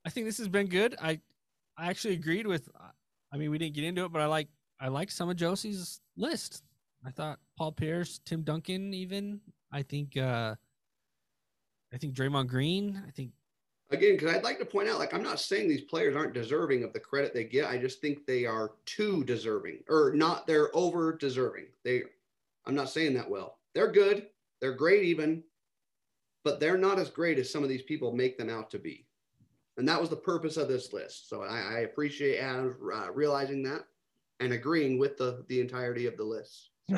I 0.05 0.09
think 0.09 0.27
this 0.27 0.37
has 0.37 0.47
been 0.47 0.67
good. 0.67 0.95
I 1.01 1.19
I 1.77 1.89
actually 1.89 2.13
agreed 2.13 2.47
with 2.47 2.69
I 3.31 3.37
mean 3.37 3.51
we 3.51 3.57
didn't 3.57 3.75
get 3.75 3.83
into 3.83 4.05
it, 4.05 4.11
but 4.11 4.21
I 4.21 4.25
like 4.25 4.47
I 4.79 4.87
like 4.89 5.11
some 5.11 5.29
of 5.29 5.35
Josie's 5.35 6.01
list. 6.17 6.63
I 7.05 7.11
thought 7.11 7.39
Paul 7.57 7.71
Pierce, 7.71 8.19
Tim 8.25 8.43
Duncan 8.43 8.93
even. 8.93 9.41
I 9.71 9.81
think 9.81 10.17
uh 10.17 10.55
I 11.93 11.97
think 11.97 12.15
Draymond 12.15 12.47
Green. 12.47 13.01
I 13.07 13.11
think 13.11 13.31
Again, 13.93 14.15
because 14.15 14.33
I'd 14.33 14.43
like 14.43 14.57
to 14.57 14.65
point 14.65 14.89
out, 14.89 14.97
like, 14.97 15.13
I'm 15.13 15.21
not 15.21 15.39
saying 15.39 15.67
these 15.67 15.81
players 15.81 16.15
aren't 16.15 16.33
deserving 16.33 16.83
of 16.83 16.93
the 16.93 16.99
credit 16.99 17.31
they 17.31 17.43
get. 17.43 17.69
I 17.69 17.77
just 17.77 18.01
think 18.01 18.25
they 18.25 18.43
are 18.43 18.71
too 18.85 19.23
deserving, 19.23 19.83
or 19.87 20.13
not. 20.15 20.47
They're 20.47 20.75
over 20.75 21.15
deserving. 21.15 21.65
They, 21.83 22.01
I'm 22.65 22.73
not 22.73 22.89
saying 22.89 23.13
that 23.13 23.29
well. 23.29 23.59
They're 23.75 23.91
good. 23.91 24.27
They're 24.61 24.73
great, 24.73 25.03
even, 25.03 25.43
but 26.43 26.59
they're 26.59 26.77
not 26.77 26.97
as 26.97 27.11
great 27.11 27.37
as 27.37 27.51
some 27.51 27.61
of 27.61 27.69
these 27.69 27.83
people 27.83 28.15
make 28.15 28.35
them 28.35 28.49
out 28.49 28.71
to 28.71 28.79
be. 28.79 29.05
And 29.77 29.87
that 29.87 29.99
was 29.99 30.09
the 30.09 30.15
purpose 30.15 30.57
of 30.57 30.67
this 30.67 30.93
list. 30.93 31.29
So 31.29 31.41
I, 31.41 31.57
I 31.59 31.79
appreciate 31.79 32.37
Adams 32.37 32.75
uh, 32.93 33.11
realizing 33.11 33.63
that 33.63 33.81
and 34.39 34.53
agreeing 34.53 34.99
with 34.99 35.17
the 35.17 35.43
the 35.47 35.59
entirety 35.59 36.05
of 36.05 36.15
the 36.17 36.23
list. 36.23 36.69
I 36.91 36.95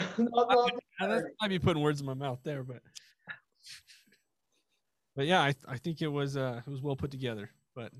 that's- 0.99 1.23
might 1.41 1.47
be 1.49 1.59
putting 1.59 1.82
words 1.82 1.99
in 2.01 2.05
my 2.05 2.13
mouth 2.13 2.39
there, 2.43 2.63
but 2.63 2.82
but 5.15 5.26
yeah, 5.26 5.41
I 5.41 5.53
I 5.67 5.78
think 5.78 6.01
it 6.01 6.07
was 6.07 6.36
uh 6.38 6.61
it 6.65 6.69
was 6.69 6.82
well 6.82 6.95
put 6.95 7.11
together, 7.11 7.49
but 7.76 7.91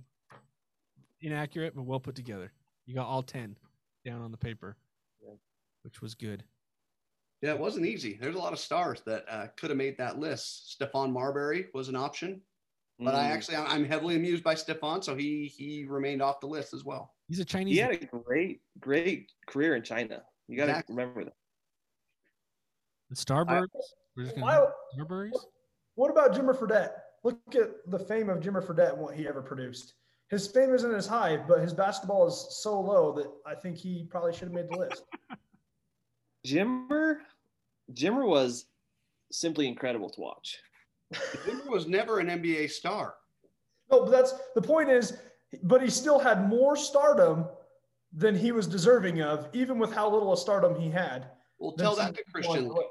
inaccurate 1.22 1.76
but 1.76 1.84
well 1.84 2.00
put 2.00 2.16
together. 2.16 2.52
You 2.86 2.96
got 2.96 3.08
all 3.08 3.24
ten 3.24 3.56
down 4.06 4.22
on 4.22 4.32
the 4.32 4.38
paper, 4.38 4.78
Yeah. 5.24 5.36
which 5.84 6.02
was 6.02 6.16
good. 6.16 6.44
Yeah, 7.42 7.52
it 7.54 7.60
wasn't 7.60 7.86
easy. 7.86 8.18
There's 8.20 8.36
a 8.36 8.40
lot 8.40 8.54
of 8.54 8.60
stars 8.60 9.02
that 9.06 9.26
uh, 9.30 9.48
could 9.58 9.70
have 9.70 9.78
made 9.78 9.98
that 9.98 10.20
list. 10.20 10.76
Stephon 10.80 11.12
Marbury 11.12 11.68
was 11.74 11.90
an 11.90 11.96
option, 11.96 12.42
but 13.00 13.14
I 13.16 13.26
Mm. 13.30 13.32
actually 13.32 13.58
I'm 13.58 13.86
heavily 13.86 14.16
amused 14.16 14.44
by 14.44 14.56
Stephon, 14.56 15.04
so 15.04 15.16
he 15.16 15.48
he 15.48 15.86
remained 15.86 16.22
off 16.22 16.40
the 16.40 16.48
list 16.48 16.74
as 16.74 16.84
well. 16.86 17.14
He's 17.28 17.40
a 17.40 17.46
Chinese. 17.46 17.74
he 17.76 17.80
had 17.80 17.92
a 17.94 18.06
great 18.06 18.62
great 18.80 19.32
career 19.48 19.76
in 19.76 19.84
China. 19.84 20.24
You 20.48 20.58
got 20.58 20.66
to 20.66 20.72
Exactly. 20.72 20.96
remember 20.96 21.24
that. 21.26 21.34
the 23.10 23.16
Starbucks. 23.16 23.68
We're 24.16 24.24
just 24.24 24.36
gonna 24.36 24.46
Why, 24.46 24.68
Strawberries? 24.94 25.46
what 25.96 26.10
about 26.12 26.34
Jimmer 26.34 26.56
Fredette? 26.58 26.94
Look 27.24 27.40
at 27.56 27.70
the 27.88 28.00
fame 28.00 28.30
of 28.30 28.40
Jimmer 28.40 28.64
Fredette 28.66 28.94
and 28.94 29.02
what 29.02 29.16
he 29.16 29.28
ever 29.28 29.42
produced. 29.42 29.96
His 30.30 30.48
fame 30.48 30.74
isn't 30.74 30.94
as 30.94 31.06
high, 31.06 31.38
but 31.38 31.60
his 31.60 31.74
basketball 31.74 32.28
is 32.28 32.48
so 32.64 32.80
low 32.80 33.12
that 33.14 33.32
I 33.46 33.54
think 33.56 33.78
he 33.78 34.06
probably 34.10 34.34
should 34.34 34.44
have 34.48 34.54
made 34.54 34.70
the 34.70 34.78
list. 34.78 35.04
Jimmer, 36.46 37.18
Jimmer 37.94 38.28
was 38.28 38.66
simply 39.32 39.68
incredible 39.68 40.10
to 40.12 40.22
watch. 40.22 40.60
Denver 41.46 41.70
was 41.70 41.88
never 41.88 42.20
an 42.20 42.28
NBA 42.28 42.70
star. 42.70 43.16
No, 43.92 44.04
but 44.04 44.12
that's 44.12 44.34
the 44.56 44.62
point 44.62 44.90
is, 44.90 45.18
but 45.64 45.82
he 45.82 45.90
still 45.90 46.20
had 46.20 46.50
more 46.50 46.76
stardom 46.76 47.46
than 48.12 48.36
he 48.36 48.52
was 48.52 48.66
deserving 48.66 49.22
of, 49.22 49.50
even 49.54 49.78
with 49.78 49.94
how 49.94 50.10
little 50.10 50.34
a 50.34 50.38
stardom 50.38 50.80
he 50.80 50.90
had. 50.90 51.30
Well, 51.60 51.76
than 51.76 51.86
tell 51.86 51.96
that 51.96 52.16
to 52.16 52.24
Christian 52.32 52.68
the 52.68 52.84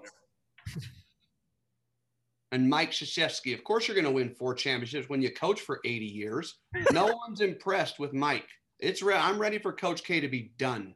and 2.55 2.71
Mike 2.71 2.93
Krzyzewski. 2.93 3.53
Of 3.53 3.65
course, 3.65 3.89
you're 3.89 3.97
going 3.97 4.05
to 4.05 4.12
win 4.12 4.31
four 4.31 4.55
championships 4.55 5.09
when 5.09 5.21
you 5.21 5.33
coach 5.33 5.61
for 5.61 5.81
80 5.85 6.05
years. 6.05 6.55
No 6.93 7.07
one's 7.27 7.41
impressed 7.41 7.99
with 7.99 8.12
Mike. 8.12 8.47
It's 8.79 9.03
re- 9.03 9.15
I'm 9.15 9.41
ready 9.41 9.59
for 9.59 9.73
Coach 9.73 10.05
K 10.05 10.21
to 10.21 10.29
be 10.29 10.53
done. 10.57 10.95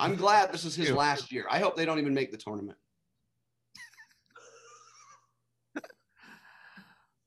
I'm 0.00 0.16
glad 0.16 0.52
this 0.52 0.64
is 0.64 0.74
his 0.74 0.90
last 0.90 1.30
year. 1.30 1.46
I 1.48 1.60
hope 1.60 1.76
they 1.76 1.84
don't 1.84 2.00
even 2.00 2.14
make 2.14 2.32
the 2.32 2.36
tournament. 2.36 2.78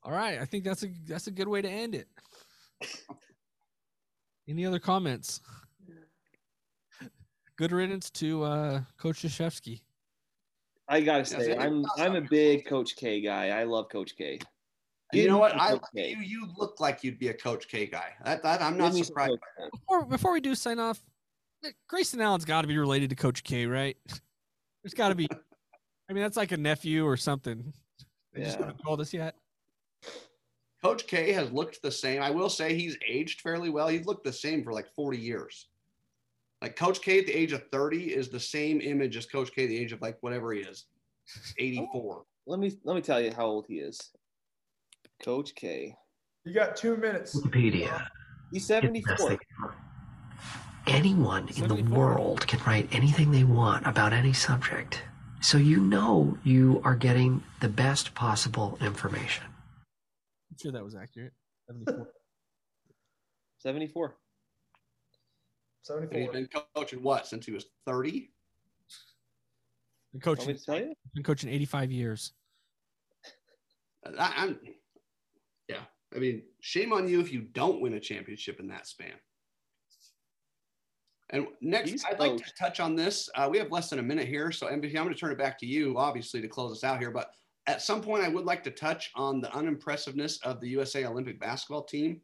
All 0.06 0.12
right, 0.12 0.40
I 0.40 0.46
think 0.46 0.64
that's 0.64 0.84
a 0.84 0.88
that's 1.08 1.28
a 1.28 1.32
good 1.32 1.48
way 1.48 1.62
to 1.62 1.70
end 1.70 1.96
it. 1.96 2.08
Any 4.48 4.66
other 4.66 4.80
comments? 4.80 5.40
Good 7.56 7.72
riddance 7.72 8.10
to 8.12 8.44
uh, 8.44 8.82
Coach 8.98 9.24
Krzyzewski. 9.24 9.82
I 10.90 11.02
gotta 11.02 11.24
say, 11.24 11.56
I'm 11.56 11.86
I'm 11.98 12.16
a 12.16 12.22
big 12.22 12.66
Coach 12.66 12.96
K 12.98 13.22
guy. 13.22 13.50
I 13.50 13.64
love 13.64 13.88
Coach 13.90 14.18
K. 14.18 14.40
And 15.14 15.22
you 15.22 15.30
know 15.30 15.38
what? 15.38 15.56
I 15.56 15.80
you 15.94 16.18
you 16.20 16.48
look 16.58 16.80
like 16.80 17.04
you'd 17.04 17.20
be 17.20 17.30
a 17.30 17.34
Coach 17.34 17.70
K 17.70 17.86
guy. 17.86 18.14
That, 18.26 18.44
that 18.44 18.62
I'm 18.62 18.78
not 18.78 18.88
Give 18.88 18.96
me 18.96 19.00
some 19.00 19.06
surprised. 19.06 19.38
Before 19.72 20.06
before 20.06 20.34
we 20.34 20.42
do 20.42 20.56
sign 20.56 20.80
off, 20.80 21.02
Grayson 21.88 22.20
Allen's 22.20 22.44
got 22.44 22.64
to 22.64 22.68
be 22.68 22.78
related 22.78 23.10
to 23.12 23.16
Coach 23.16 23.44
K, 23.44 23.66
right? 23.66 23.96
There's 24.84 24.94
got 24.94 25.10
to 25.10 25.16
be. 25.16 25.30
I 26.10 26.14
mean, 26.14 26.24
that's 26.24 26.36
like 26.36 26.52
a 26.52 26.58
nephew 26.58 27.06
or 27.06 27.16
something. 27.16 27.72
They 28.34 28.42
just 28.44 28.60
Yeah. 28.60 28.66
haven't 28.66 28.84
told 28.84 29.00
us 29.00 29.14
yet. 29.14 29.36
Coach 30.84 31.08
K 31.08 31.32
has 31.32 31.50
looked 31.52 31.82
the 31.82 31.92
same. 31.92 32.22
I 32.22 32.30
will 32.30 32.50
say 32.50 32.76
he's 32.76 32.98
aged 33.08 33.40
fairly 33.40 33.70
well. 33.70 33.88
He's 33.88 34.06
looked 34.06 34.26
the 34.26 34.34
same 34.34 34.64
for 34.64 34.74
like 34.74 34.94
40 34.94 35.18
years. 35.18 35.68
Like 36.62 36.76
Coach 36.76 37.02
K 37.02 37.20
at 37.20 37.26
the 37.26 37.34
age 37.34 37.54
of 37.54 37.64
30 37.72 38.14
is 38.14 38.30
the 38.30 38.40
same 38.40 38.82
image 38.82 39.16
as 39.16 39.26
Coach 39.26 39.54
K 39.54 39.64
at 39.64 39.70
the 39.70 39.78
age 39.78 39.94
of 39.94 40.02
like 40.02 40.18
whatever 40.22 40.52
he 40.52 40.62
is, 40.62 40.86
84. 41.58 42.24
Let 42.48 42.60
me 42.60 42.78
let 42.84 42.96
me 42.96 43.02
tell 43.02 43.22
you 43.22 43.32
how 43.32 43.46
old 43.46 43.66
he 43.68 43.76
is. 43.76 44.12
Coach 45.24 45.56
K. 45.56 45.96
You 46.44 46.54
got 46.54 46.76
two 46.76 46.98
minutes. 46.98 47.34
Wikipedia. 47.36 48.08
He's 48.52 48.64
is 48.64 48.68
the 48.68 49.18
74. 49.18 49.76
Anyone 50.88 51.48
in 51.56 51.70
the 51.70 51.82
world 51.96 52.46
can 52.46 52.60
write 52.68 52.90
anything 52.92 53.32
they 53.32 53.46
want 53.46 53.88
about 53.88 54.12
any 54.12 54.34
subject. 54.34 55.02
So 55.42 55.58
you 55.58 55.80
know 55.80 56.38
you 56.44 56.82
are 56.84 56.96
getting 56.96 57.42
the 57.62 57.70
best 57.70 58.14
possible 58.16 58.78
information. 58.82 59.46
I'm 60.54 60.58
sure 60.62 60.72
that 60.72 60.84
was 60.84 60.96
accurate. 60.96 61.34
74. 61.68 62.08
74. 63.58 64.16
And 65.88 66.12
he's 66.14 66.22
74. 66.22 66.34
been 66.34 66.50
coaching 66.76 67.02
what 67.02 67.26
since 67.26 67.46
he 67.46 67.52
was 67.52 67.66
30? 67.88 68.30
Been 70.12 70.22
coaching, 70.22 70.56
to 70.56 70.64
tell 70.64 70.80
you? 70.80 70.94
been 71.16 71.24
coaching 71.24 71.50
85 71.50 71.92
years. 71.92 72.34
I, 74.20 74.34
I'm, 74.38 74.60
yeah. 75.68 75.78
I 76.16 76.20
mean, 76.20 76.44
shame 76.62 76.94
on 76.94 77.08
you 77.08 77.20
if 77.20 77.34
you 77.34 77.42
don't 77.42 77.82
win 77.82 77.94
a 77.94 78.00
championship 78.00 78.60
in 78.60 78.68
that 78.68 78.86
span. 78.86 79.14
And 81.32 81.48
next, 81.62 81.90
He's 81.90 82.06
I'd 82.06 82.20
like 82.20 82.38
to 82.38 82.54
touch 82.60 82.80
on 82.80 82.96
this. 82.96 83.28
Uh, 83.34 83.48
we 83.50 83.58
have 83.58 83.72
less 83.72 83.90
than 83.90 83.98
a 83.98 84.04
minute 84.04 84.28
here, 84.28 84.52
so 84.52 84.68
MVP, 84.68 84.90
I'm 84.90 85.06
going 85.06 85.16
to 85.16 85.20
turn 85.20 85.32
it 85.32 85.38
back 85.40 85.58
to 85.60 85.66
you, 85.66 85.98
obviously, 85.98 86.42
to 86.42 86.48
close 86.48 86.72
us 86.72 86.84
out 86.84 87.00
here. 87.00 87.10
But 87.10 87.32
at 87.68 87.82
some 87.82 88.02
point, 88.02 88.24
I 88.24 88.28
would 88.28 88.46
like 88.46 88.64
to 88.64 88.72
touch 88.72 89.12
on 89.16 89.40
the 89.42 89.54
unimpressiveness 89.56 90.40
of 90.44 90.60
the 90.60 90.68
USA 90.70 91.06
Olympic 91.06 91.40
basketball 91.40 91.84
team 91.84 92.22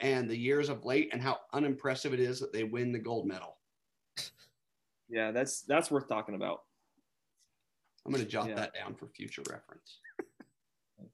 and 0.00 0.28
the 0.30 0.36
years 0.36 0.68
of 0.68 0.84
late, 0.84 1.10
and 1.12 1.20
how 1.20 1.38
unimpressive 1.52 2.14
it 2.14 2.20
is 2.20 2.38
that 2.40 2.52
they 2.52 2.64
win 2.64 2.92
the 2.92 2.98
gold 2.98 3.26
medal. 3.26 3.56
Yeah, 5.08 5.32
that's 5.32 5.62
that's 5.62 5.90
worth 5.90 6.06
talking 6.08 6.34
about. 6.34 6.60
I'm 8.06 8.12
going 8.12 8.24
to 8.24 8.30
jot 8.30 8.48
Yeah. 8.48 8.54
that 8.56 8.74
down 8.74 8.94
for 8.94 9.08
future 9.08 9.42
reference. 9.50 9.98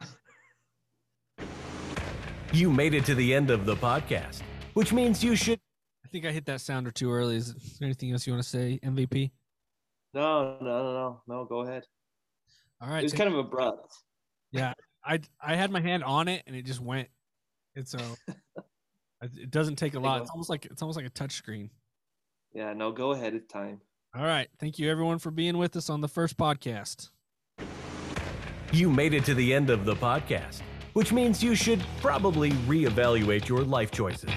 You 2.52 2.70
made 2.70 2.94
it 2.94 3.04
to 3.06 3.16
the 3.16 3.34
end 3.34 3.50
of 3.50 3.66
the 3.66 3.74
podcast, 3.74 4.42
which 4.74 4.92
means 4.92 5.24
you 5.24 5.34
should. 5.34 5.58
I 6.04 6.08
think 6.08 6.24
I 6.24 6.30
hit 6.30 6.46
that 6.46 6.60
sounder 6.60 6.92
too 6.92 7.10
early. 7.10 7.34
Is 7.34 7.52
there 7.52 7.86
anything 7.86 8.12
else 8.12 8.28
you 8.28 8.32
want 8.32 8.44
to 8.44 8.48
say, 8.48 8.78
MVP? 8.84 9.32
No, 10.12 10.56
no, 10.60 10.64
no, 10.64 10.92
no, 10.92 11.22
no. 11.26 11.44
Go 11.46 11.62
ahead. 11.62 11.82
All 12.80 12.92
It 12.94 13.02
was 13.04 13.12
take- 13.12 13.18
kind 13.18 13.32
of 13.32 13.38
abrupt. 13.38 13.94
Yeah. 14.52 14.74
I 15.04 15.20
I 15.42 15.54
had 15.56 15.70
my 15.70 15.80
hand 15.80 16.02
on 16.04 16.28
it 16.28 16.42
and 16.46 16.54
it 16.56 16.64
just 16.64 16.80
went. 16.80 17.08
It's 17.74 17.90
so 17.90 17.98
it 19.22 19.50
doesn't 19.50 19.76
take 19.76 19.94
a 19.94 20.00
lot. 20.00 20.22
It's 20.22 20.30
almost 20.30 20.48
like 20.50 20.64
it's 20.66 20.80
almost 20.82 20.96
like 20.96 21.06
a 21.06 21.10
touch 21.10 21.32
screen. 21.32 21.70
Yeah, 22.54 22.72
no. 22.72 22.92
Go 22.92 23.12
ahead. 23.12 23.34
It's 23.34 23.52
time. 23.52 23.80
All 24.16 24.24
right. 24.24 24.48
Thank 24.58 24.78
you 24.78 24.90
everyone 24.90 25.18
for 25.18 25.30
being 25.30 25.58
with 25.58 25.76
us 25.76 25.90
on 25.90 26.00
the 26.00 26.08
first 26.08 26.36
podcast. 26.36 27.10
You 28.72 28.88
made 28.90 29.12
it 29.14 29.24
to 29.26 29.34
the 29.34 29.52
end 29.52 29.70
of 29.70 29.84
the 29.84 29.94
podcast, 29.94 30.60
which 30.94 31.12
means 31.12 31.42
you 31.42 31.54
should 31.54 31.84
probably 32.00 32.50
reevaluate 32.66 33.48
your 33.48 33.62
life 33.62 33.90
choices. 33.90 34.30